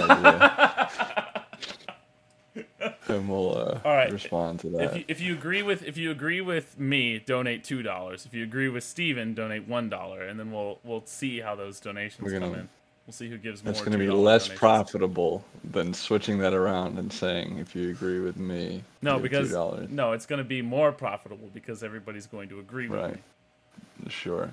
idea, 2.56 2.92
and 3.08 3.28
we'll 3.28 3.56
uh, 3.56 3.80
All 3.84 3.96
right. 3.96 4.12
respond 4.12 4.60
to 4.60 4.68
that. 4.70 4.82
if 4.82 4.96
you, 4.96 5.04
if 5.08 5.20
you 5.20 5.32
agree 5.32 5.62
with 5.62 5.82
if 5.84 5.96
you 5.96 6.10
agree 6.10 6.42
with 6.42 6.78
me, 6.78 7.18
donate 7.18 7.64
two 7.64 7.82
dollars. 7.82 8.26
If 8.26 8.34
you 8.34 8.42
agree 8.44 8.68
with 8.68 8.84
Steven, 8.84 9.32
donate 9.34 9.66
one 9.66 9.88
dollar, 9.88 10.22
and 10.22 10.38
then 10.38 10.52
we'll 10.52 10.78
we'll 10.84 11.06
see 11.06 11.40
how 11.40 11.54
those 11.54 11.80
donations 11.80 12.30
gonna- 12.30 12.46
come 12.46 12.54
in. 12.56 12.68
We'll 13.06 13.12
see 13.12 13.28
who 13.28 13.36
gives 13.36 13.62
more. 13.62 13.70
It's 13.70 13.80
going 13.80 13.92
to 13.92 13.98
be 13.98 14.08
less 14.08 14.44
donations. 14.44 14.58
profitable 14.60 15.44
than 15.62 15.92
switching 15.92 16.38
that 16.38 16.54
around 16.54 16.98
and 16.98 17.12
saying, 17.12 17.58
if 17.58 17.76
you 17.76 17.90
agree 17.90 18.20
with 18.20 18.38
me, 18.38 18.82
No, 19.02 19.18
because 19.18 19.52
$2. 19.52 19.90
no, 19.90 20.12
it's 20.12 20.24
going 20.24 20.38
to 20.38 20.44
be 20.44 20.62
more 20.62 20.90
profitable 20.90 21.50
because 21.52 21.82
everybody's 21.82 22.24
going 22.26 22.48
to 22.48 22.60
agree 22.60 22.88
with 22.88 23.00
Right. 23.00 23.16
me. 23.16 24.08
Sure. 24.08 24.50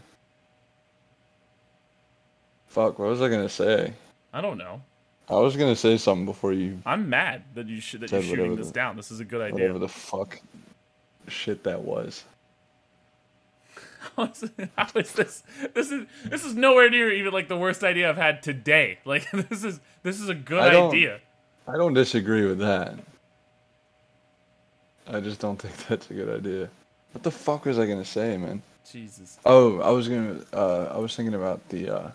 Fuck, 2.72 3.00
what 3.00 3.10
was 3.10 3.22
I 3.22 3.28
to 3.28 3.50
say? 3.50 3.94
I 4.32 4.40
don't 4.40 4.58
know. 4.58 4.82
I 5.30 5.36
was 5.36 5.58
to 5.58 5.76
say 5.76 5.98
something 5.98 6.26
before 6.26 6.54
you, 6.54 6.82
I'm 6.86 7.10
mad 7.10 7.44
that 7.54 7.68
you 7.68 7.82
should 7.82 8.00
that 8.00 8.12
you're 8.12 8.22
shooting 8.22 8.56
this 8.56 8.68
the- 8.68 8.74
down. 8.74 8.96
This 8.96 9.12
is 9.12 9.20
a 9.20 9.26
good 9.26 9.42
idea. 9.42 9.54
whatever 9.56 9.80
the 9.80 9.90
fuck 9.90 10.40
shit 11.28 11.66
that 11.66 11.82
was. 11.82 12.24
How 14.16 14.24
is, 14.24 14.50
how 14.78 14.88
is 14.96 15.12
this? 15.12 15.44
This 15.74 15.92
is 15.92 16.08
this 16.24 16.46
is 16.46 16.56
nowhere 16.56 16.90
near 16.90 17.12
even 17.12 17.34
like 17.34 17.50
the 17.50 17.58
worst 17.58 17.84
idea 17.84 18.10
I've 18.10 18.16
had 18.16 18.42
today. 18.42 19.00
Like 19.06 19.30
this 19.32 19.66
is 19.66 19.82
this 20.04 20.22
is 20.22 20.30
a 20.30 20.36
good 20.36 20.60
I 20.60 20.88
idea. 20.88 21.20
I 21.68 21.74
don't 21.76 21.94
disagree 21.94 22.46
with 22.46 22.60
that. 22.60 22.98
I 25.08 25.20
just 25.20 25.42
don't 25.42 25.62
think 25.62 25.76
that's 25.90 26.10
a 26.10 26.14
good 26.14 26.40
idea. 26.40 26.70
What 27.12 27.24
the 27.24 27.32
fuck 27.32 27.66
was 27.66 27.78
I 27.78 27.86
gonna 27.86 28.06
say, 28.06 28.38
man? 28.38 28.62
Jesus. 28.90 29.40
Oh, 29.46 29.82
I 29.82 29.90
was 29.90 30.08
gonna. 30.08 30.40
Uh, 30.54 30.94
I 30.96 30.98
was 31.00 31.14
thinking 31.18 31.36
about 31.36 31.68
the. 31.68 31.90
Uh, 31.90 32.12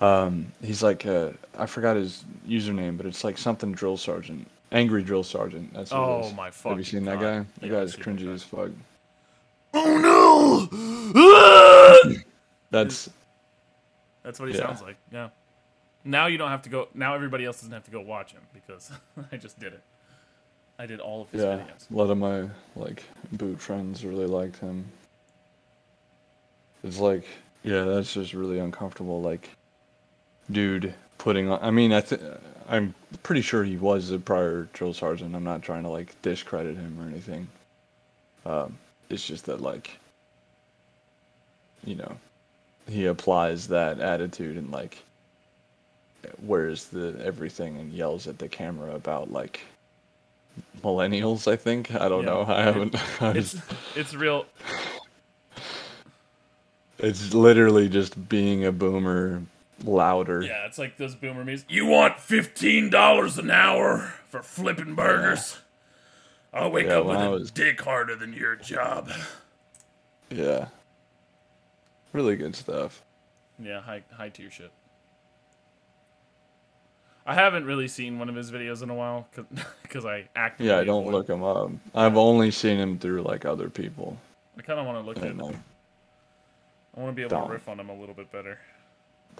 um, 0.00 0.52
he's 0.62 0.82
like. 0.82 1.06
Uh, 1.06 1.30
I 1.58 1.66
forgot 1.66 1.96
his 1.96 2.24
username, 2.48 2.96
but 2.96 3.04
it's 3.06 3.24
like 3.24 3.36
something 3.36 3.72
drill 3.72 3.96
sergeant, 3.96 4.46
angry 4.70 5.02
drill 5.02 5.24
sergeant. 5.24 5.74
That's 5.74 5.90
what 5.90 5.98
Oh 6.00 6.20
is. 6.26 6.34
my 6.34 6.50
Have 6.64 6.78
you 6.78 6.84
seen 6.84 7.04
that 7.06 7.18
guy? 7.20 7.38
That 7.40 7.46
Yeah, 7.66 7.80
I've 7.80 7.86
guy's 7.86 7.96
cringy 7.96 8.26
that 8.26 8.32
as 8.32 8.42
fuck. 8.44 8.70
Oh 9.74 10.68
no! 11.12 12.14
That's 12.70 13.08
That's 14.22 14.38
what 14.38 14.48
he 14.50 14.54
Yeah. 14.56 14.66
sounds 14.66 14.82
like. 14.82 14.96
Yeah. 15.12 15.28
Now 16.04 16.26
you 16.26 16.38
don't 16.38 16.50
have 16.50 16.62
to 16.62 16.68
go. 16.68 16.88
Now 16.94 17.14
everybody 17.14 17.44
else 17.44 17.56
doesn't 17.60 17.72
have 17.72 17.84
to 17.84 17.90
go 17.90 18.00
watch 18.00 18.32
him 18.32 18.42
because 18.54 18.90
I 19.32 19.36
just 19.36 19.58
did 19.58 19.72
it. 19.72 19.82
I 20.78 20.86
did 20.86 21.00
all 21.00 21.22
of 21.22 21.30
his 21.30 21.42
yeah. 21.42 21.56
videos. 21.58 21.90
A 21.90 21.96
lot 21.96 22.10
of 22.10 22.18
my 22.18 22.48
like 22.76 23.02
boot 23.32 23.60
friends 23.60 24.04
really 24.04 24.26
liked 24.26 24.58
him. 24.58 24.84
It's 26.84 26.98
like, 26.98 27.24
yeah, 27.64 27.82
that's 27.82 28.14
just 28.14 28.32
really 28.32 28.60
uncomfortable. 28.60 29.20
Like, 29.20 29.50
dude 30.50 30.94
putting 31.18 31.50
on. 31.50 31.58
I 31.62 31.70
mean, 31.70 31.92
I 31.92 32.00
th- 32.00 32.20
I'm 32.68 32.94
pretty 33.22 33.40
sure 33.42 33.64
he 33.64 33.76
was 33.76 34.10
a 34.10 34.18
prior 34.18 34.68
drill 34.72 34.92
sergeant. 34.94 35.34
I'm 35.34 35.44
not 35.44 35.62
trying 35.62 35.82
to 35.84 35.88
like 35.88 36.20
discredit 36.22 36.76
him 36.76 36.96
or 37.00 37.08
anything. 37.08 37.48
Um, 38.46 38.76
it's 39.10 39.26
just 39.26 39.46
that 39.46 39.60
like, 39.60 39.98
you 41.84 41.94
know, 41.94 42.16
he 42.88 43.06
applies 43.06 43.68
that 43.68 44.00
attitude 44.00 44.56
and 44.56 44.70
like 44.70 45.02
wears 46.42 46.86
the 46.86 47.18
everything 47.24 47.78
and 47.78 47.92
yells 47.92 48.26
at 48.26 48.38
the 48.38 48.48
camera 48.48 48.94
about 48.94 49.32
like 49.32 49.60
millennials. 50.82 51.50
I 51.50 51.56
think 51.56 51.94
I 51.94 52.08
don't 52.08 52.24
Yeah. 52.24 52.30
know. 52.30 52.44
I 52.48 52.62
haven't. 52.62 52.94
I 53.22 53.30
It's 53.30 53.54
was- 53.54 53.62
it's 53.96 54.14
real. 54.14 54.46
It's 57.00 57.32
literally 57.32 57.88
just 57.88 58.28
being 58.28 58.64
a 58.64 58.72
boomer 58.72 59.40
louder. 59.84 60.42
Yeah, 60.42 60.66
it's 60.66 60.78
like 60.78 60.96
those 60.96 61.14
boomer 61.14 61.44
memes. 61.44 61.64
You 61.68 61.86
want 61.86 62.18
fifteen 62.20 62.90
dollars 62.90 63.38
an 63.38 63.50
hour 63.50 64.14
for 64.28 64.42
flipping 64.42 64.94
burgers? 64.94 65.58
I'll 66.52 66.70
wake 66.70 66.86
Yeah, 66.86 66.98
up 66.98 67.06
with 67.06 67.16
I 67.18 67.24
a 67.26 67.30
was- 67.30 67.50
dick 67.50 67.80
harder 67.80 68.16
than 68.16 68.32
your 68.32 68.56
job. 68.56 69.10
Yeah. 70.30 70.68
Really 72.12 72.36
good 72.36 72.56
stuff. 72.56 73.02
Yeah, 73.58 73.80
high 73.80 74.02
high 74.16 74.30
tier 74.30 74.50
shit. 74.50 74.70
I 77.26 77.34
haven't 77.34 77.66
really 77.66 77.88
seen 77.88 78.18
one 78.18 78.30
of 78.30 78.34
his 78.34 78.50
videos 78.50 78.82
in 78.82 78.88
a 78.88 78.94
while 78.94 79.28
because 79.82 80.04
I 80.06 80.28
actively. 80.34 80.70
Yeah, 80.72 80.78
I 80.78 80.84
don't 80.84 81.02
avoid- 81.02 81.12
look 81.14 81.28
him 81.28 81.42
up. 81.42 81.70
I've 81.94 82.16
only 82.16 82.50
seen 82.50 82.78
him 82.78 82.98
through 82.98 83.22
like 83.22 83.44
other 83.44 83.68
people. 83.68 84.16
I 84.58 84.62
kind 84.62 84.80
of 84.80 84.86
want 84.86 84.98
to 84.98 85.02
look 85.06 85.18
at. 85.18 85.24
him. 85.24 85.40
I 85.42 85.52
I 86.96 87.00
want 87.00 87.12
to 87.12 87.16
be 87.16 87.22
able 87.22 87.30
Don't. 87.36 87.46
to 87.48 87.52
riff 87.52 87.68
on 87.68 87.78
him 87.78 87.90
a 87.90 87.94
little 87.94 88.14
bit 88.14 88.32
better. 88.32 88.58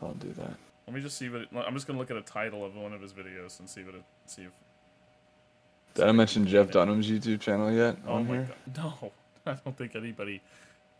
Don't 0.00 0.18
do 0.20 0.32
that. 0.34 0.54
Let 0.86 0.94
me 0.94 1.00
just 1.02 1.18
see 1.18 1.28
what. 1.28 1.42
It, 1.42 1.48
I'm 1.54 1.74
just 1.74 1.86
gonna 1.86 1.98
look 1.98 2.10
at 2.10 2.16
a 2.16 2.22
title 2.22 2.64
of 2.64 2.74
one 2.76 2.92
of 2.92 3.00
his 3.00 3.12
videos 3.12 3.58
and 3.60 3.68
see 3.68 3.82
what 3.82 3.94
it. 3.94 4.02
See 4.26 4.42
if. 4.42 4.50
Did 5.94 6.06
I 6.08 6.12
mention 6.12 6.46
Jeff 6.46 6.70
Dunham's 6.70 7.10
YouTube 7.10 7.40
channel 7.40 7.72
yet 7.72 7.96
Oh 8.06 8.14
on 8.14 8.26
my 8.28 8.34
here? 8.34 8.48
god! 8.74 8.92
No, 9.46 9.52
I 9.52 9.56
don't 9.64 9.76
think 9.76 9.96
anybody 9.96 10.40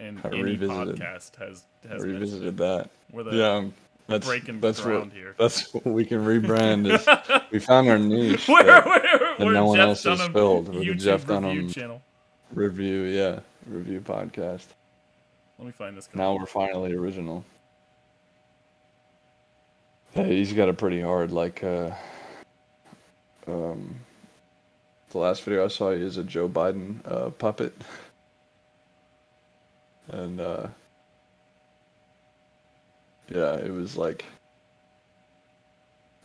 in 0.00 0.18
I 0.24 0.28
any 0.28 0.56
podcast 0.56 1.36
has 1.36 1.64
I 1.88 1.94
revisited 1.96 2.56
that. 2.58 2.88
We're 3.12 3.22
the 3.24 3.36
Yeah, 3.36 3.52
um, 3.54 3.74
that's 4.08 4.26
breaking 4.26 4.60
that's 4.60 4.78
what 4.80 4.86
ground 4.86 5.12
here. 5.12 5.34
that's 5.38 5.72
what 5.74 5.84
we 5.86 6.04
can 6.04 6.20
rebrand. 6.24 6.90
Is 6.92 7.42
we 7.52 7.58
found 7.58 7.88
our 7.88 7.98
niche. 7.98 8.48
Where, 8.48 8.64
that 8.64 8.86
where, 8.86 9.30
and 9.34 9.44
where 9.44 9.52
no 9.54 9.66
one 9.66 9.76
Jeff 9.76 9.88
else 9.88 10.02
has 10.04 10.18
Dunham 10.18 10.32
filled 10.32 10.68
with 10.74 10.86
the 10.86 10.94
Jeff 10.94 11.20
review 11.28 11.34
Dunham- 11.34 11.68
channel. 11.70 12.02
review, 12.52 13.02
yeah, 13.02 13.40
review 13.66 14.00
podcast. 14.00 14.66
Let 15.58 15.66
me 15.66 15.72
find 15.72 15.96
this. 15.96 16.06
guy. 16.06 16.18
Now 16.20 16.36
we're 16.36 16.46
finally 16.46 16.94
original. 16.94 17.44
Hey, 20.18 20.38
he's 20.38 20.52
got 20.52 20.68
a 20.68 20.72
pretty 20.72 21.00
hard 21.00 21.30
like 21.30 21.62
uh 21.62 21.92
um 23.46 23.94
the 25.10 25.18
last 25.18 25.44
video 25.44 25.64
I 25.64 25.68
saw 25.68 25.90
is 25.90 26.16
a 26.16 26.24
Joe 26.24 26.48
Biden 26.48 26.96
uh 27.04 27.30
puppet. 27.30 27.72
And 30.08 30.40
uh 30.40 30.66
yeah, 33.28 33.54
it 33.58 33.70
was 33.72 33.96
like 33.96 34.24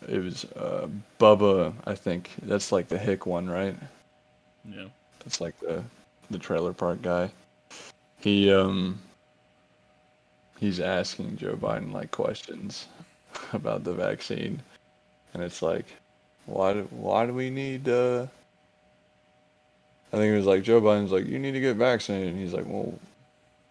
it 0.07 0.17
was 0.17 0.45
uh 0.55 0.87
Bubba, 1.19 1.75
I 1.85 1.93
think. 1.93 2.31
That's 2.41 2.71
like 2.71 2.87
the 2.87 2.97
hick 2.97 3.27
one, 3.27 3.47
right? 3.47 3.77
Yeah. 4.65 4.87
It's 5.27 5.39
like 5.39 5.59
the 5.59 5.83
the 6.31 6.39
trailer 6.39 6.73
park 6.73 7.03
guy. 7.03 7.29
He 8.21 8.51
um 8.51 8.99
he's 10.59 10.79
asking 10.79 11.37
Joe 11.37 11.55
Biden 11.55 11.93
like 11.93 12.09
questions 12.09 12.87
about 13.53 13.84
the 13.84 13.93
vaccine, 13.93 14.61
and 15.34 15.43
it's 15.43 15.61
like, 15.61 15.86
why 16.45 16.73
do 16.73 16.88
why 16.91 17.25
do 17.25 17.34
we 17.34 17.49
need? 17.49 17.88
uh 17.88 18.27
I 20.13 20.17
think 20.17 20.31
it 20.31 20.38
was 20.38 20.45
like 20.45 20.61
Joe 20.61 20.79
Biden's 20.79 21.11
like, 21.11 21.25
you 21.25 21.39
need 21.39 21.53
to 21.53 21.59
get 21.59 21.75
vaccinated. 21.75 22.29
And 22.29 22.39
he's 22.39 22.53
like, 22.53 22.67
well, 22.67 22.93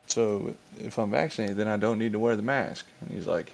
so 0.07 0.55
if 0.81 0.99
I'm 0.99 1.13
vaccinated, 1.13 1.57
then 1.57 1.69
I 1.69 1.77
don't 1.77 2.01
need 2.01 2.13
to 2.13 2.19
wear 2.19 2.35
the 2.35 2.43
mask. 2.43 2.85
And 3.01 3.13
he's 3.13 3.29
like, 3.29 3.53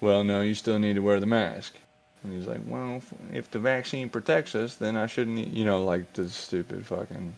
well, 0.00 0.22
no, 0.22 0.42
you 0.42 0.54
still 0.54 0.78
need 0.78 0.94
to 0.94 1.02
wear 1.02 1.18
the 1.18 1.26
mask. 1.26 1.74
And 2.22 2.32
he's 2.32 2.46
like, 2.46 2.60
well, 2.66 3.02
if, 3.32 3.50
the 3.50 3.58
vaccine 3.58 4.08
protects 4.08 4.54
us, 4.54 4.76
then 4.76 4.96
I 4.96 5.08
shouldn't, 5.08 5.48
you 5.48 5.64
know, 5.64 5.84
like 5.84 6.12
the 6.12 6.28
stupid 6.28 6.86
fucking, 6.86 7.34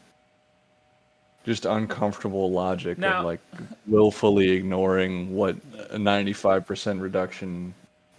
just 1.44 1.66
uncomfortable 1.66 2.50
logic 2.50 2.98
Now- 2.98 3.18
of 3.20 3.24
like 3.26 3.40
willfully 3.86 4.50
ignoring 4.50 5.34
what 5.34 5.56
a 5.90 5.98
95% 5.98 7.00
reduction 7.00 7.74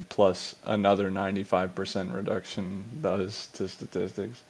plus 0.09 0.55
another 0.65 1.09
95% 1.09 2.13
reduction 2.13 2.83
does 3.01 3.47
to 3.47 3.67
statistics. 3.67 4.43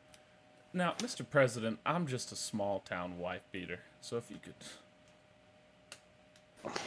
Now, 0.73 0.93
Mr. 0.97 1.25
President, 1.27 1.79
I'm 1.85 2.05
just 2.05 2.31
a 2.31 2.35
small 2.35 2.79
town 2.79 3.17
wife 3.17 3.43
beater. 3.51 3.79
So 4.01 4.17
if 4.17 4.29
you 4.29 4.37
could, 4.43 4.55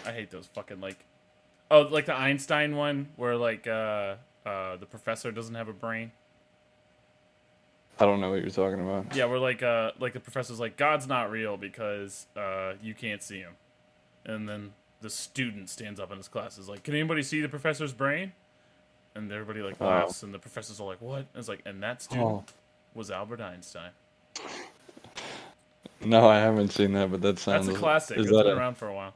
I 0.05 0.13
hate 0.13 0.31
those 0.31 0.47
fucking 0.47 0.81
like, 0.81 0.99
oh, 1.71 1.83
like 1.83 2.05
the 2.07 2.15
Einstein 2.15 2.77
one 2.77 3.09
where 3.17 3.37
like 3.37 3.67
uh 3.67 4.17
uh 4.45 4.77
the 4.77 4.87
professor 4.87 5.33
doesn't 5.33 5.55
have 5.55 5.69
a 5.69 5.73
brain. 5.73 6.13
I 8.01 8.05
don't 8.05 8.21
know 8.21 8.31
what 8.31 8.41
you're 8.41 8.51
talking 8.51 8.81
about. 8.81 9.15
Yeah, 9.17 9.25
where 9.27 9.39
like 9.39 9.63
uh 9.63 9.93
like 9.99 10.13
the 10.13 10.21
professor's 10.21 10.61
like 10.61 10.77
God's 10.77 11.07
not 11.09 11.31
real 11.31 11.57
because 11.57 12.27
uh 12.37 12.75
you 12.83 12.95
can't 12.95 13.23
see 13.23 13.39
him, 13.41 13.55
and 14.25 14.49
then 14.49 14.73
the 15.01 15.11
student 15.11 15.69
stands 15.71 16.01
up 16.01 16.11
in 16.11 16.17
his 16.19 16.29
class 16.29 16.59
is 16.59 16.69
like, 16.69 16.83
can 16.83 16.95
anybody 16.95 17.23
see 17.23 17.41
the 17.41 17.49
professor's 17.49 17.93
brain? 17.93 18.33
And 19.15 19.31
everybody 19.33 19.61
like 19.63 19.81
laughs, 19.81 20.23
and 20.23 20.33
the 20.35 20.39
professor's 20.39 20.81
all 20.81 20.87
like, 20.89 21.01
what? 21.01 21.19
And 21.19 21.27
it's 21.37 21.49
like, 21.49 21.63
and 21.67 21.83
that 21.83 22.03
student 22.03 22.27
Oh. 22.27 22.45
was 22.95 23.11
Albert 23.11 23.41
Einstein. 23.41 23.91
No, 26.05 26.29
I 26.29 26.39
haven't 26.39 26.69
seen 26.71 26.93
that, 26.93 27.11
but 27.11 27.21
that 27.23 27.39
sounds. 27.39 27.67
That's 27.67 27.77
a 27.79 27.81
classic. 27.81 28.19
Is 28.19 28.27
It's 28.27 28.37
that 28.37 28.45
been 28.45 28.53
a, 28.53 28.57
around 28.57 28.77
for 28.77 28.89
a 28.89 28.95
while. 28.95 29.15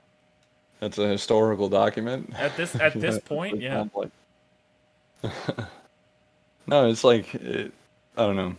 that's 0.81 0.99
a 0.99 1.07
historical 1.09 1.69
document? 1.69 2.33
At 2.37 2.57
this 2.57 2.75
at 2.75 2.95
this 3.01 3.19
point, 3.19 3.61
yeah. 3.61 3.85
like. 3.95 4.11
no, 6.67 6.89
it's 6.89 7.05
like 7.05 7.35
it, 7.35 7.73
I 8.17 8.23
don't 8.27 8.37
know. 8.37 8.57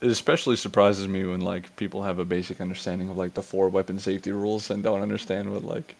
It 0.00 0.10
especially 0.10 0.56
surprises 0.56 1.08
me 1.08 1.24
when 1.24 1.40
like 1.40 1.74
people 1.76 2.02
have 2.02 2.18
a 2.18 2.24
basic 2.24 2.60
understanding 2.60 3.08
of 3.08 3.16
like 3.16 3.34
the 3.34 3.42
four 3.42 3.68
weapon 3.68 3.98
safety 3.98 4.32
rules 4.32 4.70
and 4.70 4.82
don't 4.82 5.02
understand 5.02 5.52
what 5.52 5.64
like 5.64 5.96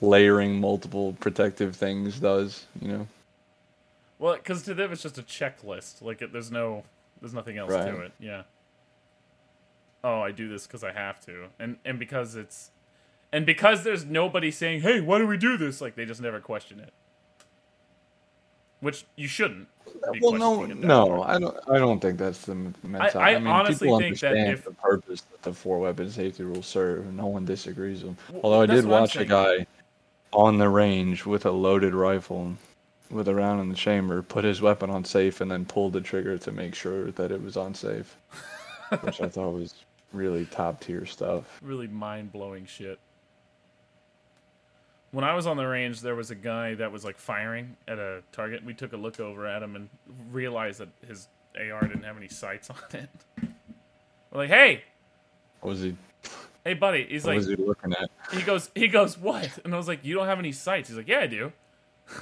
layering 0.00 0.60
multiple 0.60 1.14
protective 1.20 1.76
things 1.76 2.18
does. 2.20 2.66
You 2.80 2.88
know? 2.88 3.06
Well, 4.18 4.34
because 4.34 4.62
to 4.62 4.74
them 4.74 4.92
it's 4.92 5.02
just 5.02 5.18
a 5.18 5.22
checklist. 5.22 6.02
Like 6.02 6.22
it, 6.22 6.32
there's 6.32 6.50
no, 6.50 6.84
there's 7.20 7.34
nothing 7.34 7.58
else 7.58 7.72
to 7.72 8.00
it. 8.00 8.12
Yeah. 8.18 8.42
Oh, 10.02 10.20
I 10.20 10.30
do 10.30 10.48
this 10.48 10.66
because 10.66 10.84
I 10.84 10.92
have 10.92 11.20
to, 11.26 11.46
and 11.58 11.76
and 11.84 11.98
because 11.98 12.36
it's, 12.36 12.70
and 13.32 13.44
because 13.44 13.82
there's 13.82 14.04
nobody 14.04 14.52
saying, 14.52 14.82
"Hey, 14.82 15.00
why 15.00 15.18
do 15.18 15.26
we 15.26 15.36
do 15.36 15.56
this?" 15.56 15.80
Like 15.80 15.96
they 15.96 16.04
just 16.04 16.20
never 16.20 16.38
question 16.38 16.78
it. 16.78 16.92
Which 18.80 19.04
you 19.16 19.26
shouldn't. 19.28 19.68
Well, 20.20 20.32
no, 20.32 20.66
that 20.66 20.76
no. 20.76 21.22
I 21.22 21.38
don't. 21.38 21.56
I 21.68 21.78
don't 21.78 21.98
think 21.98 22.18
that's 22.18 22.42
the 22.42 22.54
mentality. 22.54 23.18
I 23.18 23.34
I, 23.34 23.38
mean, 23.38 23.48
honestly 23.48 23.86
people 23.86 23.98
think 23.98 24.20
that 24.20 24.28
understand 24.28 24.52
if- 24.58 24.64
the 24.64 24.70
purpose 24.72 25.22
that 25.22 25.42
the 25.42 25.52
four 25.52 25.78
weapon 25.80 26.10
safety 26.10 26.44
rules 26.44 26.66
serve, 26.66 27.12
no 27.12 27.26
one 27.26 27.44
disagrees 27.44 28.04
with 28.04 28.16
them. 28.16 28.34
Well, 28.34 28.40
Although 28.44 28.60
I 28.62 28.66
did 28.66 28.84
watch 28.84 29.16
a 29.16 29.24
guy 29.24 29.66
on 30.32 30.58
the 30.58 30.68
range 30.68 31.24
with 31.26 31.46
a 31.46 31.50
loaded 31.50 31.94
rifle, 31.94 32.54
with 33.10 33.26
a 33.28 33.34
round 33.34 33.60
in 33.60 33.68
the 33.68 33.74
chamber, 33.74 34.22
put 34.22 34.44
his 34.44 34.60
weapon 34.60 34.90
on 34.90 35.04
safe, 35.04 35.40
and 35.40 35.50
then 35.50 35.64
pulled 35.64 35.94
the 35.94 36.00
trigger 36.00 36.38
to 36.38 36.52
make 36.52 36.74
sure 36.74 37.10
that 37.12 37.32
it 37.32 37.42
was 37.42 37.56
on 37.56 37.74
safe, 37.74 38.16
which 39.00 39.20
I 39.20 39.28
thought 39.30 39.52
was 39.54 39.74
really 40.12 40.44
top 40.44 40.80
tier 40.80 41.06
stuff. 41.06 41.58
really 41.62 41.88
mind 41.88 42.30
blowing 42.32 42.66
shit. 42.66 42.98
When 45.10 45.24
I 45.24 45.34
was 45.34 45.46
on 45.46 45.56
the 45.56 45.64
range, 45.66 46.02
there 46.02 46.14
was 46.14 46.30
a 46.30 46.34
guy 46.34 46.74
that 46.74 46.92
was 46.92 47.04
like 47.04 47.16
firing 47.18 47.76
at 47.86 47.98
a 47.98 48.22
target. 48.32 48.62
We 48.64 48.74
took 48.74 48.92
a 48.92 48.96
look 48.96 49.20
over 49.20 49.46
at 49.46 49.62
him 49.62 49.74
and 49.74 49.88
realized 50.30 50.80
that 50.80 50.88
his 51.06 51.28
AR 51.58 51.80
didn't 51.86 52.02
have 52.04 52.16
any 52.18 52.28
sights 52.28 52.68
on 52.70 52.76
it. 52.92 53.08
We're 54.30 54.40
like, 54.42 54.50
hey, 54.50 54.82
What 55.60 55.70
was 55.70 55.80
he? 55.80 55.96
hey, 56.64 56.74
buddy. 56.74 57.06
He's 57.08 57.24
What 57.24 57.30
like, 57.30 57.36
was 57.38 57.46
he 57.46 57.56
looking 57.56 57.92
at? 57.94 58.10
he 58.32 58.42
goes, 58.42 58.70
he 58.74 58.88
goes, 58.88 59.16
what? 59.16 59.48
And 59.64 59.72
I 59.74 59.78
was 59.78 59.88
like, 59.88 60.04
you 60.04 60.14
don't 60.14 60.26
have 60.26 60.38
any 60.38 60.52
sights. 60.52 60.88
He's 60.90 60.98
like, 60.98 61.08
yeah, 61.08 61.20
I 61.20 61.26
do. 61.26 61.52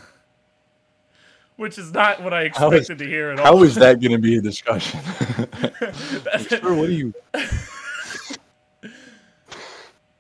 Which 1.57 1.79
is 1.79 1.93
not 1.93 2.23
what 2.23 2.33
I 2.35 2.51
How 2.55 2.71
is- 2.71 2.81
expected 2.83 3.05
to 3.05 3.11
hear 3.11 3.31
at 3.31 3.41
all. 3.41 3.47
How 3.59 3.63
is 3.65 3.75
that 3.77 4.01
going 4.01 4.13
to 4.13 4.19
be 4.19 4.37
a 4.37 4.41
discussion? 4.43 5.01
Sir, 6.39 6.75
what 6.75 6.87
do 6.87 6.93
you? 6.93 7.15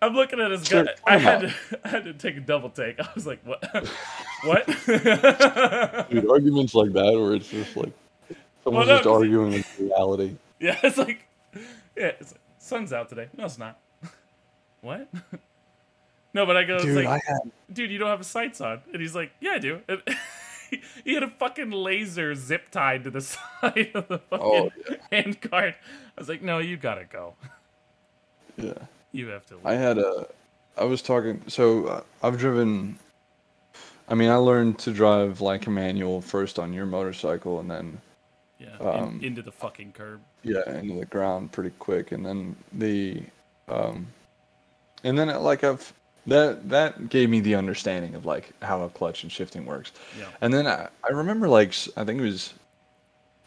I'm 0.07 0.14
looking 0.14 0.40
at 0.40 0.50
his 0.50 0.62
Sir, 0.62 0.84
guy. 0.84 0.92
I 1.07 1.18
had 1.18 1.40
to, 1.42 1.54
I 1.84 1.88
had 1.88 2.04
to 2.04 2.12
take 2.14 2.36
a 2.36 2.40
double 2.40 2.70
take. 2.70 2.98
I 3.00 3.09
was 3.14 3.26
like, 3.26 3.40
what? 3.44 3.62
what? 4.44 4.66
Dude, 6.11 6.30
arguments 6.30 6.74
like 6.74 6.92
that, 6.92 7.12
where 7.18 7.34
it's 7.34 7.48
just 7.48 7.76
like 7.76 7.92
someone's 8.64 8.88
no, 8.88 8.94
just 8.96 9.04
'cause 9.04 9.22
he- 9.22 9.28
arguing 9.28 9.52
with 9.52 9.78
reality. 9.80 10.36
yeah, 10.61 10.78
it's 10.84 10.98
like, 10.98 11.26
yeah, 11.96 12.12
it's 12.20 12.32
like, 12.32 12.40
sun's 12.59 12.92
out 12.92 13.09
today. 13.09 13.28
No, 13.36 13.44
it's 13.44 13.59
not. 13.59 13.78
what? 14.80 15.09
no, 16.34 16.46
but 16.46 16.57
I 16.57 16.64
go, 16.64 16.78
Dude, 16.78 16.96
like, 16.96 17.07
I 17.07 17.20
had 17.26 17.50
dude, 17.72 17.90
you 17.90 17.98
don't 17.98 18.09
have 18.11 18.24
sights 18.24 18.61
on. 18.61 18.80
And 18.92 19.00
he's 19.02 19.14
like, 19.14 19.32
yeah, 19.40 19.52
I 19.52 19.59
do. 19.59 19.80
And 19.88 20.00
he 21.04 21.14
had 21.14 21.22
a 21.22 21.30
fucking 21.30 21.70
laser 21.70 22.34
zip 22.34 22.70
tied 22.70 23.04
to 23.04 23.11
the 23.11 23.20
side 23.20 23.90
of 23.94 24.09
the 24.09 24.20
oh, 24.30 24.30
fucking 24.30 24.46
Oh, 24.46 24.70
yeah. 25.12 25.22
handguard. 25.22 25.74
I 25.74 26.20
was 26.20 26.28
like, 26.28 26.42
no, 26.42 26.59
you 26.59 26.76
gotta 26.76 27.04
go. 27.04 27.34
yeah. 28.57 28.72
You 29.12 29.28
have 29.28 29.46
to 29.46 29.54
leave. 29.57 29.66
I 29.66 29.74
had 29.74 29.98
a. 29.98 30.26
I 30.76 30.84
was 30.84 31.02
talking. 31.02 31.42
So 31.48 31.86
uh, 31.86 32.00
I've 32.22 32.38
driven. 32.38 32.98
I 34.09 34.14
mean, 34.14 34.30
I 34.30 34.36
learned 34.36 34.78
to 34.80 34.92
drive 34.92 35.40
like 35.40 35.66
a 35.66 35.70
manual 35.70 36.20
first 36.20 36.59
on 36.59 36.72
your 36.72 36.86
motorcycle, 36.86 37.61
and 37.61 37.70
then 37.70 38.00
yeah, 38.59 38.78
in- 38.80 38.86
um, 38.86 39.20
into 39.22 39.42
the 39.42 39.52
fucking 39.52 39.92
curb. 39.92 40.20
yeah, 40.42 40.78
into 40.78 40.98
the 41.00 41.07
ground 41.07 41.52
pretty 41.52 41.70
quick, 41.78 42.12
and 42.12 42.24
then 42.24 42.57
the, 42.72 43.22
um, 43.68 44.07
and 45.02 45.18
then 45.18 45.28
like 45.42 45.64
I've 45.64 45.92
that 46.26 46.68
that 46.68 47.09
gave 47.09 47.30
me 47.30 47.40
the 47.40 47.54
understanding 47.54 48.14
of 48.14 48.26
like 48.26 48.52
how 48.62 48.82
a 48.82 48.88
clutch 48.88 49.22
and 49.22 49.32
shifting 49.32 49.64
works. 49.64 49.92
Yeah. 50.18 50.26
And 50.40 50.52
then 50.52 50.66
I, 50.66 50.88
I 51.04 51.12
remember 51.12 51.48
like 51.48 51.74
I 51.96 52.04
think 52.04 52.20
it 52.20 52.24
was 52.24 52.54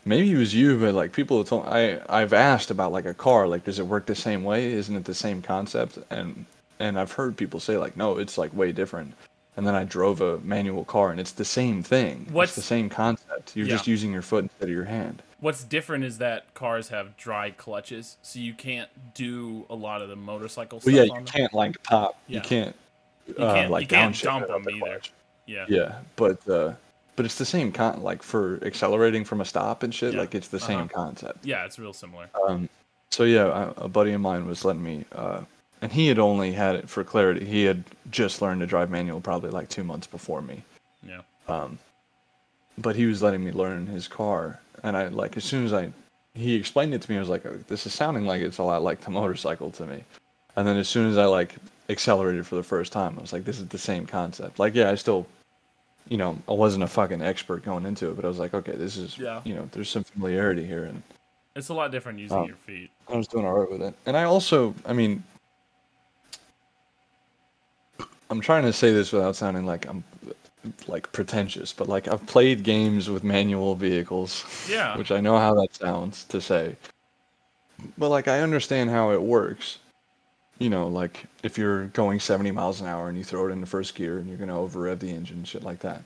maybe 0.06 0.32
it 0.32 0.38
was 0.38 0.54
you, 0.54 0.78
but 0.80 0.93
like 0.93 1.12
people 1.12 1.38
have 1.39 1.47
told 1.50 1.66
I 1.68 2.00
I've 2.10 2.34
asked 2.34 2.72
about 2.72 2.91
like 2.91 3.06
a 3.06 3.14
car, 3.14 3.47
like 3.47 3.64
does 3.66 3.80
it 3.80 3.86
work 3.88 4.06
the 4.06 4.16
same 4.16 4.43
way? 4.43 4.72
Isn't 4.74 4.95
it 4.95 5.06
the 5.06 5.14
same 5.16 5.41
concept? 5.41 6.00
And 6.10 6.45
and 6.80 7.00
I've 7.00 7.12
heard 7.12 7.36
people 7.38 7.60
say 7.60 7.78
like 7.78 7.95
no, 7.97 8.18
it's 8.18 8.38
like 8.38 8.54
way 8.56 8.72
different. 8.72 9.14
And 9.58 9.68
then 9.68 9.76
I 9.76 9.84
drove 9.84 10.22
a 10.22 10.39
manual 10.39 10.86
car 10.86 11.12
and 11.12 11.20
it's 11.20 11.34
the 11.34 11.43
same 11.43 11.84
thing. 11.84 12.28
What's- 12.32 12.52
it's 12.52 12.56
the 12.56 12.62
same 12.62 12.89
concept. 12.89 13.56
You're 13.58 13.68
Yeah. 13.68 13.74
just 13.76 13.88
using 13.88 14.14
your 14.14 14.22
foot 14.22 14.43
instead 14.45 14.70
of 14.70 14.74
your 14.74 14.86
hand. 14.86 15.22
What's 15.41 15.64
different 15.66 16.04
is 16.06 16.18
that 16.20 16.54
cars 16.54 16.89
have 16.89 17.16
dry 17.18 17.52
clutches, 17.52 18.18
so 18.22 18.39
you 18.39 18.54
can't 18.54 18.89
do 19.14 19.66
a 19.70 19.76
lot 19.76 20.02
of 20.02 20.08
the 20.10 20.16
motorcycle 20.16 20.78
Well, 20.86 20.93
stuff 20.95 21.08
yeah, 21.10 21.20
you 21.20 21.26
can't 21.26 21.54
like 21.54 21.82
pop. 21.84 22.18
Yeah. 22.28 22.36
You 22.38 22.41
can't. 22.41 22.76
You 23.28 23.36
uh, 23.36 23.54
can't- 23.54 23.72
like 23.72 23.82
you 23.84 23.88
can't 23.88 24.22
dump 24.22 24.47
them 24.47 24.64
the 24.64 24.72
either. 24.72 24.80
clutch. 24.80 25.12
Yeah. 25.45 25.66
Yeah, 25.68 25.95
but 26.16 26.47
uh, 26.50 26.74
but 27.20 27.26
it's 27.26 27.36
the 27.36 27.44
same 27.44 27.70
con 27.70 28.02
like 28.02 28.24
for 28.24 28.62
accelerating 28.64 29.26
from 29.26 29.42
a 29.42 29.46
stop 29.46 29.84
and 29.84 29.94
shit. 29.94 30.14
Yeah, 30.14 30.22
Like 30.22 30.34
it's 30.36 30.48
the 30.48 30.56
uh-huh. 30.56 30.68
same 30.68 30.88
concept. 30.88 31.46
Yeah, 31.46 31.66
it's 31.66 31.78
real 31.78 31.92
similar. 31.92 32.30
Um, 32.48 32.70
so 33.10 33.26
yeah, 33.26 33.74
a, 33.78 33.84
a 33.84 33.88
buddy 33.90 34.14
of 34.14 34.22
mine 34.22 34.46
was 34.46 34.64
letting 34.64 34.82
me, 34.82 35.04
uh, 35.12 35.42
and 35.82 35.92
he 35.92 36.08
had 36.08 36.18
only 36.18 36.54
had 36.54 36.76
it 36.76 36.88
for 36.88 37.04
clarity. 37.04 37.44
He 37.44 37.66
had 37.66 37.84
just 38.10 38.42
learned 38.42 38.62
to 38.62 38.68
drive 38.68 38.90
manual 38.90 39.20
probably 39.20 39.50
like 39.50 39.68
two 39.68 39.84
months 39.84 40.08
before 40.08 40.42
me. 40.42 40.64
Yeah. 41.06 41.20
Um, 41.50 41.78
but 42.78 42.96
he 42.96 43.06
was 43.06 43.22
letting 43.22 43.44
me 43.44 43.52
learn 43.52 43.86
his 43.86 44.08
car, 44.08 44.58
and 44.84 44.96
I 44.96 45.10
like 45.10 45.36
as 45.36 45.44
soon 45.44 45.66
as 45.66 45.74
I, 45.74 45.92
he 46.36 46.56
explained 46.56 46.94
it 46.94 47.02
to 47.02 47.12
me, 47.12 47.18
I 47.18 47.20
was 47.20 47.28
like, 47.28 47.46
"Oh, 47.46 47.60
this 47.68 47.86
is 47.86 47.94
sounding 47.94 48.28
like 48.28 48.42
it's 48.42 48.60
a 48.60 48.64
lot 48.64 48.82
like 48.82 49.02
the 49.02 49.12
motorcycle 49.12 49.72
to 49.72 49.86
me. 49.86 50.06
And 50.56 50.66
then 50.66 50.78
as 50.78 50.88
soon 50.88 51.12
as 51.12 51.18
I 51.18 51.26
like 51.26 51.56
accelerated 51.90 52.48
for 52.48 52.56
the 52.56 52.64
first 52.64 52.94
time, 52.94 53.16
I 53.18 53.22
was 53.22 53.34
like, 53.34 53.44
this 53.44 53.60
is 53.60 53.68
the 53.68 53.78
same 53.78 54.06
concept. 54.06 54.58
Like 54.58 54.74
yeah, 54.74 54.90
I 54.90 54.96
still, 54.96 55.28
you 56.10 56.18
know, 56.18 56.38
I 56.47 56.53
wasn't 56.53 56.84
a 56.84 56.88
fucking 56.88 57.22
expert 57.22 57.64
going 57.64 57.86
into 57.86 58.10
it, 58.10 58.16
but 58.16 58.26
I 58.26 58.28
was 58.28 58.39
like, 58.39 58.53
okay, 58.53 58.74
this 58.74 58.97
is, 58.97 59.18
Yeah. 59.18 59.41
you 59.45 59.53
know, 59.53 59.70
there's 59.72 59.89
some 59.89 60.03
familiarity 60.03 60.66
here, 60.66 60.86
and 60.86 61.01
It's 61.55 61.70
a 61.70 61.74
lot 61.74 61.91
different 61.91 62.20
using 62.20 62.38
Oh. 62.38 62.45
your 62.45 62.55
feet. 62.55 62.89
I 63.07 63.18
was 63.18 63.28
doing 63.28 63.45
alright 63.45 63.70
with 63.70 63.82
it. 63.82 63.93
And 64.05 64.16
I 64.16 64.24
also, 64.24 64.74
I 64.86 64.93
mean, 64.93 65.24
I'm 68.30 68.39
trying 68.39 68.64
to 68.64 68.72
say 68.74 68.91
this 68.93 69.12
without 69.12 69.36
sounding 69.36 69.66
like 69.66 69.86
I'm 69.88 70.03
like 70.88 71.12
pretentious, 71.12 71.74
but 71.74 71.88
like 71.89 72.07
I've 72.07 72.26
played 72.28 72.64
games 72.64 73.10
with 73.10 73.24
manual 73.24 73.76
vehicles, 73.76 74.45
Yeah. 74.70 74.95
which 74.97 75.12
I 75.12 75.20
know 75.20 75.38
how 75.38 75.53
that 75.55 75.74
sounds 75.76 76.24
to 76.26 76.39
say. 76.39 76.76
But 77.97 78.10
like 78.10 78.28
I 78.28 78.41
understand 78.41 78.89
how 78.89 79.12
it 79.12 79.22
works. 79.22 79.80
You 80.60 80.70
know, 80.70 80.88
like 80.88 81.24
if 81.43 81.57
you're 81.57 81.86
going 81.88 82.20
70 82.20 82.51
miles 82.51 82.82
an 82.82 82.88
hour 82.88 83.10
and 83.10 83.18
you 83.18 83.24
throw 83.24 83.47
it 83.47 83.51
into 83.51 83.66
first 83.66 83.95
gear 83.95 84.18
and 84.20 84.28
you're 84.28 84.38
going 84.38 84.49
to 84.49 84.55
over 84.55 84.82
rev 84.82 84.99
the 84.99 85.10
engine, 85.10 85.43
shit 85.43 85.64
like 85.64 85.80
that. 85.80 86.03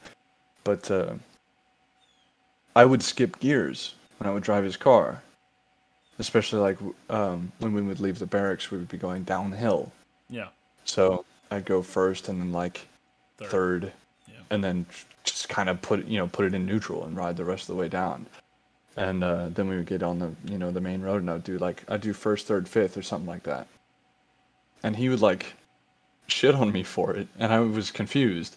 But 0.63 0.89
uh, 0.89 1.13
I 2.75 2.85
would 2.85 3.03
skip 3.03 3.39
gears 3.39 3.95
when 4.19 4.29
I 4.29 4.33
would 4.33 4.43
drive 4.43 4.63
his 4.63 4.77
car 4.77 5.21
especially 6.19 6.59
like 6.59 6.77
um, 7.09 7.51
when 7.59 7.73
we 7.73 7.81
would 7.81 7.99
leave 7.99 8.19
the 8.19 8.25
barracks, 8.25 8.71
we 8.71 8.77
would 8.77 8.89
be 8.89 8.97
going 8.97 9.23
downhill. 9.23 9.91
Yeah. 10.29 10.47
So 10.85 11.25
I'd 11.51 11.65
go 11.65 11.81
first, 11.81 12.29
and 12.29 12.39
then 12.39 12.51
like 12.51 12.87
Third. 13.37 13.49
third, 13.49 13.91
Yeah. 14.27 14.35
and 14.51 14.63
then 14.63 14.85
just 15.23 15.49
kind 15.49 15.69
of 15.69 15.81
put 15.81 15.99
it, 15.99 16.07
you 16.07 16.17
know 16.17 16.27
put 16.27 16.45
it 16.45 16.53
in 16.53 16.65
neutral 16.65 17.05
and 17.05 17.15
ride 17.15 17.37
the 17.37 17.45
rest 17.45 17.63
of 17.63 17.75
the 17.75 17.81
way 17.81 17.89
down. 17.89 18.25
And 18.95 19.23
uh, 19.23 19.49
then 19.49 19.67
we 19.67 19.75
would 19.77 19.87
get 19.87 20.03
on 20.03 20.19
the 20.19 20.31
you 20.45 20.57
know 20.57 20.71
the 20.71 20.81
main 20.81 21.01
road, 21.01 21.21
and 21.21 21.31
I'd 21.31 21.43
do 21.43 21.57
like 21.57 21.83
I'd 21.87 22.01
do 22.01 22.13
first, 22.13 22.47
third, 22.47 22.67
fifth, 22.67 22.97
or 22.97 23.01
something 23.01 23.27
like 23.27 23.43
that. 23.43 23.67
And 24.83 24.95
he 24.95 25.09
would 25.09 25.21
like 25.21 25.53
shit 26.27 26.55
on 26.55 26.71
me 26.71 26.83
for 26.83 27.15
it, 27.15 27.27
and 27.39 27.53
I 27.53 27.59
was 27.59 27.91
confused. 27.91 28.55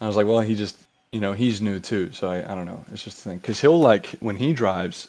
I 0.00 0.06
was 0.06 0.16
like, 0.16 0.26
well, 0.26 0.40
he 0.40 0.54
just 0.54 0.76
you 1.12 1.20
know 1.20 1.32
he's 1.32 1.60
new 1.60 1.78
too, 1.78 2.10
so 2.12 2.28
I 2.30 2.38
I 2.50 2.54
don't 2.54 2.66
know. 2.66 2.84
It's 2.92 3.02
just 3.04 3.18
a 3.18 3.22
thing 3.22 3.38
because 3.38 3.60
he'll 3.60 3.78
like 3.78 4.06
when 4.20 4.36
he 4.36 4.52
drives, 4.52 5.08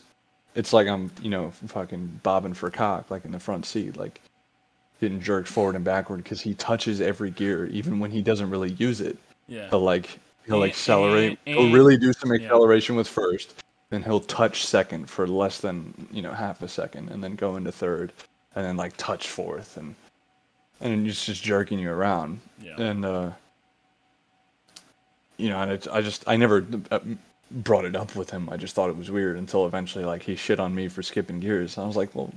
it's 0.55 0.73
like 0.73 0.87
I'm, 0.87 1.11
you 1.21 1.29
know, 1.29 1.51
fucking 1.67 2.19
bobbing 2.23 2.53
for 2.53 2.69
cock, 2.69 3.09
like 3.09 3.25
in 3.25 3.31
the 3.31 3.39
front 3.39 3.65
seat, 3.65 3.95
like 3.97 4.21
getting 5.01 5.19
jerked 5.21 5.47
forward 5.47 5.75
and 5.75 5.83
backward 5.85 6.17
because 6.23 6.41
he 6.41 6.53
touches 6.55 7.01
every 7.01 7.31
gear, 7.31 7.65
even 7.67 7.99
when 7.99 8.11
he 8.11 8.21
doesn't 8.21 8.49
really 8.49 8.71
use 8.73 9.01
it. 9.01 9.17
Yeah. 9.47 9.69
He'll 9.69 9.79
like 9.81 10.19
he'll 10.45 10.63
Eh, 10.63 10.67
accelerate. 10.67 11.39
eh, 11.47 11.53
He'll 11.53 11.69
eh. 11.69 11.73
really 11.73 11.97
do 11.97 12.11
some 12.13 12.31
Yeah. 12.33 12.41
acceleration 12.41 12.95
with 12.97 13.07
first, 13.07 13.63
then 13.89 14.03
he'll 14.03 14.19
touch 14.19 14.65
second 14.65 15.09
for 15.09 15.25
less 15.27 15.59
than 15.59 15.93
you 16.11 16.21
know 16.21 16.31
half 16.33 16.61
a 16.61 16.67
second, 16.67 17.09
and 17.09 17.23
then 17.23 17.35
go 17.35 17.55
into 17.55 17.71
third, 17.71 18.11
and 18.55 18.65
then 18.65 18.75
like 18.77 18.93
touch 18.97 19.29
fourth, 19.29 19.77
and 19.77 19.95
and 20.81 21.07
it's 21.07 21.25
just 21.25 21.43
jerking 21.43 21.79
you 21.79 21.89
around. 21.91 22.39
Yeah. 22.61 22.79
and 22.81 23.05
uh 23.05 23.31
you 25.37 25.49
know 25.49 25.59
and 25.61 25.71
it's, 25.71 25.87
i 25.87 26.01
just 26.01 26.23
i 26.27 26.35
never 26.37 26.65
uh, 26.91 26.99
brought 27.51 27.85
it 27.85 27.95
up 27.95 28.15
with 28.15 28.29
him. 28.31 28.49
I 28.49 28.57
just 28.57 28.73
thought 28.73 28.89
it 28.89 28.97
was 28.97 29.11
weird 29.11 29.37
until 29.37 29.65
eventually 29.67 30.05
like 30.05 30.23
he 30.23 30.35
shit 30.35 30.59
on 30.59 30.73
me 30.73 30.87
for 30.87 31.03
skipping 31.03 31.39
gears. 31.39 31.77
I 31.77 31.85
was 31.85 31.95
like 31.95 32.15
well 32.15 32.33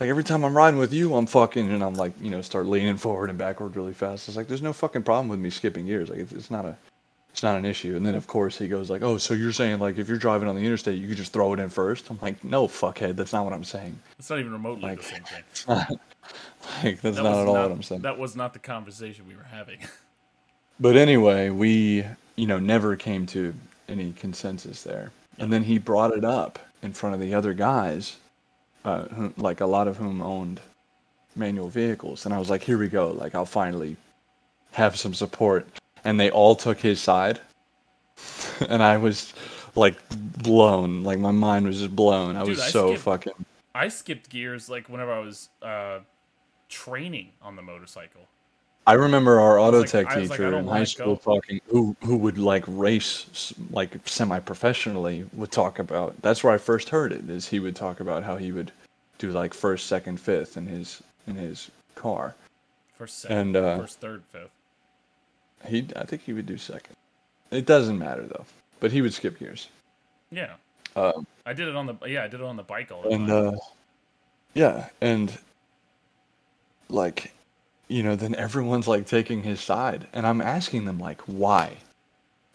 like 0.00 0.08
every 0.10 0.24
time 0.24 0.44
i'm 0.44 0.56
riding 0.56 0.80
with 0.80 0.92
you 0.92 1.14
i'm 1.14 1.26
fucking 1.26 1.70
and 1.70 1.82
i'm 1.84 1.94
like 1.94 2.12
you 2.20 2.28
know 2.30 2.42
start 2.42 2.66
leaning 2.66 2.96
forward 3.06 3.30
and 3.30 3.38
backward 3.38 3.76
really 3.76 3.92
fast. 3.94 4.28
It's 4.28 4.36
like 4.36 4.48
there's 4.48 4.62
no 4.62 4.72
fucking 4.72 5.04
problem 5.04 5.28
with 5.28 5.38
me 5.38 5.48
skipping 5.50 5.86
gears. 5.86 6.08
Like 6.10 6.18
it's, 6.18 6.32
it's 6.32 6.50
not 6.50 6.64
a 6.64 6.76
it's 7.30 7.42
not 7.42 7.56
an 7.56 7.64
issue. 7.64 7.96
And 7.96 8.04
then 8.04 8.14
of 8.14 8.26
course 8.26 8.58
he 8.58 8.68
goes 8.68 8.90
like 8.90 9.02
oh 9.02 9.16
so 9.16 9.32
you're 9.34 9.52
saying 9.52 9.78
like 9.78 9.96
if 9.98 10.08
you're 10.08 10.18
driving 10.18 10.48
on 10.48 10.56
the 10.56 10.62
interstate 10.62 10.98
you 10.98 11.08
could 11.08 11.16
just 11.16 11.32
throw 11.32 11.52
it 11.54 11.60
in 11.60 11.68
first? 11.70 12.10
I'm 12.10 12.18
like 12.20 12.42
no 12.44 12.66
fuckhead. 12.66 13.16
That's 13.16 13.32
not 13.32 13.44
what 13.44 13.52
i'm 13.54 13.64
saying. 13.64 13.98
It's 14.18 14.28
not 14.28 14.38
even 14.40 14.52
remotely 14.52 14.82
Like- 14.82 14.98
the 15.02 15.04
same 15.04 15.22
thing. 15.24 15.98
like 16.84 17.00
that's 17.00 17.16
That 17.16 17.22
not 17.22 17.30
was 17.32 17.38
at 17.38 17.46
all 17.48 17.54
not, 17.54 17.62
what 17.70 17.72
i'm 17.72 17.82
saying 17.82 18.02
That 18.02 18.18
was 18.18 18.36
not 18.36 18.52
the 18.52 18.58
conversation 18.58 19.26
we 19.28 19.34
were 19.36 19.42
having. 19.50 19.78
But 20.80 20.96
anyway, 20.96 21.50
we, 21.50 22.04
you 22.34 22.46
know, 22.46 22.58
never 22.58 22.96
came 22.96 23.24
to 23.26 23.54
any 23.88 24.12
consensus 24.14 24.82
there. 24.82 25.12
And 25.38 25.52
then 25.52 25.62
he 25.62 25.78
brought 25.78 26.12
it 26.16 26.24
up 26.24 26.58
in 26.82 26.92
front 26.92 27.14
of 27.14 27.20
the 27.20 27.32
other 27.34 27.54
guys, 27.54 28.16
uh, 28.84 29.02
who, 29.04 29.32
like 29.36 29.60
a 29.60 29.66
lot 29.66 29.86
of 29.86 29.96
whom 29.96 30.20
owned 30.20 30.60
manual 31.36 31.68
vehicles. 31.68 32.24
And 32.24 32.34
I 32.34 32.38
was 32.38 32.50
like, 32.50 32.62
here 32.64 32.78
we 32.78 32.88
go. 32.88 33.12
Like, 33.12 33.36
I'll 33.36 33.44
finally 33.46 33.96
have 34.72 34.96
some 34.96 35.14
support. 35.14 35.68
And 36.04 36.18
they 36.18 36.30
all 36.30 36.56
took 36.56 36.80
his 36.80 37.00
side. 37.00 37.38
and 38.68 38.82
I 38.82 38.96
was 38.96 39.34
like 39.76 39.96
blown. 40.38 41.04
Like, 41.04 41.20
my 41.20 41.30
mind 41.32 41.66
was 41.66 41.78
just 41.78 41.94
blown. 41.94 42.34
I 42.34 42.40
Dude, 42.40 42.48
was 42.48 42.60
I 42.60 42.68
so 42.70 42.88
skipped- 42.88 43.02
fucking. 43.04 43.32
I 43.74 43.86
skipped 43.88 44.30
gears 44.30 44.68
like 44.68 44.88
whenever 44.88 45.12
I 45.12 45.20
was 45.20 45.48
uh, 45.62 46.00
training 46.72 47.28
on 47.42 47.54
the 47.54 47.62
motorcycle. 47.62 48.22
I 48.86 48.94
remember 48.94 49.38
our 49.38 49.60
auto 49.60 49.80
like- 49.80 49.90
tech 49.90 50.06
was 50.16 50.30
like, 50.30 50.38
teacher 50.40 50.58
in 50.58 50.66
high 50.66 50.82
school 50.84 51.16
go. 51.16 51.34
talking 51.36 51.60
who 51.68 51.94
who 52.02 52.16
would 52.16 52.38
like 52.38 52.64
race 52.66 53.52
like 53.70 53.90
semi 54.08 54.40
professionally 54.40 55.24
would 55.34 55.52
talk 55.52 55.78
about 55.78 56.20
that's 56.22 56.42
where 56.42 56.52
I 56.52 56.58
first 56.58 56.88
heard 56.88 57.12
it 57.12 57.28
is 57.30 57.46
he 57.46 57.60
would 57.60 57.76
talk 57.76 58.00
about 58.00 58.24
how 58.24 58.36
he 58.36 58.50
would 58.50 58.72
do 59.18 59.30
like 59.30 59.54
first 59.54 59.86
second 59.86 60.18
fifth 60.18 60.56
in 60.56 60.66
his 60.66 61.00
in 61.28 61.36
his 61.36 61.70
car 61.94 62.34
First, 62.98 63.20
second, 63.20 63.38
And, 63.38 63.56
uh, 63.56 63.78
first, 63.78 64.00
third, 64.00 64.22
fifth. 64.32 64.50
he 65.66 65.86
I 65.94 66.04
think 66.04 66.22
he 66.22 66.32
would 66.32 66.46
do 66.46 66.56
second 66.58 66.96
it 67.52 67.66
doesn't 67.66 67.98
matter 67.98 68.22
though 68.26 68.46
but 68.80 68.90
he 68.90 69.00
would 69.02 69.14
skip 69.14 69.38
gears 69.38 69.68
Yeah. 70.32 70.54
um, 70.96 71.24
I 71.46 71.52
did 71.52 71.68
it 71.68 71.76
on 71.76 71.86
the 71.86 71.94
yeah, 72.06 72.24
I 72.24 72.28
did 72.28 72.40
it 72.40 72.46
on 72.46 72.56
the 72.56 72.62
bike 72.64 72.90
all 72.90 73.02
the 73.02 73.10
and 73.10 73.28
time. 73.28 73.48
uh 73.48 73.58
Yeah, 74.54 74.88
and 75.00 75.32
like, 76.92 77.32
you 77.88 78.02
know, 78.02 78.16
then 78.16 78.34
everyone's 78.34 78.88
like 78.88 79.06
taking 79.06 79.42
his 79.42 79.60
side, 79.60 80.06
and 80.12 80.26
I'm 80.26 80.40
asking 80.40 80.84
them 80.84 80.98
like, 80.98 81.20
why? 81.22 81.76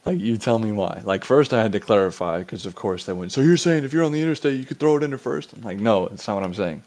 Like, 0.05 0.19
you 0.19 0.37
tell 0.37 0.57
me 0.57 0.71
why. 0.71 1.01
Like, 1.03 1.25
first 1.25 1.53
I 1.53 1.61
had 1.61 1.73
to 1.73 1.81
clarify 1.81 2.39
because, 2.39 2.65
of 2.65 2.75
course, 2.75 3.05
they 3.05 3.13
went. 3.13 3.33
So 3.33 3.41
you're 3.41 3.57
saying 3.57 3.83
if 3.83 3.91
you're 3.91 4.05
on 4.05 4.13
the 4.13 4.21
interstate, 4.21 4.57
you 4.57 4.65
could 4.65 4.79
throw 4.79 4.95
it 4.95 5.03
into 5.03 5.17
first? 5.17 5.51
I'm 5.51 5.63
like, 5.63 5.79
no, 5.79 6.07
that's 6.07 6.25
not 6.27 6.35
what 6.35 6.45
I'm 6.45 6.53
saying. 6.53 6.81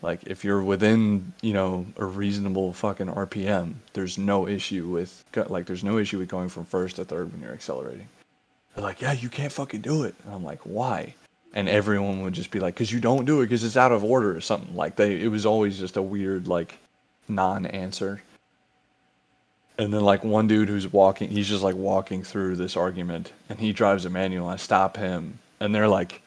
Like, 0.00 0.22
if 0.26 0.42
you're 0.42 0.62
within, 0.62 1.32
you 1.42 1.52
know, 1.52 1.86
a 1.96 2.04
reasonable 2.04 2.72
fucking 2.72 3.08
RPM, 3.08 3.74
there's 3.92 4.16
no 4.16 4.48
issue 4.48 4.86
with 4.88 5.22
like, 5.48 5.66
there's 5.66 5.84
no 5.84 5.98
issue 5.98 6.18
with 6.18 6.28
going 6.28 6.48
from 6.48 6.64
first 6.64 6.96
to 6.96 7.04
third 7.04 7.30
when 7.32 7.42
you're 7.42 7.52
accelerating. 7.52 8.08
They're 8.74 8.84
like, 8.84 9.00
yeah, 9.00 9.12
you 9.12 9.28
can't 9.28 9.52
fucking 9.52 9.82
do 9.82 10.04
it. 10.04 10.14
And 10.24 10.34
I'm 10.34 10.44
like, 10.44 10.60
why? 10.64 11.14
And 11.54 11.68
everyone 11.68 12.22
would 12.22 12.34
just 12.34 12.50
be 12.50 12.58
like, 12.60 12.74
because 12.74 12.92
you 12.92 13.00
don't 13.00 13.24
do 13.24 13.40
it 13.40 13.46
because 13.46 13.64
it's 13.64 13.76
out 13.76 13.92
of 13.92 14.04
order 14.04 14.36
or 14.36 14.40
something. 14.40 14.74
Like 14.74 14.96
they, 14.96 15.20
it 15.20 15.28
was 15.28 15.46
always 15.46 15.78
just 15.78 15.96
a 15.96 16.02
weird 16.02 16.48
like 16.48 16.78
non-answer. 17.28 18.22
And 19.78 19.92
then 19.94 20.02
like 20.02 20.22
one 20.24 20.46
dude 20.46 20.68
who's 20.68 20.92
walking, 20.92 21.30
he's 21.30 21.48
just 21.48 21.62
like 21.62 21.76
walking 21.76 22.22
through 22.22 22.56
this 22.56 22.76
argument, 22.76 23.32
and 23.48 23.58
he 23.58 23.72
drives 23.72 24.04
a 24.04 24.10
manual. 24.10 24.48
I 24.48 24.56
stop 24.56 24.96
him, 24.96 25.38
and 25.58 25.74
they're 25.74 25.88
like, 25.88 26.22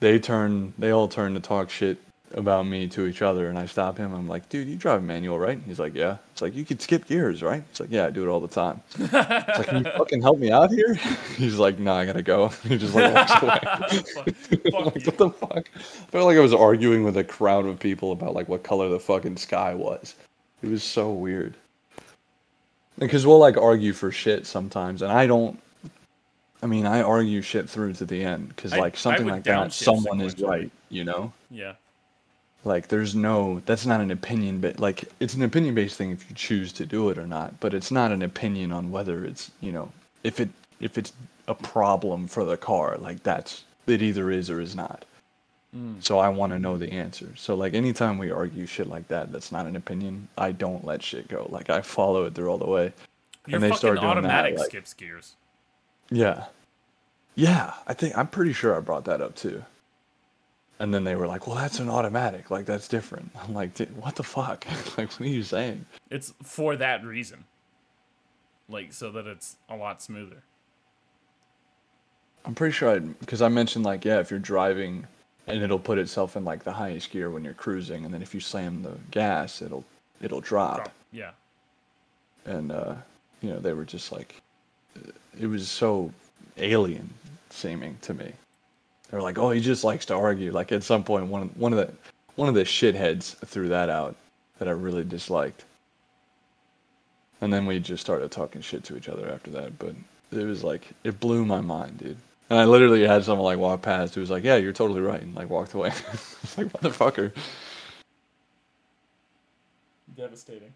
they 0.00 0.18
turn, 0.18 0.72
they 0.78 0.90
all 0.90 1.08
turn 1.08 1.34
to 1.34 1.40
talk 1.40 1.68
shit 1.68 1.98
about 2.34 2.66
me 2.66 2.88
to 2.88 3.06
each 3.06 3.22
other, 3.22 3.48
and 3.48 3.58
I 3.58 3.66
stop 3.66 3.96
him. 3.98 4.12
I'm 4.12 4.28
like, 4.28 4.48
dude, 4.48 4.68
you 4.68 4.76
drive 4.76 5.00
a 5.00 5.02
manual, 5.02 5.38
right? 5.38 5.58
He's 5.66 5.78
like, 5.78 5.94
yeah. 5.94 6.18
It's 6.32 6.42
like 6.42 6.54
you 6.54 6.64
could 6.64 6.80
skip 6.80 7.06
gears, 7.06 7.42
right? 7.42 7.62
It's 7.70 7.80
like, 7.80 7.90
yeah, 7.90 8.06
I 8.06 8.10
do 8.10 8.24
it 8.24 8.28
all 8.28 8.40
the 8.40 8.48
time. 8.48 8.82
It's 8.98 9.12
like, 9.12 9.66
can 9.66 9.84
you 9.84 9.90
fucking 9.92 10.22
help 10.22 10.38
me 10.38 10.50
out 10.50 10.70
here? 10.70 10.94
He's 11.36 11.58
like, 11.58 11.78
no, 11.78 11.92
nah, 11.92 12.00
I 12.00 12.06
gotta 12.06 12.22
go. 12.22 12.48
He 12.64 12.76
just 12.76 12.94
like 12.94 13.14
walks 13.14 13.42
away. 13.42 13.58
like, 14.72 15.06
what 15.06 15.18
the 15.18 15.30
fuck? 15.30 15.70
I 15.74 15.80
felt 16.10 16.26
like 16.26 16.36
I 16.36 16.40
was 16.40 16.54
arguing 16.54 17.04
with 17.04 17.16
a 17.16 17.24
crowd 17.24 17.66
of 17.66 17.78
people 17.78 18.12
about 18.12 18.34
like 18.34 18.48
what 18.48 18.62
color 18.62 18.88
the 18.88 19.00
fucking 19.00 19.36
sky 19.36 19.74
was. 19.74 20.14
It 20.62 20.68
was 20.68 20.82
so 20.82 21.10
weird. 21.10 21.54
Because 22.98 23.26
we'll 23.26 23.38
like 23.38 23.56
argue 23.56 23.92
for 23.92 24.10
shit 24.10 24.46
sometimes, 24.46 25.02
and 25.02 25.12
I 25.12 25.26
don't. 25.26 25.60
I 26.60 26.66
mean, 26.66 26.86
I 26.86 27.02
argue 27.02 27.40
shit 27.42 27.70
through 27.70 27.92
to 27.94 28.04
the 28.04 28.24
end 28.24 28.48
because 28.48 28.74
like 28.74 28.96
something 28.96 29.26
like 29.26 29.44
that, 29.44 29.72
someone 29.72 30.20
is 30.20 30.38
right, 30.40 30.70
you 30.88 31.04
know. 31.04 31.32
Yeah. 31.50 31.74
Like 32.68 32.88
there's 32.88 33.14
no 33.14 33.62
that's 33.64 33.86
not 33.86 34.02
an 34.02 34.10
opinion 34.10 34.60
but 34.60 34.78
like 34.78 35.06
it's 35.20 35.32
an 35.32 35.42
opinion 35.42 35.74
based 35.74 35.96
thing 35.96 36.10
if 36.10 36.28
you 36.28 36.36
choose 36.36 36.70
to 36.74 36.84
do 36.84 37.08
it 37.08 37.16
or 37.16 37.26
not, 37.26 37.58
but 37.60 37.72
it's 37.72 37.90
not 37.90 38.12
an 38.12 38.20
opinion 38.20 38.72
on 38.72 38.90
whether 38.90 39.24
it's, 39.24 39.50
you 39.60 39.72
know, 39.72 39.90
if 40.22 40.38
it 40.38 40.50
if 40.78 40.98
it's 40.98 41.14
a 41.48 41.54
problem 41.54 42.28
for 42.28 42.44
the 42.44 42.58
car, 42.58 42.98
like 42.98 43.22
that's 43.22 43.64
it 43.86 44.02
either 44.02 44.30
is 44.30 44.50
or 44.50 44.60
is 44.60 44.76
not. 44.76 45.06
Mm. 45.74 46.04
So 46.04 46.18
I 46.18 46.28
want 46.28 46.52
to 46.52 46.58
know 46.58 46.76
the 46.76 46.92
answer. 46.92 47.30
So 47.36 47.54
like 47.54 47.72
anytime 47.72 48.18
we 48.18 48.30
argue 48.30 48.66
shit 48.66 48.86
like 48.86 49.08
that, 49.08 49.32
that's 49.32 49.50
not 49.50 49.64
an 49.64 49.74
opinion. 49.74 50.28
I 50.36 50.52
don't 50.52 50.84
let 50.84 51.02
shit 51.02 51.26
go. 51.26 51.48
Like 51.50 51.70
I 51.70 51.80
follow 51.80 52.26
it 52.26 52.34
through 52.34 52.50
all 52.50 52.58
the 52.58 52.66
way. 52.66 52.92
Your 53.46 53.56
and 53.56 53.64
they 53.64 53.74
start 53.74 53.98
doing 53.98 54.10
automatic 54.10 54.56
that, 54.56 54.60
like, 54.60 54.70
skips 54.70 54.92
gears. 54.92 55.32
Yeah, 56.10 56.44
yeah. 57.34 57.72
I 57.86 57.94
think 57.94 58.16
I'm 58.18 58.28
pretty 58.28 58.52
sure 58.52 58.76
I 58.76 58.80
brought 58.80 59.06
that 59.06 59.22
up 59.22 59.36
too. 59.36 59.64
And 60.80 60.94
then 60.94 61.04
they 61.04 61.16
were 61.16 61.26
like, 61.26 61.46
"Well, 61.46 61.56
that's 61.56 61.80
an 61.80 61.88
automatic. 61.88 62.50
Like 62.50 62.66
that's 62.66 62.88
different." 62.88 63.30
I'm 63.42 63.54
like, 63.54 63.76
"What 64.00 64.16
the 64.16 64.22
fuck? 64.22 64.66
like, 64.98 65.10
what 65.12 65.20
are 65.20 65.26
you 65.26 65.42
saying?" 65.42 65.84
It's 66.10 66.34
for 66.42 66.76
that 66.76 67.04
reason, 67.04 67.44
like 68.68 68.92
so 68.92 69.10
that 69.12 69.26
it's 69.26 69.56
a 69.68 69.76
lot 69.76 70.02
smoother. 70.02 70.42
I'm 72.44 72.54
pretty 72.54 72.72
sure 72.72 72.90
I 72.90 72.98
because 73.00 73.42
I 73.42 73.48
mentioned 73.48 73.84
like, 73.84 74.04
yeah, 74.04 74.20
if 74.20 74.30
you're 74.30 74.40
driving 74.40 75.06
and 75.48 75.62
it'll 75.62 75.78
put 75.78 75.98
itself 75.98 76.36
in 76.36 76.44
like 76.44 76.62
the 76.62 76.72
highest 76.72 77.10
gear 77.10 77.30
when 77.30 77.42
you're 77.42 77.54
cruising, 77.54 78.04
and 78.04 78.14
then 78.14 78.22
if 78.22 78.34
you 78.34 78.40
slam 78.40 78.82
the 78.82 78.94
gas, 79.10 79.62
it'll 79.62 79.84
it'll 80.20 80.40
drop. 80.40 80.76
drop. 80.76 80.92
Yeah. 81.12 81.30
And 82.44 82.70
uh, 82.70 82.94
you 83.40 83.50
know, 83.50 83.58
they 83.58 83.72
were 83.72 83.84
just 83.84 84.12
like, 84.12 84.40
it 85.38 85.46
was 85.46 85.68
so 85.68 86.12
alien 86.56 87.10
seeming 87.50 87.96
to 88.02 88.14
me. 88.14 88.32
They're 89.10 89.22
like, 89.22 89.38
oh, 89.38 89.50
he 89.50 89.60
just 89.60 89.84
likes 89.84 90.06
to 90.06 90.14
argue. 90.14 90.52
Like 90.52 90.72
at 90.72 90.82
some 90.82 91.02
point, 91.02 91.26
one 91.26 91.48
one 91.54 91.72
of 91.72 91.78
the 91.78 91.92
one 92.36 92.48
of 92.48 92.54
the 92.54 92.64
shitheads 92.64 93.36
threw 93.46 93.68
that 93.68 93.88
out 93.88 94.16
that 94.58 94.68
I 94.68 94.72
really 94.72 95.04
disliked. 95.04 95.64
And 97.40 97.52
then 97.52 97.66
we 97.66 97.78
just 97.78 98.02
started 98.02 98.30
talking 98.30 98.60
shit 98.60 98.84
to 98.84 98.96
each 98.96 99.08
other 99.08 99.28
after 99.30 99.50
that. 99.52 99.78
But 99.78 99.94
it 100.32 100.44
was 100.44 100.62
like 100.64 100.88
it 101.04 101.20
blew 101.20 101.44
my 101.44 101.60
mind, 101.60 101.98
dude. 101.98 102.16
And 102.50 102.58
I 102.58 102.64
literally 102.64 103.06
had 103.06 103.24
someone 103.24 103.44
like 103.44 103.58
walk 103.58 103.82
past 103.82 104.14
who 104.14 104.20
was 104.20 104.30
like, 104.30 104.44
"Yeah, 104.44 104.56
you're 104.56 104.72
totally 104.72 105.00
right," 105.00 105.20
and 105.20 105.34
like 105.34 105.50
walked 105.50 105.74
away. 105.74 105.88
like 106.56 106.72
motherfucker. 106.72 107.32
Devastating. 110.16 110.72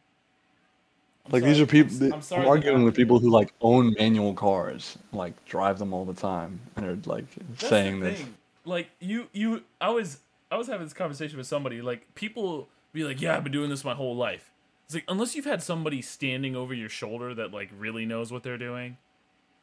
Like 1.31 1.43
sorry. 1.43 1.53
these 1.53 1.61
are 1.61 1.67
people. 1.67 2.13
I'm, 2.13 2.23
I'm 2.33 2.49
arguing 2.49 2.83
with 2.83 2.97
people 2.97 3.19
who 3.19 3.31
like 3.31 3.53
own 3.61 3.95
manual 3.99 4.35
cars, 4.35 4.99
like 5.13 5.33
drive 5.45 5.79
them 5.79 5.93
all 5.93 6.05
the 6.05 6.15
time, 6.15 6.61
and 6.77 6.85
are 6.85 6.99
like 7.11 7.27
That's 7.51 7.69
saying 7.69 8.01
this. 8.01 8.25
Like 8.65 8.91
you, 9.01 9.29
you. 9.33 9.63
I 9.81 9.91
was, 9.91 10.19
I 10.51 10.57
was 10.57 10.67
having 10.67 10.85
this 10.85 10.93
conversation 10.93 11.39
with 11.39 11.47
somebody. 11.47 11.81
Like 11.81 12.13
people 12.17 12.69
be 12.93 13.05
like, 13.05 13.21
"Yeah, 13.21 13.37
I've 13.37 13.45
been 13.45 13.53
doing 13.53 13.71
this 13.71 13.85
my 13.85 13.95
whole 13.95 14.17
life." 14.17 14.51
It's 14.87 14.95
like 14.95 15.05
unless 15.07 15.37
you've 15.37 15.45
had 15.45 15.63
somebody 15.63 16.03
standing 16.03 16.57
over 16.57 16.75
your 16.75 16.89
shoulder 16.89 17.35
that 17.35 17.53
like 17.53 17.71
really 17.79 18.05
knows 18.05 18.33
what 18.33 18.43
they're 18.43 18.59
doing, 18.59 18.97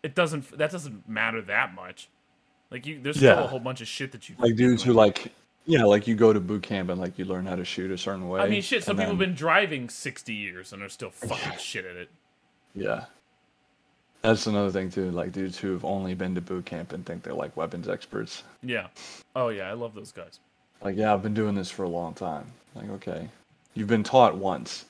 it 0.02 0.16
doesn't 0.16 0.58
that 0.58 0.72
doesn't 0.72 1.10
matter 1.10 1.42
that 1.42 1.76
much. 1.76 2.10
Like 2.72 2.86
you, 2.86 3.02
there's 3.02 3.18
still 3.18 3.38
a 3.38 3.48
whole 3.48 3.60
bunch 3.60 3.82
of 3.82 3.88
shit 3.88 4.12
that 4.14 4.30
you 4.30 4.36
like 4.40 4.56
dudes 4.56 4.82
who 4.82 4.94
like 4.94 5.34
yeah, 5.66 5.84
like 5.84 6.08
you 6.08 6.16
go 6.16 6.34
to 6.34 6.40
boot 6.40 6.64
camp 6.64 6.90
and 6.90 7.00
like 7.00 7.18
you 7.20 7.26
learn 7.26 7.46
how 7.46 7.56
to 7.56 7.66
shoot 7.66 7.92
a 7.92 7.98
certain 7.98 8.28
way. 8.28 8.42
I 8.42 8.48
mean, 8.48 8.62
shit. 8.62 8.84
Some 8.84 8.98
people 8.98 9.12
have 9.12 9.20
been 9.20 9.36
driving 9.36 9.90
sixty 9.90 10.34
years 10.34 10.74
and 10.74 10.82
are 10.82 10.90
still 10.90 11.10
fucking 11.12 11.60
shit 11.60 11.86
at 11.86 11.96
it. 11.96 12.10
Yeah, 12.76 13.06
that's 14.22 14.48
another 14.48 14.72
thing 14.72 14.90
too. 14.90 15.12
Like 15.12 15.32
dudes 15.32 15.58
who 15.58 15.72
have 15.74 15.86
only 15.86 16.14
been 16.14 16.36
to 16.36 16.42
boot 16.42 16.66
camp 16.66 16.94
and 16.94 17.06
think 17.06 17.24
they're 17.24 17.34
like 17.34 17.56
weapons 17.56 17.88
experts. 17.88 18.44
Yeah. 18.64 18.88
Oh 19.36 19.50
yeah, 19.50 19.70
I 19.70 19.74
love 19.74 19.94
those 19.94 20.12
guys. 20.12 20.40
Like 20.82 20.96
yeah, 20.96 21.14
I've 21.14 21.24
been 21.24 21.34
doing 21.34 21.56
this 21.56 21.70
for 21.70 21.84
a 21.84 21.90
long 21.90 22.14
time. 22.14 22.46
Like 22.76 22.90
okay, 22.92 23.30
you've 23.74 23.88
been 23.88 24.04
taught 24.04 24.36
once. 24.36 24.86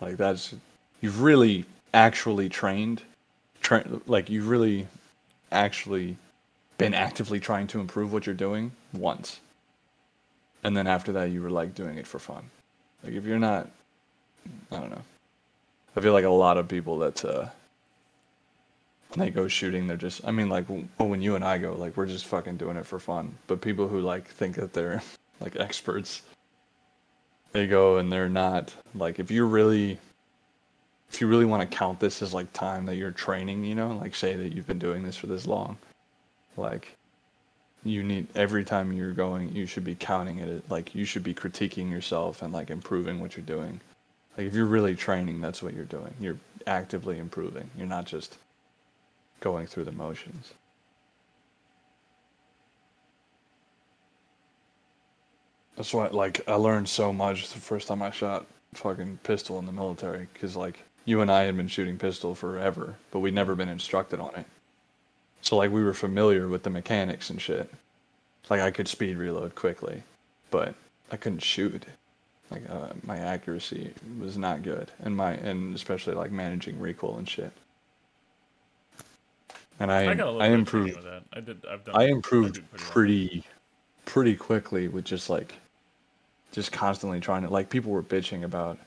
Like 0.00 0.16
that's 0.16 0.54
you've 1.00 1.22
really 1.22 1.64
actually 1.94 2.48
trained 2.48 3.02
try, 3.62 3.82
like 4.06 4.28
you've 4.28 4.48
really 4.48 4.86
actually 5.50 6.16
been 6.82 6.94
actively 6.94 7.40
trying 7.40 7.66
to 7.68 7.80
improve 7.80 8.12
what 8.12 8.26
you're 8.26 8.34
doing 8.34 8.72
once. 8.92 9.40
And 10.64 10.76
then 10.76 10.86
after 10.86 11.12
that 11.12 11.30
you 11.30 11.42
were 11.42 11.50
like 11.50 11.74
doing 11.74 11.98
it 11.98 12.06
for 12.06 12.18
fun. 12.18 12.48
Like 13.02 13.14
if 13.14 13.24
you're 13.24 13.38
not 13.38 13.68
i 14.70 14.76
don't 14.76 14.90
know. 14.90 15.02
I 15.96 16.00
feel 16.00 16.12
like 16.12 16.24
a 16.24 16.30
lot 16.30 16.58
of 16.58 16.68
people 16.68 16.98
that 16.98 17.24
uh 17.24 17.46
when 19.10 19.26
they 19.26 19.30
go 19.30 19.46
shooting 19.46 19.86
they're 19.86 19.96
just 19.96 20.26
i 20.26 20.30
mean 20.30 20.48
like 20.48 20.64
when 20.96 21.20
you 21.20 21.36
and 21.36 21.44
i 21.44 21.58
go 21.58 21.74
like 21.74 21.96
we're 21.96 22.06
just 22.06 22.26
fucking 22.26 22.56
doing 22.56 22.76
it 22.76 22.86
for 22.86 22.98
fun. 22.98 23.34
But 23.46 23.60
people 23.60 23.88
who 23.88 24.00
like 24.00 24.28
think 24.28 24.56
that 24.56 24.72
they're 24.72 25.02
like 25.40 25.56
experts 25.56 26.22
they 27.52 27.66
go 27.66 27.98
and 27.98 28.10
they're 28.10 28.28
not 28.28 28.74
like 28.94 29.18
if 29.18 29.30
you're 29.30 29.46
really 29.46 29.98
if 31.12 31.20
you 31.20 31.26
really 31.26 31.44
want 31.44 31.60
to 31.60 31.76
count 31.76 32.00
this 32.00 32.22
as 32.22 32.32
like 32.32 32.50
time 32.54 32.86
that 32.86 32.96
you're 32.96 33.10
training, 33.10 33.62
you 33.64 33.74
know, 33.74 33.98
like 33.98 34.14
say 34.14 34.34
that 34.34 34.52
you've 34.54 34.66
been 34.66 34.78
doing 34.78 35.02
this 35.02 35.14
for 35.14 35.26
this 35.26 35.46
long, 35.46 35.76
like 36.56 36.96
you 37.84 38.02
need 38.02 38.28
every 38.34 38.64
time 38.64 38.92
you're 38.92 39.12
going, 39.12 39.54
you 39.54 39.66
should 39.66 39.84
be 39.84 39.94
counting 39.94 40.38
it. 40.38 40.70
Like 40.70 40.94
you 40.94 41.04
should 41.04 41.24
be 41.24 41.34
critiquing 41.34 41.90
yourself 41.90 42.42
and 42.42 42.52
like 42.52 42.70
improving 42.70 43.20
what 43.20 43.36
you're 43.36 43.46
doing. 43.46 43.80
Like 44.36 44.46
if 44.46 44.54
you're 44.54 44.66
really 44.66 44.94
training, 44.94 45.40
that's 45.40 45.62
what 45.62 45.74
you're 45.74 45.84
doing. 45.84 46.14
You're 46.20 46.38
actively 46.66 47.18
improving. 47.18 47.70
You're 47.76 47.86
not 47.86 48.06
just 48.06 48.38
going 49.40 49.66
through 49.66 49.84
the 49.84 49.92
motions. 49.92 50.52
That's 55.76 55.92
why, 55.94 56.08
like, 56.08 56.46
I 56.46 56.54
learned 56.54 56.88
so 56.88 57.12
much 57.12 57.50
the 57.50 57.58
first 57.58 57.88
time 57.88 58.02
I 58.02 58.10
shot 58.10 58.46
fucking 58.74 59.18
pistol 59.22 59.58
in 59.58 59.66
the 59.66 59.72
military, 59.72 60.28
because 60.32 60.54
like 60.54 60.84
you 61.04 61.20
and 61.22 61.30
I 61.30 61.42
had 61.42 61.56
been 61.56 61.68
shooting 61.68 61.98
pistol 61.98 62.34
forever, 62.34 62.96
but 63.10 63.20
we'd 63.20 63.34
never 63.34 63.54
been 63.54 63.68
instructed 63.68 64.20
on 64.20 64.34
it. 64.36 64.46
So 65.42 65.56
like 65.56 65.70
we 65.70 65.84
were 65.84 65.94
familiar 65.94 66.48
with 66.48 66.62
the 66.62 66.70
mechanics 66.70 67.30
and 67.30 67.40
shit. 67.40 67.70
Like 68.48 68.60
I 68.60 68.70
could 68.70 68.88
speed 68.88 69.16
reload 69.16 69.54
quickly, 69.54 70.02
but 70.50 70.74
I 71.10 71.16
couldn't 71.16 71.42
shoot. 71.42 71.84
Like 72.50 72.68
uh, 72.68 72.88
my 73.02 73.18
accuracy 73.18 73.92
was 74.20 74.36
not 74.36 74.62
good, 74.62 74.90
and 75.00 75.16
my 75.16 75.32
and 75.34 75.74
especially 75.74 76.14
like 76.14 76.30
managing 76.30 76.78
recoil 76.78 77.18
and 77.18 77.28
shit. 77.28 77.52
And 79.80 79.90
I 79.90 80.12
I, 80.12 80.14
I 80.14 80.46
improved. 80.48 80.98
I 81.32 81.40
did. 81.40 81.64
I've 81.68 81.84
done. 81.84 81.96
I 81.96 82.04
improved 82.04 82.58
I 82.58 82.76
pretty, 82.76 82.92
pretty, 82.92 83.44
pretty 84.04 84.36
quickly 84.36 84.88
with 84.88 85.04
just 85.04 85.30
like, 85.30 85.54
just 86.52 86.70
constantly 86.72 87.20
trying 87.20 87.42
to 87.42 87.48
like 87.48 87.68
people 87.68 87.90
were 87.90 88.02
bitching 88.02 88.44
about, 88.44 88.78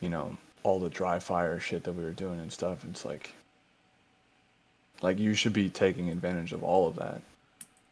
you 0.00 0.08
know, 0.08 0.36
all 0.64 0.80
the 0.80 0.90
dry 0.90 1.18
fire 1.18 1.60
shit 1.60 1.84
that 1.84 1.92
we 1.92 2.02
were 2.02 2.10
doing 2.10 2.40
and 2.40 2.52
stuff. 2.52 2.84
It's 2.90 3.04
like, 3.04 3.32
like 5.02 5.18
you 5.18 5.34
should 5.34 5.52
be 5.52 5.68
taking 5.68 6.10
advantage 6.10 6.52
of 6.52 6.62
all 6.62 6.88
of 6.88 6.96
that. 6.96 7.20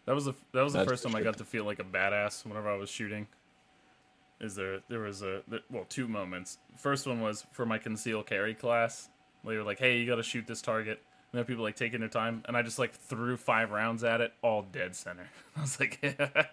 That 0.07 0.15
was 0.15 0.27
the 0.27 0.35
that 0.53 0.63
was 0.63 0.73
the 0.73 0.81
That's 0.81 0.91
first 0.91 1.03
time 1.03 1.15
I 1.15 1.23
got 1.23 1.39
to 1.39 1.45
feel 1.45 1.65
like 1.65 1.79
a 1.79 1.85
badass 1.85 2.45
whenever 2.45 2.69
I 2.69 2.77
was 2.77 2.91
shooting. 2.91 3.27
Is 4.41 4.55
there 4.55 4.81
there 4.89 5.01
was 5.01 5.23
a 5.23 5.43
well 5.71 5.87
two 5.89 6.09
moments. 6.09 6.59
First 6.77 7.07
one 7.07 7.21
was 7.21 7.47
for 7.53 7.65
my 7.65 7.79
conceal 7.79 8.23
carry 8.23 8.55
class. 8.55 9.09
They 9.45 9.57
were 9.57 9.63
like, 9.63 9.79
"Hey, 9.79 9.99
you 9.99 10.07
got 10.07 10.17
to 10.17 10.23
shoot 10.23 10.47
this 10.47 10.61
target." 10.61 11.01
And 11.33 11.39
there 11.39 11.45
people 11.45 11.65
like 11.65 11.77
taking 11.77 12.01
their 12.01 12.09
time, 12.09 12.43
and 12.47 12.57
I 12.57 12.63
just 12.63 12.79
like 12.79 12.95
threw 12.95 13.37
five 13.37 13.71
rounds 13.71 14.05
at 14.05 14.21
it, 14.21 14.33
all 14.43 14.63
dead 14.63 14.95
center. 14.95 15.29
I 15.57 15.61
was 15.61 15.81
like, 15.81 15.99
"Yeah, 16.03 16.45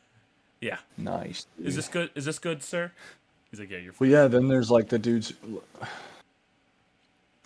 yeah. 0.60 0.78
Nice. 0.96 1.46
is 1.62 1.76
this 1.76 1.88
good? 1.88 2.10
Is 2.14 2.24
this 2.24 2.38
good, 2.38 2.62
sir?" 2.62 2.92
He's 3.50 3.60
like, 3.60 3.70
"Yeah, 3.70 3.78
you're." 3.78 3.94
Well, 3.98 4.08
yeah. 4.08 4.28
Then 4.28 4.48
there's 4.48 4.70
like 4.70 4.88
the 4.88 4.98
dudes. 4.98 5.34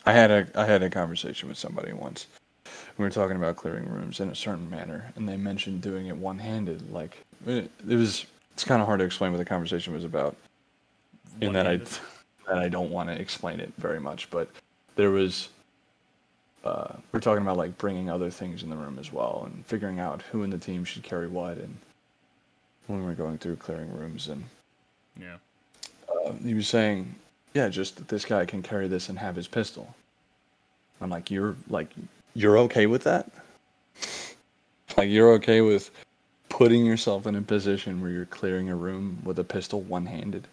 I 0.06 0.12
had 0.12 0.30
a 0.30 0.46
I 0.54 0.64
had 0.64 0.82
a 0.82 0.90
conversation 0.90 1.48
with 1.48 1.58
somebody 1.58 1.92
once. 1.92 2.26
We 2.98 3.04
were 3.04 3.10
talking 3.10 3.36
about 3.36 3.56
clearing 3.56 3.88
rooms 3.88 4.20
in 4.20 4.28
a 4.28 4.34
certain 4.34 4.68
manner, 4.68 5.12
and 5.14 5.28
they 5.28 5.36
mentioned 5.36 5.80
doing 5.82 6.08
it 6.08 6.16
one 6.16 6.38
handed. 6.38 6.90
Like 6.90 7.24
it, 7.46 7.70
it 7.88 7.94
was. 7.94 8.26
It's 8.52 8.64
kind 8.64 8.82
of 8.82 8.88
hard 8.88 8.98
to 8.98 9.06
explain 9.06 9.30
what 9.30 9.38
the 9.38 9.44
conversation 9.44 9.94
was 9.94 10.04
about. 10.04 10.36
In 11.40 11.52
that 11.52 11.66
I 11.66 11.76
one-handed. 11.76 11.98
that 12.48 12.58
I 12.58 12.68
don't 12.68 12.90
want 12.90 13.08
to 13.08 13.20
explain 13.20 13.60
it 13.60 13.72
very 13.78 14.00
much, 14.00 14.28
but 14.30 14.48
there 14.96 15.10
was. 15.10 15.48
Uh, 16.64 16.94
we're 17.12 17.20
talking 17.20 17.42
about 17.42 17.56
like 17.56 17.78
bringing 17.78 18.10
other 18.10 18.30
things 18.30 18.64
in 18.64 18.68
the 18.68 18.76
room 18.76 18.98
as 18.98 19.12
well, 19.12 19.44
and 19.46 19.64
figuring 19.66 20.00
out 20.00 20.22
who 20.22 20.42
in 20.42 20.50
the 20.50 20.58
team 20.58 20.84
should 20.84 21.04
carry 21.04 21.28
what, 21.28 21.56
and 21.56 21.76
when 22.88 23.04
we're 23.04 23.14
going 23.14 23.38
through 23.38 23.56
clearing 23.56 23.92
rooms 23.96 24.28
and 24.28 24.42
yeah, 25.20 25.36
uh, 26.26 26.32
he 26.42 26.54
was 26.54 26.66
saying, 26.66 27.14
yeah, 27.54 27.68
just 27.68 27.96
that 27.96 28.08
this 28.08 28.24
guy 28.24 28.44
can 28.44 28.62
carry 28.62 28.88
this 28.88 29.08
and 29.08 29.18
have 29.18 29.36
his 29.36 29.46
pistol. 29.46 29.94
I'm 31.00 31.10
like, 31.10 31.30
you're 31.30 31.54
like, 31.68 31.90
you're 32.34 32.58
okay 32.58 32.86
with 32.86 33.04
that? 33.04 33.30
like, 34.96 35.08
you're 35.10 35.32
okay 35.34 35.60
with 35.60 35.90
putting 36.48 36.84
yourself 36.84 37.26
in 37.26 37.36
a 37.36 37.42
position 37.42 38.00
where 38.00 38.10
you're 38.10 38.24
clearing 38.26 38.68
a 38.68 38.74
room 38.76 39.18
with 39.24 39.38
a 39.38 39.44
pistol 39.44 39.80
one-handed? 39.82 40.46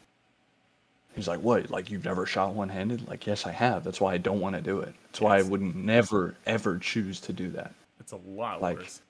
He's 1.15 1.28
like, 1.28 1.39
what? 1.39 1.71
Like, 1.71 1.89
you've 1.89 2.03
never 2.05 2.26
shot 2.26 2.53
one-handed? 2.53 3.07
Like, 3.07 3.26
yes, 3.26 3.45
I 3.45 3.51
have. 3.51 3.84
That's 3.84 4.01
why 4.01 4.13
I 4.13 4.17
don't 4.17 4.41
want 4.41 4.55
to 4.55 4.61
do 4.61 4.82
it. 4.82 4.93
That's 5.07 5.21
why 5.21 5.36
I 5.36 5.39
Yes. 5.39 5.47
would 5.47 5.61
never 5.76 6.36
ever 6.45 6.78
choose 6.78 7.19
to 7.21 7.34
do 7.34 7.49
that. 7.51 7.73
it's 7.99 8.11
a 8.11 8.17
lot 8.17 8.61
Like- 8.61 8.78
worse. 8.78 9.01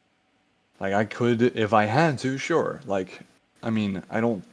Like 0.79 0.93
I 0.93 1.05
could 1.05 1.41
if 1.41 1.73
I 1.73 1.85
had 1.85 2.19
to, 2.19 2.37
sure. 2.37 2.81
Like 2.85 3.21
I 3.63 3.69
mean, 3.69 4.03
I 4.09 4.19
don't 4.21 4.43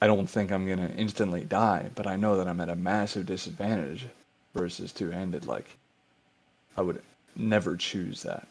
I 0.00 0.06
don't 0.06 0.26
think 0.28 0.50
I'm 0.50 0.64
going 0.66 0.78
to 0.78 0.92
instantly 0.96 1.42
die, 1.44 1.90
but 1.94 2.06
I 2.06 2.16
know 2.16 2.36
that 2.36 2.48
I'm 2.48 2.60
at 2.60 2.68
a 2.68 2.74
massive 2.76 3.26
disadvantage 3.26 4.06
versus 4.54 4.92
two-handed 4.92 5.44
like 5.46 5.66
I 6.76 6.82
would 6.82 7.02
never 7.36 7.76
choose 7.76 8.22
that. 8.22 8.46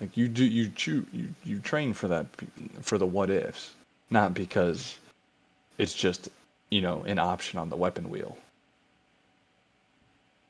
Like 0.00 0.16
you 0.16 0.28
do 0.28 0.44
you 0.44 0.68
choose 0.70 1.06
you 1.12 1.34
you 1.44 1.58
train 1.58 1.94
for 1.94 2.08
that 2.08 2.26
for 2.82 2.98
the 2.98 3.06
what 3.06 3.30
ifs, 3.30 3.70
not 4.10 4.34
because 4.34 4.98
it's 5.78 5.94
just, 5.94 6.28
you 6.70 6.80
know, 6.80 7.02
an 7.02 7.18
option 7.18 7.58
on 7.58 7.68
the 7.68 7.76
weapon 7.76 8.10
wheel. 8.10 8.36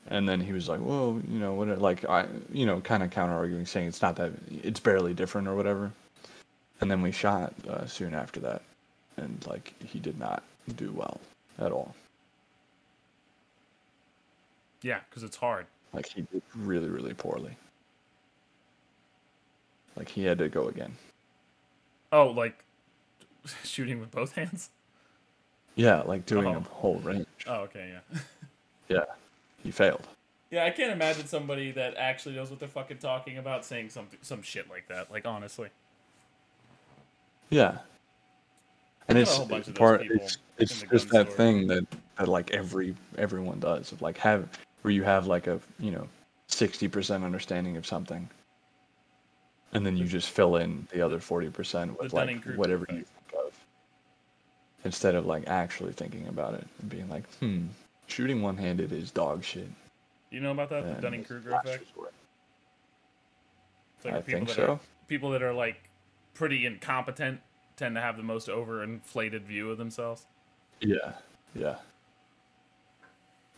And 0.09 0.29
then 0.29 0.41
he 0.41 0.53
was 0.53 0.69
like, 0.69 0.81
"Well, 0.81 1.21
you 1.29 1.39
know, 1.39 1.55
what? 1.55 1.81
Like, 1.81 2.05
I, 2.05 2.27
you 2.53 2.64
know, 2.64 2.81
kind 2.81 3.03
of 3.03 3.11
counter 3.11 3.35
arguing, 3.35 3.67
saying 3.67 3.89
it's 3.89 4.03
not 4.03 4.14
that, 4.17 4.33
it's 4.62 4.79
barely 4.79 5.14
different 5.14 5.49
or 5.49 5.57
whatever." 5.57 5.93
And 6.81 6.91
then 6.91 7.03
we 7.03 7.11
shot 7.11 7.53
uh, 7.69 7.87
soon 7.87 8.14
after 8.14 8.39
that, 8.41 8.62
and 9.17 9.45
like 9.49 9.75
he 9.85 9.99
did 9.99 10.19
not 10.19 10.45
do 10.77 10.93
well 10.93 11.21
at 11.59 11.73
all. 11.73 11.95
Yeah, 14.83 15.01
because 15.09 15.25
it's 15.25 15.37
hard. 15.37 15.67
Like 15.97 16.07
he 16.07 16.21
did 16.31 16.43
really, 16.55 16.89
really 16.89 17.15
poorly. 17.15 17.57
Like 19.97 20.09
he 20.11 20.25
had 20.25 20.39
to 20.39 20.49
go 20.49 20.69
again. 20.69 20.95
Oh, 22.13 22.27
like 22.29 22.63
shooting 23.65 23.99
with 23.99 24.11
both 24.11 24.35
hands. 24.35 24.69
Yeah, 25.75 26.03
like 26.03 26.27
doing 26.27 26.47
Oh. 26.55 26.59
a 26.59 26.61
whole 26.61 26.97
range. 27.01 27.27
Oh, 27.47 27.61
okay, 27.63 27.93
yeah. 28.13 28.19
Yeah, 28.89 29.05
he 29.65 29.73
failed. 29.73 30.07
Yeah, 30.53 30.65
I 30.65 30.71
can't 30.71 30.93
imagine 30.93 31.27
somebody 31.27 31.73
that 31.73 31.97
actually 31.97 32.37
knows 32.37 32.51
what 32.51 32.61
they're 32.61 32.69
fucking 32.69 32.99
talking 32.99 33.39
about 33.39 33.65
saying 33.65 33.89
something, 33.91 34.21
some 34.23 34.43
shit 34.43 34.71
like 34.71 34.87
that. 34.87 35.11
Like 35.11 35.27
honestly, 35.27 35.71
Yeah. 37.51 37.79
And 39.09 39.19
it's 39.19 39.33
a 39.33 39.39
whole 39.39 39.47
bunch 39.47 39.67
of 39.67 39.75
part. 39.75 40.03
It's 40.03 40.39
it's 40.59 40.83
just 40.83 41.09
that 41.09 41.27
store. 41.27 41.37
thing 41.37 41.67
that, 41.67 41.85
that 42.17 42.29
like 42.29 42.53
every 42.53 42.95
everyone 43.19 43.59
does 43.59 43.91
of 43.91 44.03
like 44.03 44.19
have 44.19 44.49
where 44.87 44.93
you 44.93 45.03
have 45.03 45.26
like 45.26 45.49
a 45.49 45.59
you 45.80 45.91
know 45.91 46.07
sixty 46.47 46.87
percent 46.87 47.24
understanding 47.24 47.76
of 47.76 47.84
something, 47.84 48.30
and 49.72 49.84
then 49.84 49.97
you 49.97 50.05
just 50.05 50.30
fill 50.30 50.55
in 50.57 50.87
the 50.93 51.01
other 51.01 51.18
forty 51.18 51.51
percent 51.51 51.99
with 51.99 52.12
like 52.12 52.26
Dunning-Kruger 52.28 52.57
whatever 52.57 52.87
you 52.91 52.99
think 52.99 53.45
of, 53.45 53.53
instead 54.84 55.16
of 55.16 55.26
like 55.26 55.49
actually 55.49 55.93
thinking 55.93 56.28
about 56.28 56.55
it 56.55 56.64
and 56.80 56.89
being 56.89 57.11
like, 57.11 57.28
hmm, 57.41 57.64
shooting 58.07 58.43
one 58.43 58.57
handed 58.57 58.93
is 58.93 59.11
dog 59.11 59.43
shit. 59.43 59.68
you 60.30 60.39
know 60.39 60.53
about 60.53 60.70
that 60.70 60.87
the 60.87 61.03
Dunning 61.03 61.22
it's 61.22 61.28
Kruger 61.28 61.51
effect. 61.57 61.82
It's 63.97 64.05
like 64.05 64.14
I 64.14 64.20
think 64.20 64.47
that 64.51 64.59
are 64.61 64.66
so. 64.66 64.80
people 65.09 65.30
that 65.30 65.43
are 65.43 65.53
like 65.53 65.91
pretty 66.34 66.64
incompetent 66.64 67.41
tend 67.76 67.97
to 67.97 68.01
have 68.01 68.16
the 68.16 68.22
most 68.22 68.47
overinflated 68.47 69.43
view 69.43 69.68
of 69.68 69.78
themselves. 69.78 70.26
Yeah, 70.80 71.14
yeah. 71.57 71.74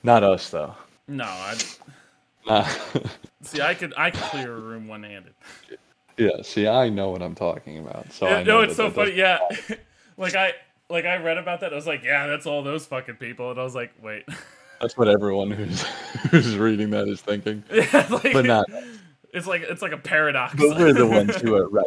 Not 0.03 0.23
us 0.23 0.49
though. 0.49 0.75
No, 1.09 1.25
I 1.25 1.57
Nah. 2.47 2.53
Uh, 2.61 2.69
see. 3.43 3.61
I 3.61 3.75
could 3.75 3.93
I 3.97 4.11
could 4.11 4.23
clear 4.23 4.57
a 4.57 4.61
room 4.61 4.87
one 4.89 5.03
handed. 5.03 5.35
Yeah, 6.17 6.43
see, 6.43 6.67
I 6.67 6.89
know 6.89 7.11
what 7.11 7.23
I'm 7.23 7.35
talking 7.35 7.79
about. 7.79 8.13
So 8.13 8.27
I 8.27 8.31
Yeah, 8.39 8.43
know 8.43 8.59
no, 8.59 8.61
it's 8.63 8.77
so 8.77 8.91
funny. 8.91 9.13
Yeah, 9.13 9.39
like 10.17 10.35
I 10.35 10.53
like 10.89 11.05
I 11.05 11.17
read 11.17 11.39
about 11.39 11.61
that. 11.61 11.73
I 11.73 11.77
was 11.77 11.87
like, 11.87 12.03
yeah, 12.05 12.27
that's 12.27 12.47
all 12.47 12.63
those 12.63 12.87
fucking 12.87 13.17
people. 13.17 13.51
And 13.51 13.61
I 13.61 13.65
was 13.65 13.75
like, 13.75 13.93
wait, 14.03 14.25
That's 14.81 14.97
what 14.97 15.09
everyone 15.09 15.51
who's 15.51 15.83
who's 16.31 16.57
reading 16.57 16.91
that 16.91 17.09
is 17.09 17.21
thinking. 17.21 17.65
yeah, 17.73 18.07
like, 18.11 18.33
But 18.33 18.45
not. 18.47 18.67
It's 19.33 19.47
like 19.47 19.63
it's 19.63 19.83
like 19.83 19.93
a 19.93 19.99
paradox. 19.99 20.55
But 20.55 20.79
we're 20.79 20.93
the 20.93 21.07
ones 21.07 21.37
who 21.37 21.55
are 21.57 21.69
right. 21.69 21.87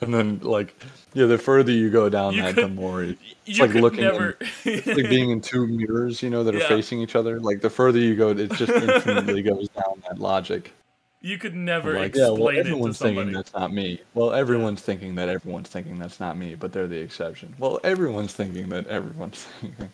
And 0.00 0.14
then, 0.14 0.38
like, 0.40 0.74
yeah, 1.14 1.26
the 1.26 1.38
further 1.38 1.72
you 1.72 1.90
go 1.90 2.08
down 2.08 2.34
You 2.34 2.42
that, 2.42 2.54
the 2.54 2.68
more 2.68 3.02
it's 3.02 3.18
you 3.46 3.64
like 3.64 3.74
looking. 3.74 4.00
never. 4.04 4.30
In, 4.32 4.48
it's 4.64 4.86
like 4.86 5.08
being 5.08 5.30
in 5.30 5.40
two 5.40 5.66
mirrors, 5.66 6.22
you 6.22 6.30
know, 6.30 6.44
that 6.44 6.54
are 6.54 6.60
facing 6.60 7.00
each 7.00 7.16
other. 7.16 7.40
Like 7.40 7.60
the 7.60 7.70
further 7.70 7.98
you 7.98 8.14
go, 8.14 8.30
it 8.30 8.52
just 8.52 8.70
infinitely 8.82 9.42
goes 9.42 9.68
down 9.70 10.02
that 10.08 10.18
logic. 10.20 10.72
you 11.20 11.36
could 11.36 11.54
never 11.56 11.94
Like, 11.98 12.14
yeah, 12.14 12.28
explain 12.28 12.38
well, 12.38 12.48
it 12.48 12.52
to 12.54 12.60
everyone's 12.60 12.98
thinking 12.98 13.32
that's 13.32 13.52
not 13.54 13.72
me. 13.72 14.00
Well, 14.14 14.32
everyone's 14.32 14.82
thinking 14.82 15.14
that 15.16 15.28
everyone's 15.28 15.68
thinking 15.68 15.98
that's 15.98 16.20
not 16.20 16.36
me, 16.38 16.54
but 16.54 16.72
they're 16.72 16.86
the 16.86 16.98
exception. 17.00 17.54
Well, 17.58 17.80
everyone's 17.82 18.32
thinking 18.34 18.68
that 18.68 18.86
everyone's 18.86 19.44
thinking, 19.60 19.90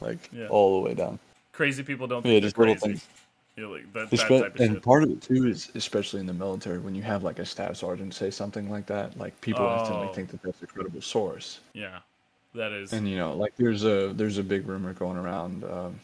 like 0.00 0.30
Yeah. 0.32 0.46
all 0.48 0.80
the 0.80 0.88
way 0.88 0.94
down. 0.94 1.18
Crazy 1.52 1.82
people 1.82 2.06
don't 2.06 2.24
Yeah, 2.24 2.32
think 2.34 2.42
just 2.44 2.58
little 2.58 2.76
things. 2.76 3.06
You 3.56 3.62
know, 3.64 3.70
like 3.72 3.92
that, 3.92 4.10
that 4.10 4.18
type 4.18 4.30
of 4.54 4.60
and 4.60 4.74
shit. 4.74 4.82
part 4.82 5.04
of 5.04 5.10
it 5.10 5.22
too 5.22 5.46
is 5.46 5.70
especially 5.76 6.20
in 6.20 6.26
the 6.26 6.34
military 6.34 6.78
when 6.78 6.94
you 6.94 7.02
have 7.02 7.22
like 7.22 7.38
a 7.38 7.46
staff 7.46 7.76
sergeant 7.76 8.12
say 8.14 8.30
something 8.30 8.68
like 8.70 8.86
that, 8.86 9.16
like 9.18 9.40
people 9.40 9.64
instantly 9.78 10.08
Oh. 10.10 10.12
think 10.12 10.30
that 10.30 10.42
that's 10.42 10.60
a 10.62 10.66
credible 10.66 11.00
source. 11.00 11.60
Yeah, 11.72 12.00
that 12.54 12.72
is. 12.72 12.92
And 12.92 13.08
you 13.08 13.16
know, 13.16 13.34
like 13.36 13.54
there's 13.56 13.84
a 13.84 14.12
there's 14.14 14.38
a 14.38 14.42
big 14.42 14.66
rumor 14.66 14.92
going 14.92 15.16
around. 15.16 15.62
Um, 15.64 16.00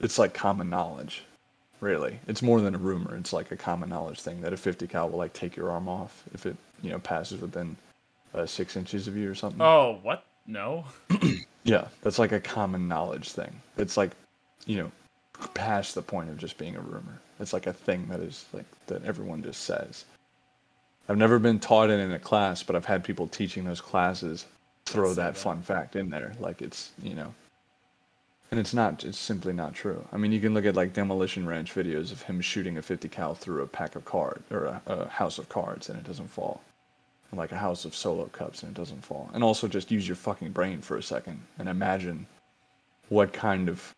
it's 0.00 0.18
like 0.18 0.32
common 0.32 0.70
knowledge, 0.70 1.24
really. 1.80 2.18
It's 2.26 2.40
more 2.40 2.60
than 2.62 2.74
a 2.74 2.78
rumor. 2.78 3.16
It's 3.16 3.32
like 3.34 3.50
a 3.52 3.56
common 3.56 3.90
knowledge 3.90 4.20
thing 4.20 4.40
that 4.40 4.52
a 4.54 4.56
50 4.56 4.86
cal 4.86 5.10
will 5.10 5.18
like 5.18 5.32
take 5.34 5.56
your 5.56 5.70
arm 5.70 5.88
off 5.88 6.22
if 6.32 6.46
it 6.46 6.56
you 6.82 6.90
know 6.90 6.98
passes 7.00 7.40
within 7.42 7.76
uh, 8.34 8.46
six 8.46 8.76
inches 8.76 9.08
of 9.08 9.16
you 9.16 9.30
or 9.30 9.34
something. 9.34 9.60
oh, 9.60 9.98
what? 10.02 10.24
No. 10.46 10.84
Yeah, 11.64 11.88
that's 12.00 12.18
like 12.18 12.32
a 12.32 12.40
common 12.40 12.88
knowledge 12.88 13.32
thing. 13.32 13.60
It's 13.76 13.98
like, 13.98 14.12
you 14.64 14.78
know, 14.78 14.90
past 15.54 15.94
the 15.94 16.02
point 16.02 16.30
of 16.30 16.36
just 16.36 16.58
being 16.58 16.76
a 16.76 16.80
rumor. 16.80 17.20
It's 17.40 17.52
like 17.52 17.66
a 17.66 17.72
thing 17.72 18.06
that 18.08 18.20
is 18.20 18.46
like 18.52 18.66
that 18.86 19.04
everyone 19.04 19.42
just 19.42 19.62
says. 19.62 20.04
I've 21.08 21.16
never 21.16 21.38
been 21.38 21.58
taught 21.58 21.90
it 21.90 22.00
in 22.00 22.12
a 22.12 22.18
class, 22.18 22.62
but 22.62 22.76
I've 22.76 22.84
had 22.84 23.02
people 23.02 23.26
teaching 23.26 23.64
those 23.64 23.80
classes 23.80 24.44
throw 24.86 25.14
that 25.14 25.34
that. 25.34 25.36
fun 25.36 25.62
fact 25.62 25.96
in 25.96 26.10
there. 26.10 26.34
Like 26.38 26.60
it's, 26.60 26.90
you 27.02 27.14
know, 27.14 27.32
and 28.50 28.60
it's 28.60 28.74
not, 28.74 29.04
it's 29.04 29.18
simply 29.18 29.52
not 29.52 29.74
true. 29.74 30.04
I 30.12 30.16
mean, 30.16 30.32
you 30.32 30.40
can 30.40 30.52
look 30.52 30.66
at 30.66 30.76
like 30.76 30.92
Demolition 30.92 31.46
Ranch 31.46 31.74
videos 31.74 32.12
of 32.12 32.20
him 32.22 32.40
shooting 32.40 32.76
a 32.76 32.82
50 32.82 33.08
cal 33.08 33.34
through 33.34 33.62
a 33.62 33.66
pack 33.66 33.96
of 33.96 34.04
cards 34.04 34.42
or 34.50 34.66
a, 34.66 34.82
a 34.86 35.08
house 35.08 35.38
of 35.38 35.48
cards 35.48 35.88
and 35.88 35.98
it 35.98 36.04
doesn't 36.04 36.28
fall 36.28 36.60
like 37.36 37.52
a 37.52 37.58
house 37.58 37.84
of 37.84 37.94
solo 37.94 38.26
cups 38.26 38.62
and 38.62 38.74
it 38.74 38.78
doesn't 38.78 39.04
fall. 39.04 39.30
And 39.34 39.44
also 39.44 39.68
just 39.68 39.90
use 39.90 40.08
your 40.08 40.16
fucking 40.16 40.52
brain 40.52 40.80
for 40.80 40.96
a 40.96 41.02
second 41.02 41.40
and 41.58 41.68
imagine 41.68 42.26
what 43.10 43.32
kind 43.32 43.68
of 43.68 43.94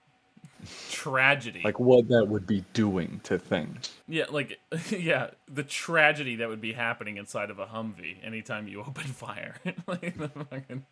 Tragedy. 0.90 1.62
like 1.64 1.78
what 1.80 2.08
that 2.08 2.26
would 2.26 2.46
be 2.46 2.64
doing 2.72 3.20
to 3.24 3.38
things. 3.38 3.94
yeah, 4.08 4.24
like 4.30 4.58
yeah, 4.90 5.30
the 5.52 5.62
tragedy 5.62 6.36
that 6.36 6.48
would 6.48 6.60
be 6.60 6.72
happening 6.72 7.16
inside 7.16 7.50
of 7.50 7.58
a 7.58 7.66
Humvee 7.66 8.16
anytime 8.24 8.68
you 8.68 8.80
open 8.86 9.04
fire. 9.04 9.56
like 9.86 10.16
the 10.18 10.28
fucking. 10.28 10.84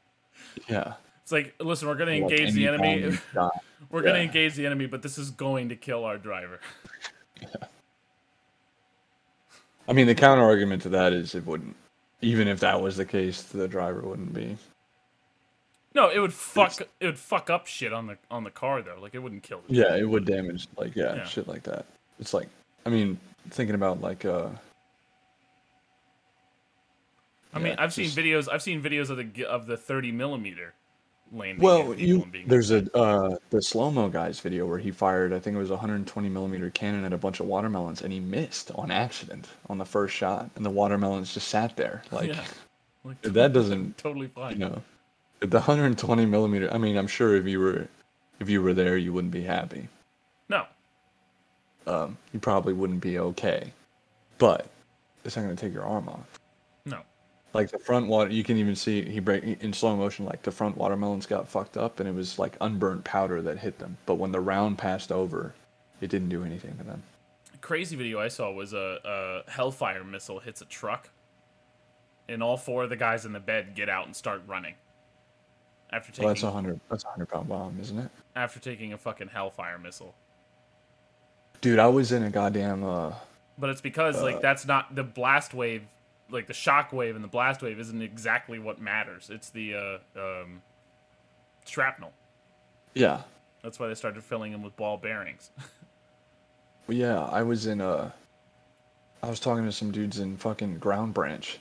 Yeah. 0.69 0.95
It's 1.23 1.33
like, 1.33 1.55
listen, 1.61 1.89
we're 1.89 1.95
gonna 1.97 2.13
Like 2.13 2.23
engage 2.33 2.53
the 2.55 2.67
enemy. 2.67 3.03
bomb 3.03 3.13
you 3.13 3.19
got. 3.35 3.53
We're 3.91 4.03
gonna 4.03 4.19
engage 4.21 4.55
the 4.55 4.65
enemy, 4.67 4.87
but 4.87 5.03
this 5.03 5.19
is 5.19 5.31
going 5.31 5.69
to 5.69 5.77
kill 5.77 6.05
our 6.05 6.17
driver. 6.17 6.61
I 9.87 9.93
mean, 9.93 10.07
the 10.07 10.15
counter 10.15 10.43
argument 10.43 10.83
to 10.83 10.89
that 10.91 11.13
is 11.13 11.35
it 11.35 11.47
wouldn't. 11.47 11.77
Even 12.21 12.49
if 12.49 12.61
that 12.61 12.81
was 12.81 12.97
the 12.97 13.05
case, 13.05 13.43
the 13.43 13.69
driver 13.69 14.01
wouldn't 14.03 14.35
be. 14.35 14.57
No, 15.95 16.09
it 16.11 16.19
would 16.19 16.33
fuck 16.35 16.81
it 16.81 17.07
would 17.07 17.19
fuck 17.19 17.51
up 17.51 17.67
shit 17.67 17.93
on 17.93 18.07
the 18.07 18.19
on 18.31 18.45
the 18.45 18.51
car 18.51 18.83
though. 18.83 18.99
Like 19.01 19.15
it 19.15 19.19
wouldn't 19.19 19.43
kill. 19.43 19.63
The 19.69 19.75
Yeah, 19.75 19.97
it 19.97 20.09
would 20.09 20.25
damage 20.25 20.69
like 20.77 20.95
yeah, 20.95 21.17
Yeah. 21.17 21.25
shit 21.25 21.49
like 21.49 21.63
that. 21.65 21.87
It's 22.21 22.35
like 22.35 22.49
I 22.87 22.91
mean, 22.91 23.19
thinking 23.51 23.75
about 23.75 24.01
like 24.01 24.25
uh 24.25 24.49
I 27.55 27.59
mean, 27.61 27.75
I've 27.79 27.93
seen 27.95 28.11
videos. 28.11 28.49
I've 28.53 28.63
seen 28.63 28.83
videos 28.83 29.11
of 29.11 29.17
the 29.17 29.45
of 29.47 29.67
the 29.67 29.77
30 29.77 30.13
millimeter 30.13 30.75
landing. 31.33 31.63
Well, 31.65 31.95
you 31.95 32.31
there's 32.47 32.71
a 32.71 32.85
uh 32.97 33.37
the 33.51 33.61
slow 33.63 33.91
mo 33.91 34.09
guys 34.09 34.39
video 34.41 34.67
where 34.67 34.79
he 34.79 34.91
fired 34.91 35.33
I 35.33 35.41
think 35.41 35.57
it 35.57 35.59
was 35.59 35.71
a 35.71 35.75
120 35.75 36.29
millimeter 36.29 36.71
cannon 36.71 37.05
at 37.05 37.13
a 37.13 37.19
bunch 37.19 37.41
of 37.41 37.47
watermelons 37.47 38.03
and 38.03 38.13
he 38.13 38.21
missed 38.21 38.71
on 38.75 38.91
accident 38.91 39.49
on 39.69 39.79
the 39.79 39.85
first 39.85 40.15
shot 40.15 40.51
and 40.57 40.65
the 40.65 40.71
watermelons 40.71 41.33
just 41.35 41.49
sat 41.49 41.77
there 41.77 42.03
like 42.13 42.29
Yeah. 42.29 42.45
Like, 43.05 43.21
that 43.23 43.53
doesn't 43.53 43.97
totally 43.99 44.29
fine. 44.29 44.53
you 44.53 44.59
know 44.59 44.83
the 45.41 45.59
120 45.59 46.27
millimeter. 46.27 46.73
I 46.73 46.79
mean, 46.79 46.97
I'm 46.97 47.07
sure 47.07 47.37
if 47.37 47.47
you 47.47 47.61
were 47.61 47.89
if 48.41 48.49
you 48.49 48.63
were 48.63 48.75
there, 48.75 48.97
you 48.97 49.13
wouldn't 49.13 49.33
be 49.33 49.43
happy. 49.43 49.89
No, 50.49 50.67
Um, 51.87 52.17
you 52.33 52.41
probably 52.41 52.73
wouldn't 52.73 53.01
be 53.01 53.19
okay, 53.19 53.73
but 54.39 54.67
it's 55.25 55.37
not 55.37 55.43
gonna 55.43 55.57
take 55.57 55.73
your 55.75 55.85
arm 55.85 56.09
off. 56.09 56.39
no. 56.85 57.03
Like 57.55 57.71
the 57.71 57.79
front 57.79 58.07
water, 58.09 58.31
you 58.31 58.45
can 58.45 58.59
even 58.59 58.77
see 58.77 59.03
he 59.09 59.21
break 59.21 59.43
in 59.43 59.73
slow 59.73 59.97
motion. 59.97 60.25
Like 60.27 60.43
the 60.43 60.51
front 60.53 60.77
watermelons 60.77 61.27
got 61.27 61.49
fucked 61.49 61.77
up, 61.77 61.99
and 61.99 62.09
it 62.09 62.15
was 62.15 62.39
like 62.39 62.57
unburnt 62.61 63.05
powder 63.05 63.41
that 63.43 63.59
hit 63.59 63.79
them. 63.79 63.97
But 64.07 64.17
when 64.17 64.33
the 64.33 64.41
round 64.41 64.79
passed 64.79 65.11
over, 65.11 65.55
it 66.01 66.11
didn't 66.11 66.29
do 66.29 66.45
anything 66.45 66.77
to 66.79 66.85
them. 66.85 67.03
crazy 67.61 67.97
video 67.97 68.21
I 68.21 68.29
saw 68.29 68.53
was 68.53 68.73
a, 68.75 69.45
a 69.47 69.51
Hellfire 69.51 70.05
missile 70.05 70.41
hits 70.41 70.61
a 70.61 70.67
truck, 70.67 71.09
and 72.29 72.43
all 72.43 72.57
four 72.59 72.85
of 72.85 72.91
the 72.91 72.97
guys 72.97 73.25
in 73.25 73.33
the 73.33 73.41
bed 73.41 73.75
get 73.75 73.89
out 73.89 74.07
and 74.07 74.15
start 74.15 74.43
running. 74.47 74.75
After 75.93 76.11
taking 76.13 76.25
Well, 76.25 76.35
that's 76.35 76.43
a 76.43 76.51
hundred. 76.51 76.81
That's 76.91 77.05
a 77.05 77.09
hundred 77.09 77.29
pound 77.29 77.49
bomb, 77.49 77.79
isn't 77.81 77.99
it? 77.99 78.11
after 78.37 78.61
taking 78.61 78.93
a 78.93 78.99
fucking 78.99 79.29
Hellfire 79.29 79.79
missile, 79.79 80.15
Dude, 81.61 81.79
I 81.79 81.89
was 81.89 82.13
in 82.13 82.23
a 82.23 82.31
goddamn. 82.31 82.85
Uh, 82.85 83.13
but 83.59 83.71
it's 83.71 83.81
because 83.81 84.23
like 84.23 84.41
that's 84.41 84.67
not 84.67 84.95
the 84.95 85.03
blast 85.03 85.55
wave, 85.55 85.83
like 86.31 86.47
the 86.47 86.55
shock 86.55 86.93
wave 86.93 87.15
and 87.17 87.25
the 87.25 87.29
blast 87.29 87.63
wave 87.63 87.81
isn't 87.81 88.01
exactly 88.03 88.59
what 88.59 88.81
matters. 88.81 89.31
It's 89.33 89.51
the 89.51 89.75
uh, 89.75 89.99
um, 90.17 90.63
shrapnel. 91.67 92.13
yeah, 92.95 93.23
That's 93.63 93.81
why 93.81 93.89
they 93.89 93.95
started 93.95 94.23
filling 94.23 94.53
them 94.53 94.63
with 94.63 94.77
ball 94.77 94.97
bearings. 94.97 95.51
Well, 96.87 96.97
yeah, 96.97 97.21
I 97.25 97.43
was 97.43 97.67
in 97.67 97.83
a. 97.83 98.15
I 99.23 99.29
was 99.29 99.41
talking 99.41 99.67
to 99.67 99.73
some 99.73 99.91
dudes 99.91 100.21
in 100.21 100.39
fucking 100.39 100.79
Ground 100.79 101.13
Branch, 101.13 101.59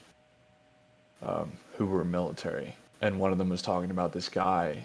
um, 1.21 1.51
who 1.75 1.85
were 1.85 2.05
military, 2.05 2.73
and 3.01 3.19
one 3.19 3.31
of 3.31 3.37
them 3.37 3.49
was 3.49 3.61
talking 3.61 3.91
about 3.91 4.11
this 4.11 4.29
guy, 4.29 4.83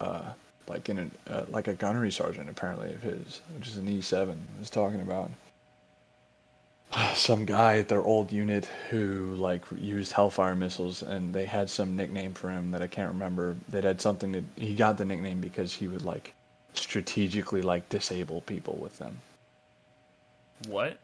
uh, 0.00 0.22
like 0.68 0.88
in 0.88 1.10
a 1.28 1.32
uh, 1.32 1.44
like 1.48 1.68
a 1.68 1.74
gunnery 1.74 2.12
sergeant 2.12 2.48
apparently 2.48 2.92
of 2.94 3.02
his, 3.02 3.40
which 3.56 3.68
is 3.68 3.76
an 3.76 3.88
E 3.88 4.00
seven, 4.00 4.40
was 4.58 4.70
talking 4.70 5.00
about 5.00 5.30
some 7.14 7.44
guy 7.44 7.78
at 7.78 7.88
their 7.88 8.02
old 8.02 8.32
unit 8.32 8.66
who 8.88 9.34
like 9.36 9.62
used 9.76 10.12
Hellfire 10.12 10.54
missiles, 10.54 11.02
and 11.02 11.32
they 11.32 11.44
had 11.44 11.70
some 11.70 11.96
nickname 11.96 12.34
for 12.34 12.50
him 12.50 12.70
that 12.70 12.82
I 12.82 12.86
can't 12.86 13.12
remember. 13.12 13.56
That 13.68 13.84
had 13.84 14.00
something 14.00 14.32
that 14.32 14.44
he 14.56 14.74
got 14.74 14.98
the 14.98 15.04
nickname 15.04 15.40
because 15.40 15.72
he 15.74 15.88
would 15.88 16.04
like 16.04 16.34
strategically 16.74 17.62
like 17.62 17.88
disable 17.88 18.42
people 18.42 18.76
with 18.76 18.98
them 18.98 19.20
what? 20.68 20.98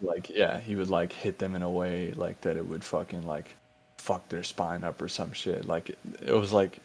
like 0.00 0.28
yeah 0.30 0.58
he 0.60 0.76
would 0.76 0.90
like 0.90 1.12
hit 1.12 1.38
them 1.38 1.54
in 1.54 1.62
a 1.62 1.70
way 1.70 2.12
like 2.12 2.40
that 2.40 2.56
it 2.56 2.66
would 2.66 2.82
fucking 2.82 3.26
like 3.26 3.54
fuck 4.04 4.28
their 4.28 4.42
spine 4.42 4.84
up 4.84 5.00
or 5.00 5.08
some 5.08 5.32
shit. 5.32 5.64
Like 5.66 5.88
it, 5.88 5.98
it 6.20 6.32
was 6.34 6.52
like 6.52 6.78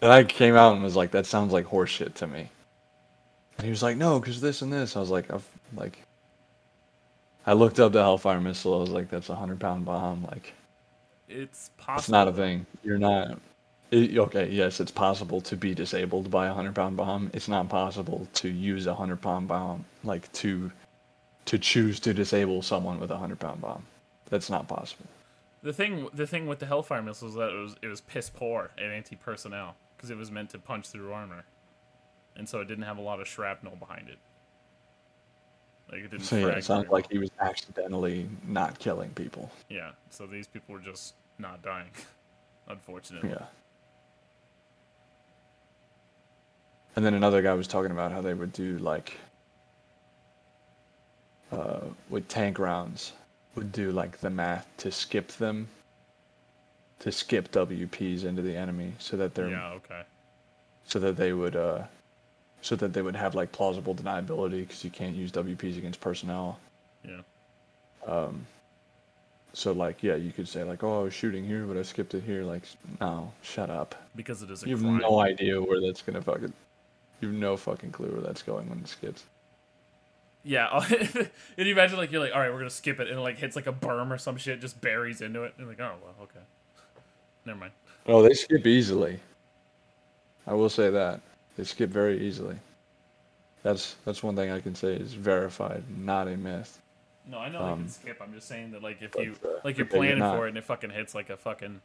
and 0.00 0.10
i 0.10 0.24
came 0.24 0.56
out 0.56 0.72
and 0.72 0.82
was 0.82 0.96
like 0.96 1.10
that 1.10 1.26
sounds 1.26 1.52
like 1.52 1.66
horseshit 1.66 2.14
to 2.14 2.26
me. 2.26 2.48
And 3.58 3.64
he 3.66 3.70
was 3.70 3.82
like 3.82 3.98
no 3.98 4.18
because 4.18 4.40
this 4.40 4.62
and 4.62 4.72
this. 4.72 4.96
I 4.96 5.00
was 5.00 5.10
like 5.10 5.30
i've 5.30 5.46
like 5.76 5.98
i 7.46 7.52
looked 7.52 7.78
up 7.78 7.92
the 7.92 8.00
hellfire 8.00 8.40
missile. 8.40 8.78
I 8.78 8.80
was 8.80 8.88
like 8.90 9.10
that's 9.10 9.28
a 9.28 9.34
hundred 9.34 9.60
pound 9.60 9.84
bomb. 9.84 10.24
Like 10.24 10.54
It's 11.28 11.70
possible. 11.76 11.98
it's 11.98 12.08
not 12.08 12.28
a 12.28 12.32
thing. 12.32 12.64
You're 12.82 12.98
not 12.98 13.38
it, 13.90 14.16
okay 14.16 14.48
yes 14.48 14.80
it's 14.80 14.92
possible 14.92 15.42
to 15.42 15.56
be 15.56 15.74
disabled 15.74 16.30
by 16.30 16.46
a 16.46 16.54
hundred 16.54 16.74
pound 16.74 16.96
bomb. 16.96 17.30
It's 17.34 17.48
not 17.48 17.68
possible 17.68 18.26
to 18.32 18.48
use 18.48 18.86
a 18.86 18.94
hundred 18.94 19.20
pound 19.20 19.46
bomb 19.46 19.84
like 20.04 20.32
to 20.32 20.72
to 21.44 21.58
choose 21.58 22.00
to 22.00 22.14
disable 22.14 22.62
someone 22.62 22.98
with 22.98 23.10
a 23.10 23.18
hundred 23.18 23.40
pound 23.40 23.60
bomb. 23.60 23.84
That's 24.30 24.48
not 24.48 24.68
possible 24.68 25.06
The 25.62 25.72
thing, 25.72 26.08
the 26.14 26.26
thing 26.26 26.46
with 26.46 26.58
the 26.58 26.66
Hellfire 26.66 27.02
missiles 27.02 27.32
is 27.32 27.36
that 27.36 27.50
it 27.50 27.60
was 27.60 27.76
it 27.82 27.88
was 27.88 28.00
piss 28.00 28.30
poor 28.30 28.70
at 28.78 28.84
anti 28.84 29.16
personnel 29.16 29.76
because 29.96 30.10
it 30.10 30.16
was 30.16 30.30
meant 30.30 30.50
to 30.50 30.58
punch 30.58 30.88
through 30.88 31.12
armor, 31.12 31.44
and 32.36 32.48
so 32.48 32.60
it 32.60 32.68
didn't 32.68 32.84
have 32.84 32.98
a 32.98 33.02
lot 33.02 33.20
of 33.20 33.28
shrapnel 33.28 33.76
behind 33.76 34.08
it. 34.08 34.18
Like 35.92 36.04
it 36.04 36.10
didn't. 36.10 36.24
so 36.24 36.36
yeah 36.36 36.48
it 36.48 36.64
sounds 36.64 36.88
like 36.88 37.10
he 37.10 37.18
was 37.18 37.30
accidentally 37.40 38.28
not 38.46 38.78
killing 38.78 39.10
people 39.10 39.50
Yeah. 39.68 39.90
So 40.10 40.26
these 40.26 40.46
people 40.46 40.74
were 40.74 40.80
just 40.80 41.14
not 41.38 41.62
dying, 41.62 41.90
unfortunately. 42.68 43.30
yeah 43.30 43.46
and 46.96 47.04
then 47.04 47.14
another 47.14 47.42
guy 47.42 47.54
was 47.54 47.66
talking 47.66 47.90
about 47.90 48.12
how 48.12 48.20
they 48.20 48.34
would 48.34 48.52
do 48.52 48.78
like 48.78 49.18
uh, 51.52 51.80
with 52.08 52.26
tank 52.28 52.58
rounds 52.58 53.12
would 53.60 53.72
do 53.72 53.92
like 53.92 54.18
the 54.20 54.30
math 54.30 54.66
to 54.78 54.90
skip 54.90 55.28
them 55.32 55.68
to 56.98 57.12
skip 57.12 57.50
WPs 57.52 58.24
into 58.24 58.42
the 58.42 58.56
enemy 58.56 58.92
so 58.98 59.16
that 59.16 59.34
they're 59.34 59.50
Yeah. 59.50 59.72
Okay. 59.72 60.02
so 60.84 60.98
that 60.98 61.16
they 61.16 61.32
would 61.32 61.56
uh 61.56 61.82
so 62.62 62.74
that 62.76 62.92
they 62.92 63.02
would 63.02 63.16
have 63.16 63.34
like 63.34 63.52
plausible 63.52 63.94
deniability 63.94 64.60
because 64.66 64.82
you 64.84 64.90
can't 64.90 65.14
use 65.14 65.30
WPs 65.32 65.76
against 65.78 66.00
personnel. 66.00 66.58
Yeah. 67.06 67.20
Um 68.06 68.46
so 69.52 69.72
like 69.72 70.02
yeah, 70.02 70.14
you 70.16 70.32
could 70.32 70.48
say 70.48 70.64
like 70.64 70.82
oh 70.82 71.00
I 71.00 71.02
was 71.04 71.14
shooting 71.14 71.44
here 71.44 71.64
but 71.64 71.76
I 71.76 71.82
skipped 71.82 72.14
it 72.14 72.22
here 72.24 72.42
like 72.44 72.62
no, 73.00 73.32
shut 73.42 73.68
up. 73.70 73.94
Because 74.16 74.42
it 74.42 74.50
is 74.50 74.62
a 74.62 74.68
You 74.68 74.76
have 74.76 74.84
crime. 74.84 74.98
no 74.98 75.20
idea 75.20 75.60
where 75.60 75.80
that's 75.80 76.02
gonna 76.02 76.22
fucking 76.22 76.52
you 77.20 77.28
have 77.28 77.36
no 77.36 77.56
fucking 77.58 77.92
clue 77.92 78.10
where 78.12 78.22
that's 78.22 78.42
going 78.42 78.68
when 78.70 78.78
it 78.78 78.88
skips. 78.88 79.24
Yeah. 80.42 80.84
and 80.90 81.66
you 81.66 81.72
imagine 81.72 81.98
like 81.98 82.10
you're 82.12 82.20
like, 82.22 82.34
all 82.34 82.40
right, 82.40 82.50
we're 82.50 82.58
gonna 82.58 82.70
skip 82.70 83.00
it, 83.00 83.08
and 83.08 83.18
it 83.18 83.22
like 83.22 83.38
hits 83.38 83.56
like 83.56 83.66
a 83.66 83.72
berm 83.72 84.10
or 84.10 84.18
some 84.18 84.36
shit, 84.36 84.60
just 84.60 84.80
buries 84.80 85.20
into 85.20 85.42
it, 85.44 85.54
and 85.58 85.68
like, 85.68 85.80
oh 85.80 85.94
well, 86.02 86.14
okay. 86.22 86.40
Never 87.44 87.58
mind. 87.58 87.72
Oh, 88.06 88.22
they 88.22 88.34
skip 88.34 88.66
easily. 88.66 89.20
I 90.46 90.54
will 90.54 90.70
say 90.70 90.90
that. 90.90 91.20
They 91.56 91.64
skip 91.64 91.90
very 91.90 92.26
easily. 92.26 92.56
That's 93.62 93.96
that's 94.04 94.22
one 94.22 94.36
thing 94.36 94.50
I 94.50 94.60
can 94.60 94.74
say 94.74 94.94
is 94.94 95.12
verified, 95.12 95.84
not 95.96 96.28
a 96.28 96.36
myth. 96.36 96.80
No, 97.30 97.38
I 97.38 97.48
know 97.50 97.64
they 97.64 97.70
Um, 97.72 97.78
can 97.80 97.88
skip. 97.88 98.20
I'm 98.22 98.32
just 98.32 98.48
saying 98.48 98.72
that 98.72 98.82
like 98.82 99.02
if 99.02 99.14
you 99.16 99.34
uh, 99.44 99.60
like 99.62 99.76
you're 99.76 99.86
planning 99.86 100.18
for 100.18 100.46
it 100.46 100.50
and 100.50 100.58
it 100.58 100.64
fucking 100.64 100.90
hits 100.90 101.14
like 101.14 101.28
a 101.28 101.36
fucking 101.36 101.80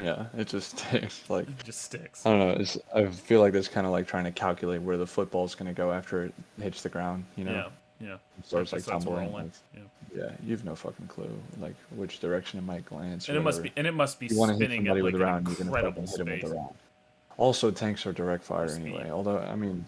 Yeah, 0.00 0.26
it 0.36 0.48
just 0.48 0.76
takes 0.90 1.28
like 1.30 1.48
it 1.48 1.64
just 1.64 1.80
sticks. 1.82 2.24
I 2.26 2.30
don't 2.30 2.38
know. 2.40 2.50
It's, 2.60 2.76
I 2.94 3.06
feel 3.06 3.40
like 3.40 3.52
that's 3.52 3.68
kind 3.68 3.86
of 3.86 3.92
like 3.92 4.06
trying 4.06 4.24
to 4.24 4.32
calculate 4.32 4.82
where 4.82 4.96
the 4.96 5.06
football's 5.06 5.54
going 5.54 5.68
to 5.68 5.74
go 5.74 5.92
after 5.92 6.24
it 6.24 6.34
hits 6.60 6.82
the 6.82 6.88
ground. 6.88 7.24
You 7.36 7.44
know, 7.44 7.52
Yeah. 7.52 7.68
Yeah. 8.08 8.14
it 8.38 8.46
starts 8.46 8.72
like 8.72 8.84
tumbling. 8.84 9.32
like- 9.32 9.46
Yeah. 9.74 9.80
yeah, 10.14 10.30
you 10.44 10.50
have 10.50 10.64
no 10.64 10.74
fucking 10.74 11.06
clue 11.06 11.30
like 11.60 11.74
which 11.94 12.20
direction 12.20 12.58
it 12.58 12.62
might 12.62 12.84
glance. 12.84 13.28
And 13.28 13.38
it 13.38 13.40
must 13.40 13.62
be 13.62 13.72
and 13.76 13.86
it 13.86 13.94
must 13.94 14.20
be 14.20 14.26
you 14.26 14.34
spinning 14.36 14.86
at 14.88 15.02
like 15.02 15.14
an 15.14 15.20
round, 15.20 15.48
you're 15.48 15.60
incredible 15.62 16.02
hit 16.06 16.20
him 16.20 16.26
with 16.26 16.40
space. 16.40 16.52
Also, 17.38 17.70
tanks 17.70 18.06
are 18.06 18.12
direct 18.12 18.44
fire 18.44 18.68
Speed. 18.68 18.86
anyway. 18.86 19.10
Although, 19.10 19.38
I 19.38 19.56
mean, 19.56 19.86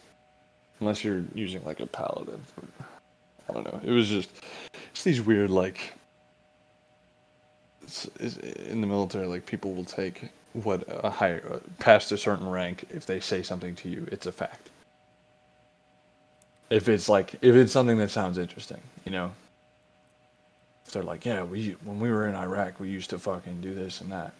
unless 0.80 1.02
you're 1.04 1.24
using 1.34 1.64
like 1.64 1.80
a 1.80 1.86
paladin. 1.86 2.40
I 3.48 3.52
don't 3.54 3.64
know. 3.64 3.80
It 3.84 3.90
was 3.90 4.08
just 4.08 4.30
it's 4.90 5.02
these 5.02 5.20
weird 5.20 5.50
like. 5.50 5.94
In 8.20 8.80
the 8.80 8.86
military, 8.86 9.26
like 9.26 9.46
people 9.46 9.74
will 9.74 9.84
take 9.84 10.30
what 10.52 10.84
a 10.88 11.10
higher 11.10 11.42
uh, 11.52 11.58
past 11.78 12.12
a 12.12 12.18
certain 12.18 12.48
rank 12.48 12.84
if 12.90 13.06
they 13.06 13.20
say 13.20 13.42
something 13.42 13.74
to 13.76 13.88
you, 13.88 14.06
it's 14.12 14.26
a 14.26 14.32
fact. 14.32 14.70
If 16.70 16.88
it's 16.88 17.08
like 17.08 17.34
if 17.42 17.54
it's 17.54 17.72
something 17.72 17.98
that 17.98 18.10
sounds 18.10 18.38
interesting, 18.38 18.80
you 19.04 19.12
know. 19.12 19.32
If 20.86 20.92
they're 20.92 21.02
like, 21.02 21.26
yeah, 21.26 21.42
we 21.42 21.76
when 21.84 22.00
we 22.00 22.10
were 22.10 22.28
in 22.28 22.34
Iraq, 22.34 22.80
we 22.80 22.88
used 22.88 23.10
to 23.10 23.18
fucking 23.18 23.60
do 23.60 23.74
this 23.74 24.00
and 24.00 24.10
that, 24.12 24.32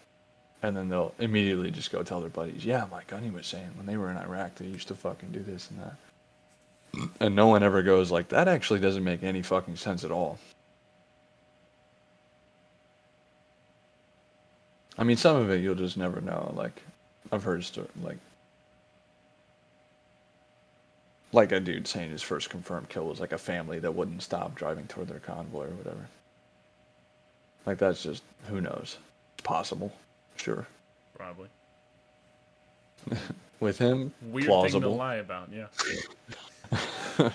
and 0.63 0.77
then 0.77 0.89
they'll 0.89 1.15
immediately 1.19 1.71
just 1.71 1.93
go 1.93 2.03
tell 2.03 2.21
their 2.21 2.31
buddies, 2.31 2.65
yeah, 2.65 2.87
my 2.91 3.03
gunny 3.07 3.31
was 3.31 3.47
saying 3.47 3.71
when 3.77 3.87
they 3.87 3.97
were 3.97 4.11
in 4.11 4.17
Iraq, 4.17 4.55
they 4.57 4.67
used 4.67 4.89
to 4.89 4.95
fucking 4.95 5.31
do 5.31 5.41
this 5.41 5.71
and 5.71 5.81
that. 5.81 5.95
And 7.21 7.37
no 7.37 7.49
one 7.49 7.63
ever 7.63 7.83
goes 7.83 8.11
like 8.11 8.29
that. 8.31 8.49
Actually, 8.49 8.81
doesn't 8.81 9.05
make 9.05 9.23
any 9.23 9.43
fucking 9.43 9.77
sense 9.77 10.05
at 10.05 10.11
all. 10.11 10.39
I 14.99 15.05
mean, 15.05 15.17
some 15.17 15.37
of 15.37 15.51
it 15.51 15.61
you'll 15.63 15.75
just 15.77 15.97
never 15.97 16.21
know. 16.21 16.53
Like, 16.57 16.83
I've 17.31 17.45
heard 17.45 17.63
sto- 17.65 17.87
like, 18.03 18.19
like 21.33 21.53
a 21.53 21.61
dude 21.61 21.87
saying 21.87 22.11
his 22.11 22.23
first 22.23 22.51
confirmed 22.51 22.89
kill 22.89 23.05
was 23.07 23.21
like 23.21 23.33
a 23.33 23.39
family 23.39 23.79
that 23.81 23.93
wouldn't 23.95 24.23
stop 24.23 24.55
driving 24.55 24.87
toward 24.87 25.09
their 25.09 25.21
convoy 25.21 25.67
or 25.67 25.71
whatever. 25.75 26.07
Like 27.67 27.79
that's 27.79 28.03
just 28.03 28.23
who 28.49 28.61
knows. 28.61 28.97
It's 29.35 29.43
possible. 29.45 29.93
Sure. 30.37 30.67
Probably. 31.17 31.49
With 33.61 33.77
him, 33.79 34.13
Weird 34.23 34.47
plausible. 34.47 34.81
thing 34.81 34.91
to 34.91 34.97
lie 34.97 35.17
about, 35.17 35.51
yeah. 35.53 35.67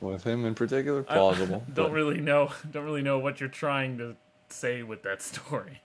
With 0.00 0.24
him 0.24 0.44
in 0.44 0.54
particular, 0.54 1.04
I 1.08 1.14
plausible. 1.14 1.64
don't 1.74 1.86
but- 1.88 1.92
really 1.92 2.20
know 2.20 2.52
don't 2.70 2.84
really 2.84 3.02
know 3.02 3.18
what 3.18 3.40
you're 3.40 3.48
trying 3.48 3.96
to 3.98 4.16
say 4.50 4.82
with 4.82 5.02
that 5.04 5.22
story. 5.22 5.80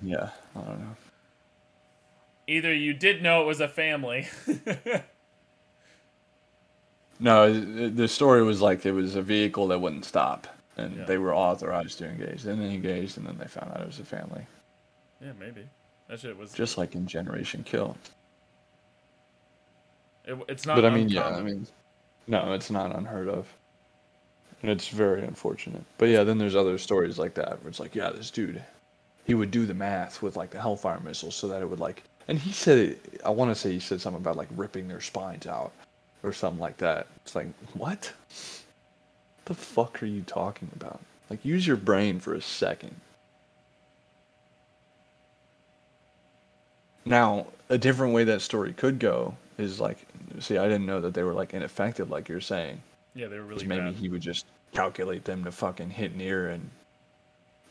Yeah, 0.00 0.30
I 0.56 0.60
don't 0.60 0.78
know. 0.80 0.96
Either 2.46 2.72
you 2.74 2.94
did 2.94 3.22
know 3.22 3.42
it 3.42 3.46
was 3.46 3.60
a 3.60 3.68
family. 3.68 4.28
No, 7.20 7.52
the 7.88 8.08
story 8.08 8.42
was 8.42 8.60
like 8.60 8.84
it 8.84 8.90
was 8.90 9.14
a 9.14 9.22
vehicle 9.22 9.68
that 9.68 9.80
wouldn't 9.80 10.04
stop, 10.04 10.48
and 10.76 10.96
Yeah. 10.96 11.04
they 11.04 11.18
were 11.18 11.32
authorized 11.32 11.98
to 11.98 12.08
engage. 12.08 12.42
Then 12.42 12.58
they 12.58 12.74
engaged, 12.74 13.16
and 13.16 13.24
then 13.24 13.38
they 13.38 13.46
found 13.46 13.70
out 13.70 13.80
it 13.80 13.86
was 13.86 14.00
a 14.00 14.04
family. 14.04 14.44
yeah, 15.20 15.30
maybe. 15.38 15.68
That 16.08 16.18
shit 16.18 16.36
was 16.36 16.52
Just 16.52 16.78
like 16.78 16.96
in 16.96 17.06
Generation 17.06 17.62
Kill. 17.62 17.96
it, 20.24 20.36
it's 20.48 20.66
not 20.66 20.74
but 20.74 20.84
I 20.84 20.90
mean, 20.90 21.08
yeah, 21.08 21.28
I 21.28 21.42
mean, 21.42 21.64
no, 22.26 22.54
it's 22.54 22.72
not 22.72 22.92
unheard 22.94 23.28
of, 23.28 23.46
and 24.62 24.70
it's 24.72 24.88
very 24.88 25.22
unfortunate. 25.24 25.84
But 25.98 26.08
yeah, 26.08 26.24
then 26.24 26.38
there's 26.38 26.56
other 26.56 26.76
stories 26.76 27.20
like 27.20 27.34
that 27.34 27.60
where 27.62 27.68
it's 27.68 27.78
like, 27.78 27.94
yeah, 27.94 28.10
this 28.10 28.32
dude, 28.32 28.60
he 29.24 29.34
would 29.34 29.50
do 29.50 29.66
the 29.66 29.74
math 29.74 30.22
with 30.22 30.36
like 30.36 30.50
the 30.50 30.60
Hellfire 30.60 31.00
missiles 31.00 31.36
so 31.36 31.48
that 31.48 31.62
it 31.62 31.66
would 31.68 31.80
like, 31.80 32.02
and 32.28 32.38
he 32.38 32.52
said, 32.52 32.98
I 33.24 33.30
want 33.30 33.50
to 33.50 33.54
say 33.54 33.72
he 33.72 33.80
said 33.80 34.00
something 34.00 34.20
about 34.20 34.36
like 34.36 34.48
ripping 34.56 34.88
their 34.88 35.00
spines 35.00 35.46
out, 35.46 35.72
or 36.22 36.32
something 36.32 36.60
like 36.60 36.76
that. 36.78 37.06
It's 37.24 37.34
like, 37.34 37.48
what? 37.74 38.12
The 39.44 39.54
fuck 39.54 40.02
are 40.02 40.06
you 40.06 40.22
talking 40.22 40.70
about? 40.76 41.00
Like, 41.30 41.44
use 41.44 41.66
your 41.66 41.76
brain 41.76 42.20
for 42.20 42.34
a 42.34 42.42
second. 42.42 42.94
Now, 47.04 47.46
a 47.68 47.78
different 47.78 48.14
way 48.14 48.24
that 48.24 48.42
story 48.42 48.72
could 48.72 48.98
go 48.98 49.36
is 49.58 49.80
like, 49.80 49.98
see, 50.38 50.58
I 50.58 50.64
didn't 50.68 50.86
know 50.86 51.00
that 51.00 51.14
they 51.14 51.24
were 51.24 51.32
like 51.32 51.54
ineffective, 51.54 52.10
like 52.10 52.28
you're 52.28 52.40
saying. 52.40 52.80
yeah, 53.14 53.26
they 53.26 53.38
were 53.38 53.44
really 53.44 53.66
maybe 53.66 53.86
bad. 53.86 53.94
he 53.94 54.08
would 54.08 54.20
just 54.20 54.46
calculate 54.72 55.24
them 55.24 55.42
to 55.44 55.50
fucking 55.50 55.90
hit 55.90 56.14
near 56.16 56.50
and, 56.50 56.70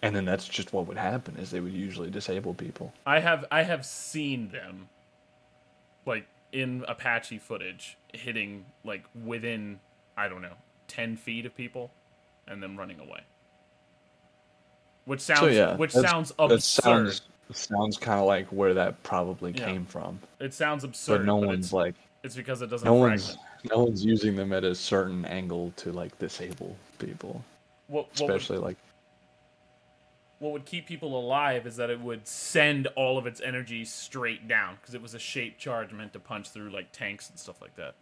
and 0.01 0.15
then 0.15 0.25
that's 0.25 0.47
just 0.47 0.73
what 0.73 0.87
would 0.87 0.97
happen 0.97 1.37
is 1.37 1.51
they 1.51 1.59
would 1.59 1.73
usually 1.73 2.09
disable 2.09 2.53
people. 2.53 2.93
I 3.05 3.19
have 3.19 3.45
I 3.51 3.63
have 3.63 3.85
seen 3.85 4.49
them 4.49 4.89
like 6.05 6.25
in 6.51 6.83
Apache 6.87 7.37
footage 7.39 7.97
hitting 8.13 8.65
like 8.83 9.03
within 9.23 9.79
I 10.17 10.27
don't 10.27 10.41
know 10.41 10.55
ten 10.87 11.15
feet 11.15 11.45
of 11.45 11.55
people 11.55 11.91
and 12.47 12.61
then 12.61 12.75
running 12.75 12.99
away. 12.99 13.21
Which 15.05 15.21
sounds 15.21 15.39
so 15.39 15.47
yeah, 15.47 15.75
which 15.75 15.91
sounds 15.91 16.31
absurd. 16.37 16.49
That 16.49 16.61
sounds 16.63 17.21
sounds 17.53 17.97
kind 17.97 18.19
of 18.19 18.25
like 18.27 18.47
where 18.47 18.73
that 18.73 19.01
probably 19.03 19.51
Yeah. 19.51 19.65
came 19.65 19.85
from, 19.85 20.19
it 20.39 20.53
sounds 20.53 20.83
absurd. 20.83 21.19
but 21.19 21.25
no 21.25 21.39
but 21.41 21.47
one's 21.47 21.65
it's, 21.67 21.73
like 21.73 21.95
it's 22.23 22.35
because 22.35 22.61
it 22.61 22.67
doesn't 22.69 22.85
no 22.85 22.99
fragment. 22.99 23.27
one's 23.27 23.37
no 23.71 23.83
one's 23.83 24.05
using 24.05 24.35
them 24.35 24.53
at 24.53 24.63
a 24.63 24.73
certain 24.73 25.25
angle 25.25 25.73
to 25.75 25.91
like 25.91 26.17
disable 26.17 26.75
people, 26.97 27.43
What, 27.87 28.07
what, 28.07 28.21
would, 28.21 28.29
especially 28.37 28.57
like 28.59 28.77
what 30.41 30.53
would 30.53 30.65
keep 30.65 30.87
people 30.87 31.19
alive 31.19 31.67
is 31.67 31.75
that 31.75 31.91
it 31.91 32.01
would 32.01 32.27
send 32.27 32.87
all 32.95 33.19
of 33.19 33.27
its 33.27 33.39
energy 33.41 33.85
straight 33.85 34.47
down 34.47 34.75
because 34.81 34.95
it 34.95 35.01
was 35.01 35.13
a 35.13 35.19
shaped 35.19 35.59
charge 35.59 35.93
meant 35.93 36.13
to 36.13 36.19
punch 36.19 36.49
through 36.49 36.71
like 36.71 36.91
tanks 36.91 37.29
and 37.29 37.37
stuff 37.37 37.61
like 37.61 37.75
that. 37.75 37.93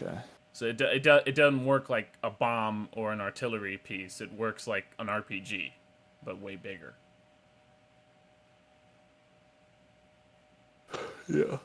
okay. 0.00 0.18
So 0.52 0.66
it, 0.66 0.78
do, 0.78 0.84
it, 0.84 1.02
do, 1.02 1.18
it 1.26 1.34
doesn't 1.34 1.64
work 1.64 1.90
like 1.90 2.12
a 2.22 2.30
bomb 2.30 2.88
or 2.92 3.12
an 3.12 3.20
artillery 3.20 3.76
piece. 3.76 4.20
It 4.20 4.32
works 4.32 4.68
like 4.68 4.86
an 5.00 5.08
RPG, 5.08 5.72
but 6.24 6.40
way 6.40 6.56
bigger. 6.56 6.94
Yeah. 11.28 11.58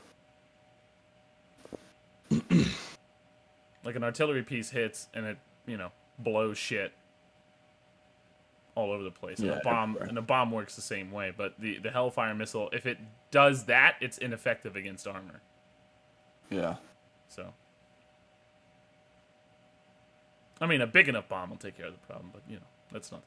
Like 3.82 3.96
an 3.96 4.04
artillery 4.04 4.42
piece 4.42 4.70
hits 4.70 5.08
and 5.14 5.24
it, 5.24 5.38
you 5.66 5.78
know, 5.78 5.90
blows 6.18 6.58
shit 6.58 6.92
all 8.74 8.90
over 8.92 9.02
the 9.02 9.10
place. 9.10 9.38
And 9.38 9.48
Yeah, 9.48 9.58
a 9.58 9.62
bomb 9.62 9.90
everywhere. 9.90 10.08
and 10.08 10.18
a 10.18 10.22
bomb 10.22 10.50
works 10.50 10.74
the 10.76 10.82
same 10.82 11.10
way. 11.10 11.32
But 11.36 11.54
the 11.58 11.78
the 11.78 11.90
Hellfire 11.90 12.34
missile, 12.34 12.70
if 12.72 12.86
it 12.86 12.98
does 13.30 13.64
that, 13.66 13.96
it's 14.00 14.18
ineffective 14.18 14.76
against 14.76 15.06
armor. 15.06 15.40
Yeah. 16.50 16.76
So, 17.28 17.52
I 20.60 20.66
mean, 20.66 20.80
a 20.80 20.86
big 20.86 21.08
enough 21.08 21.28
bomb 21.28 21.50
will 21.50 21.56
take 21.56 21.76
care 21.76 21.86
of 21.86 21.92
the 21.92 22.06
problem. 22.06 22.30
But 22.32 22.42
you 22.48 22.56
know, 22.56 22.66
that's 22.92 23.10
not 23.12 23.22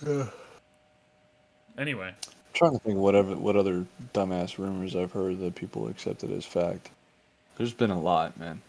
the 0.00 0.06
point. 0.14 0.32
Anyway, 1.78 2.08
I'm 2.08 2.32
trying 2.54 2.72
to 2.72 2.78
think 2.80 2.96
whatever 2.98 3.36
what 3.36 3.54
other 3.54 3.86
dumbass 4.12 4.58
rumors 4.58 4.96
I've 4.96 5.12
heard 5.12 5.38
that 5.38 5.54
people 5.54 5.86
accepted 5.86 6.32
as 6.32 6.44
fact. 6.44 6.90
There's 7.56 7.72
been 7.72 7.90
a 7.92 8.00
lot, 8.00 8.36
man. 8.36 8.60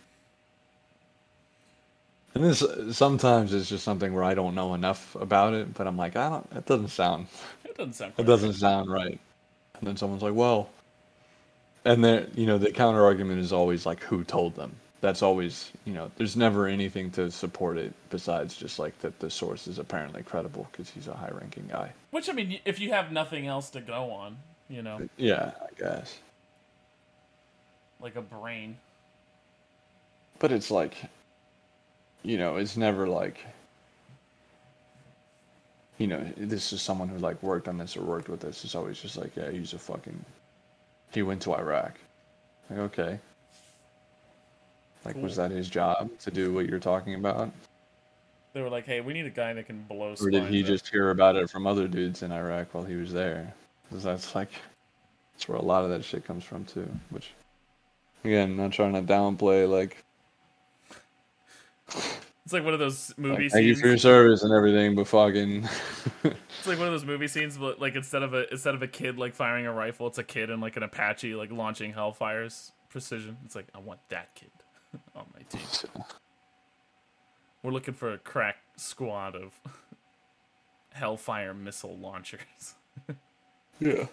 And 2.36 2.44
this 2.44 2.64
sometimes 2.96 3.54
it's 3.54 3.70
just 3.70 3.84
something 3.84 4.14
where 4.14 4.24
I 4.24 4.34
don't 4.36 4.54
know 4.56 4.74
enough 4.76 5.16
about 5.16 5.54
it, 5.54 5.74
but 5.74 5.88
I'm 5.88 5.98
like, 5.98 6.16
I 6.16 6.30
don't. 6.30 6.48
It 6.56 6.66
doesn't 6.66 6.90
sound. 6.90 7.28
it 7.66 7.76
doesn't 7.78 7.94
sound. 7.94 8.14
It 8.18 8.24
doesn't 8.24 8.54
sound 8.54 8.90
right. 8.92 9.20
And 9.80 9.88
then 9.88 9.98
someone's 9.98 10.22
like, 10.22 10.36
well, 10.36 10.70
and 11.86 12.04
then 12.04 12.30
you 12.36 12.46
know 12.46 12.58
the 12.58 12.72
counter 12.72 13.04
argument 13.04 13.40
is 13.40 13.52
always 13.52 13.86
like, 13.86 14.04
who 14.04 14.24
told 14.24 14.56
them? 14.56 14.76
That's 15.02 15.24
always 15.24 15.72
you 15.86 15.94
know. 15.94 16.12
There's 16.18 16.36
never 16.36 16.68
anything 16.68 17.10
to 17.12 17.32
support 17.32 17.78
it 17.78 17.94
besides 18.10 18.56
just 18.56 18.78
like 18.80 19.00
that 19.00 19.20
the 19.20 19.30
source 19.30 19.68
is 19.68 19.80
apparently 19.80 20.22
credible 20.24 20.68
because 20.72 20.90
he's 20.90 21.08
a 21.08 21.14
high-ranking 21.14 21.70
guy. 21.72 21.92
Which 22.12 22.30
I 22.30 22.34
mean, 22.34 22.60
if 22.66 22.80
you 22.80 22.92
have 22.92 23.12
nothing 23.12 23.48
else 23.48 23.70
to 23.72 23.82
go 23.82 24.12
on, 24.12 24.38
you 24.70 24.82
know, 24.82 25.02
Yeah, 25.18 25.52
I 25.62 25.80
guess. 25.80 26.18
like 28.02 28.16
a 28.18 28.22
brain. 28.22 28.78
But 30.40 30.52
it's 30.52 30.70
like, 30.72 30.96
you 32.24 32.38
know, 32.38 32.58
it's 32.58 32.78
never 32.78 33.08
like, 33.08 33.40
you 35.98 36.08
know, 36.08 36.24
this 36.38 36.72
is 36.74 36.82
someone 36.82 37.08
who 37.08 37.18
like 37.18 37.42
worked 37.44 37.68
on 37.68 37.78
this 37.78 37.98
or 37.98 38.02
worked 38.02 38.30
with 38.30 38.40
this. 38.40 38.64
It's 38.64 38.76
always 38.76 39.00
just 39.00 39.18
like, 39.18 39.36
yeah, 39.36 39.52
he's 39.52 39.74
a 39.74 39.80
fucking, 39.80 40.24
he 41.12 41.22
went 41.22 41.42
to 41.44 41.54
Iraq. 41.56 41.98
Like, 42.70 42.80
okay. 42.80 43.20
Like, 45.06 45.16
was 45.16 45.38
that 45.38 45.52
his 45.52 45.70
job 45.70 46.10
to 46.20 46.32
do 46.32 46.54
what 46.54 46.68
you're 46.68 46.80
talking 46.80 47.16
about? 47.16 47.52
They 48.54 48.62
were 48.62 48.70
like, 48.70 48.86
"Hey, 48.86 49.00
we 49.00 49.14
need 49.14 49.26
a 49.26 49.30
guy 49.30 49.54
that 49.54 49.66
can 49.66 49.84
blow." 49.84 50.16
Stuff. 50.16 50.28
Or 50.28 50.32
did 50.32 50.46
he 50.46 50.62
out." 50.62 50.68
just 50.68 50.90
hear 50.90 51.12
about 51.12 51.36
it 51.36 51.50
from 51.50 51.66
other 51.66 51.88
dudes 51.88 52.24
in 52.24 52.32
Iraq 52.32 52.74
while 52.74 52.84
he 52.84 52.96
was 52.96 53.14
there? 53.14 53.54
'Cause 53.90 54.04
that's 54.04 54.36
like, 54.36 54.50
that's 55.34 55.48
where 55.48 55.58
a 55.58 55.62
lot 55.62 55.84
of 55.84 55.90
that 55.91 56.04
shit 56.04 56.26
comes 56.26 56.44
from 56.44 56.66
too. 56.66 56.90
Which, 57.12 57.32
again, 58.26 58.50
I'm 58.52 58.58
not 58.58 58.74
trying 58.74 58.94
to 58.94 59.02
downplay 59.02 59.70
like 59.70 60.04
It's 62.45 62.53
like 62.53 62.64
one 62.64 62.74
of 62.74 62.80
those 62.80 63.14
movie 63.18 63.44
Like, 63.44 63.52
thank 63.52 63.68
you 63.68 63.76
for 63.76 63.88
your 63.88 63.98
service 63.98 64.41
and 64.44 64.52
everything, 64.53 64.95
but 64.95 65.07
fucking 65.07 65.70
It's 66.24 66.68
like 66.68 66.80
one 66.80 66.88
of 66.88 66.94
those 66.94 67.06
movie 67.06 67.28
scenes, 67.28 67.57
but 67.57 67.80
like 67.80 67.95
instead 67.95 68.24
of 68.24 68.34
a 68.34 68.52
instead 68.52 68.74
of 68.74 68.82
a 68.82 68.88
kid 68.88 69.18
like 69.18 69.36
firing 69.36 69.66
a 69.66 69.72
rifle, 69.72 70.07
it's 70.07 70.18
a 70.18 70.24
kid 70.24 70.49
in 70.49 70.60
like 70.60 70.76
an 70.76 70.84
Apache 70.84 71.36
like 71.36 71.52
launching 71.52 71.94
Hellfires 71.94 72.72
precision. 72.90 73.38
It's 73.45 73.56
like 73.56 73.68
I 73.76 73.80
want 73.80 73.99
that 74.10 74.34
kid 74.36 74.49
on 75.16 75.26
my 75.34 75.41
team. 75.44 75.61
We're 77.64 77.72
looking 77.72 77.94
for 77.94 78.14
a 78.14 78.18
crack 78.18 78.57
squad 78.78 79.36
of 79.36 79.53
Hellfire 80.91 81.53
missile 81.53 81.98
launchers. 81.98 82.76
yeah. 83.80 84.06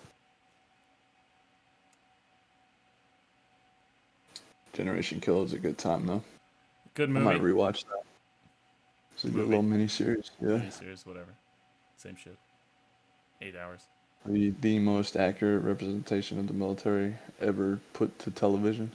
Generation 4.72 5.20
Kill 5.20 5.42
is 5.42 5.54
a 5.54 5.58
good 5.58 5.78
time 5.78 6.06
though. 6.06 6.22
Good 6.96 7.10
movie. 7.10 7.26
I 7.26 7.32
movie. 7.34 7.44
might 7.44 7.54
rewatch 7.54 7.84
that. 7.84 8.02
It's 9.14 9.24
a 9.24 9.28
good 9.28 9.48
little 9.48 9.62
mini 9.62 9.86
series. 9.86 10.30
Yeah. 10.40 10.68
Series, 10.70 11.04
whatever. 11.04 11.34
Same 11.96 12.16
shit. 12.16 12.38
Eight 13.42 13.54
hours. 13.54 13.82
The, 14.24 14.54
the 14.62 14.78
most 14.78 15.14
accurate 15.14 15.62
representation 15.62 16.38
of 16.38 16.46
the 16.46 16.54
military 16.54 17.14
ever 17.40 17.80
put 17.92 18.18
to 18.20 18.30
television. 18.30 18.92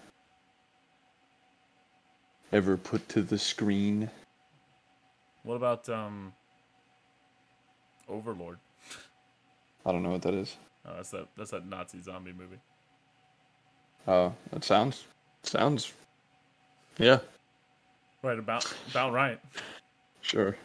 Ever 2.52 2.76
put 2.76 3.08
to 3.10 3.22
the 3.22 3.38
screen. 3.38 4.10
What 5.44 5.56
about 5.56 5.88
um 5.88 6.34
Overlord? 8.10 8.58
I 9.86 9.92
don't 9.92 10.02
know 10.02 10.10
what 10.12 10.24
that 10.24 10.34
is. 10.34 10.58
Oh, 10.88 10.96
that's 10.96 11.12
that 11.12 11.28
that's 11.38 11.52
that 11.52 11.68
Nazi 11.68 12.02
zombie 12.02 12.34
movie. 12.34 12.60
Oh, 14.08 14.34
that 14.52 14.64
sounds 14.64 15.06
sounds 15.44 15.94
Yeah, 16.98 17.20
Right 18.22 18.38
about 18.38 18.66
about 18.90 19.14
right. 19.14 19.40
sure. 20.22 20.58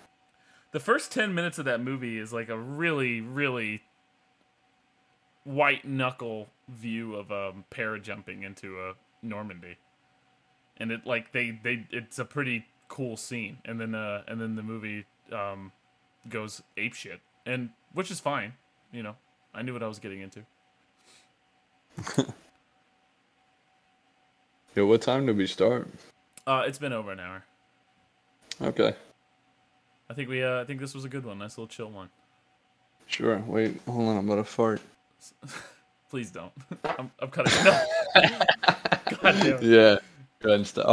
The 0.73 0.81
first 0.81 1.11
10 1.13 1.35
minutes 1.35 1.59
of 1.59 1.65
that 1.65 1.81
movie 1.81 2.19
is 2.19 2.33
like 2.33 2.51
a 2.51 2.59
really, 2.59 3.21
really 3.23 3.83
white 5.45 5.87
knuckle 5.87 6.49
view 6.69 7.15
of 7.15 7.31
a 7.31 7.49
um, 7.49 7.65
parajumping 7.71 8.45
into 8.45 8.79
a 8.79 8.93
Normandy. 9.23 9.79
And 10.77 10.91
it 10.91 11.07
like 11.07 11.33
they, 11.33 11.59
they 11.63 11.87
it's 11.91 12.19
a 12.19 12.25
pretty 12.27 12.67
cool 12.89 13.17
scene. 13.17 13.59
And 13.65 13.81
then 13.81 13.95
uh 13.95 14.23
and 14.29 14.41
then 14.41 14.57
the 14.57 14.63
movie 14.63 15.07
um 15.33 15.73
goes 16.29 16.63
ape 16.77 16.95
shit, 16.95 17.21
and 17.47 17.71
which 17.95 18.11
is 18.11 18.21
fine. 18.21 18.53
You 18.93 19.03
know, 19.03 19.17
I 19.55 19.63
knew 19.63 19.73
what 19.73 19.83
I 19.83 19.89
was 19.89 19.99
getting 19.99 20.21
into. 20.21 20.45
Yeah, 24.77 24.83
what 24.83 25.01
time 25.01 25.25
did 25.25 25.39
we 25.39 25.47
start? 25.47 25.89
Uh, 26.47 26.65
it's 26.67 26.79
been 26.79 26.93
over 26.93 27.11
an 27.11 27.21
hour. 27.21 27.45
Okay, 28.63 28.95
I 30.09 30.15
think 30.15 30.29
we. 30.29 30.43
Uh, 30.43 30.61
I 30.61 30.65
think 30.65 30.81
this 30.81 30.95
was 30.95 31.05
a 31.05 31.09
good 31.09 31.25
one. 31.25 31.39
Nice 31.39 31.59
little 31.59 31.67
chill 31.67 31.91
one. 31.91 32.09
sure. 33.07 33.39
Wait, 33.47 33.81
hold 33.87 34.09
on. 34.09 34.17
I'm 34.17 34.27
about 34.27 34.37
to 34.37 34.45
fart. 34.45 34.81
Please 36.11 36.31
don't. 36.31 36.53
I'm, 36.85 37.11
I'm 37.19 37.31
cutting. 37.31 37.53
No. 37.65 37.83
God 38.15 39.21
damn 39.23 39.47
it. 39.47 39.63
Yeah. 39.63 39.99
Go 40.41 40.51
ahead 40.51 40.61
and 40.61 40.67
stop. 40.67 40.87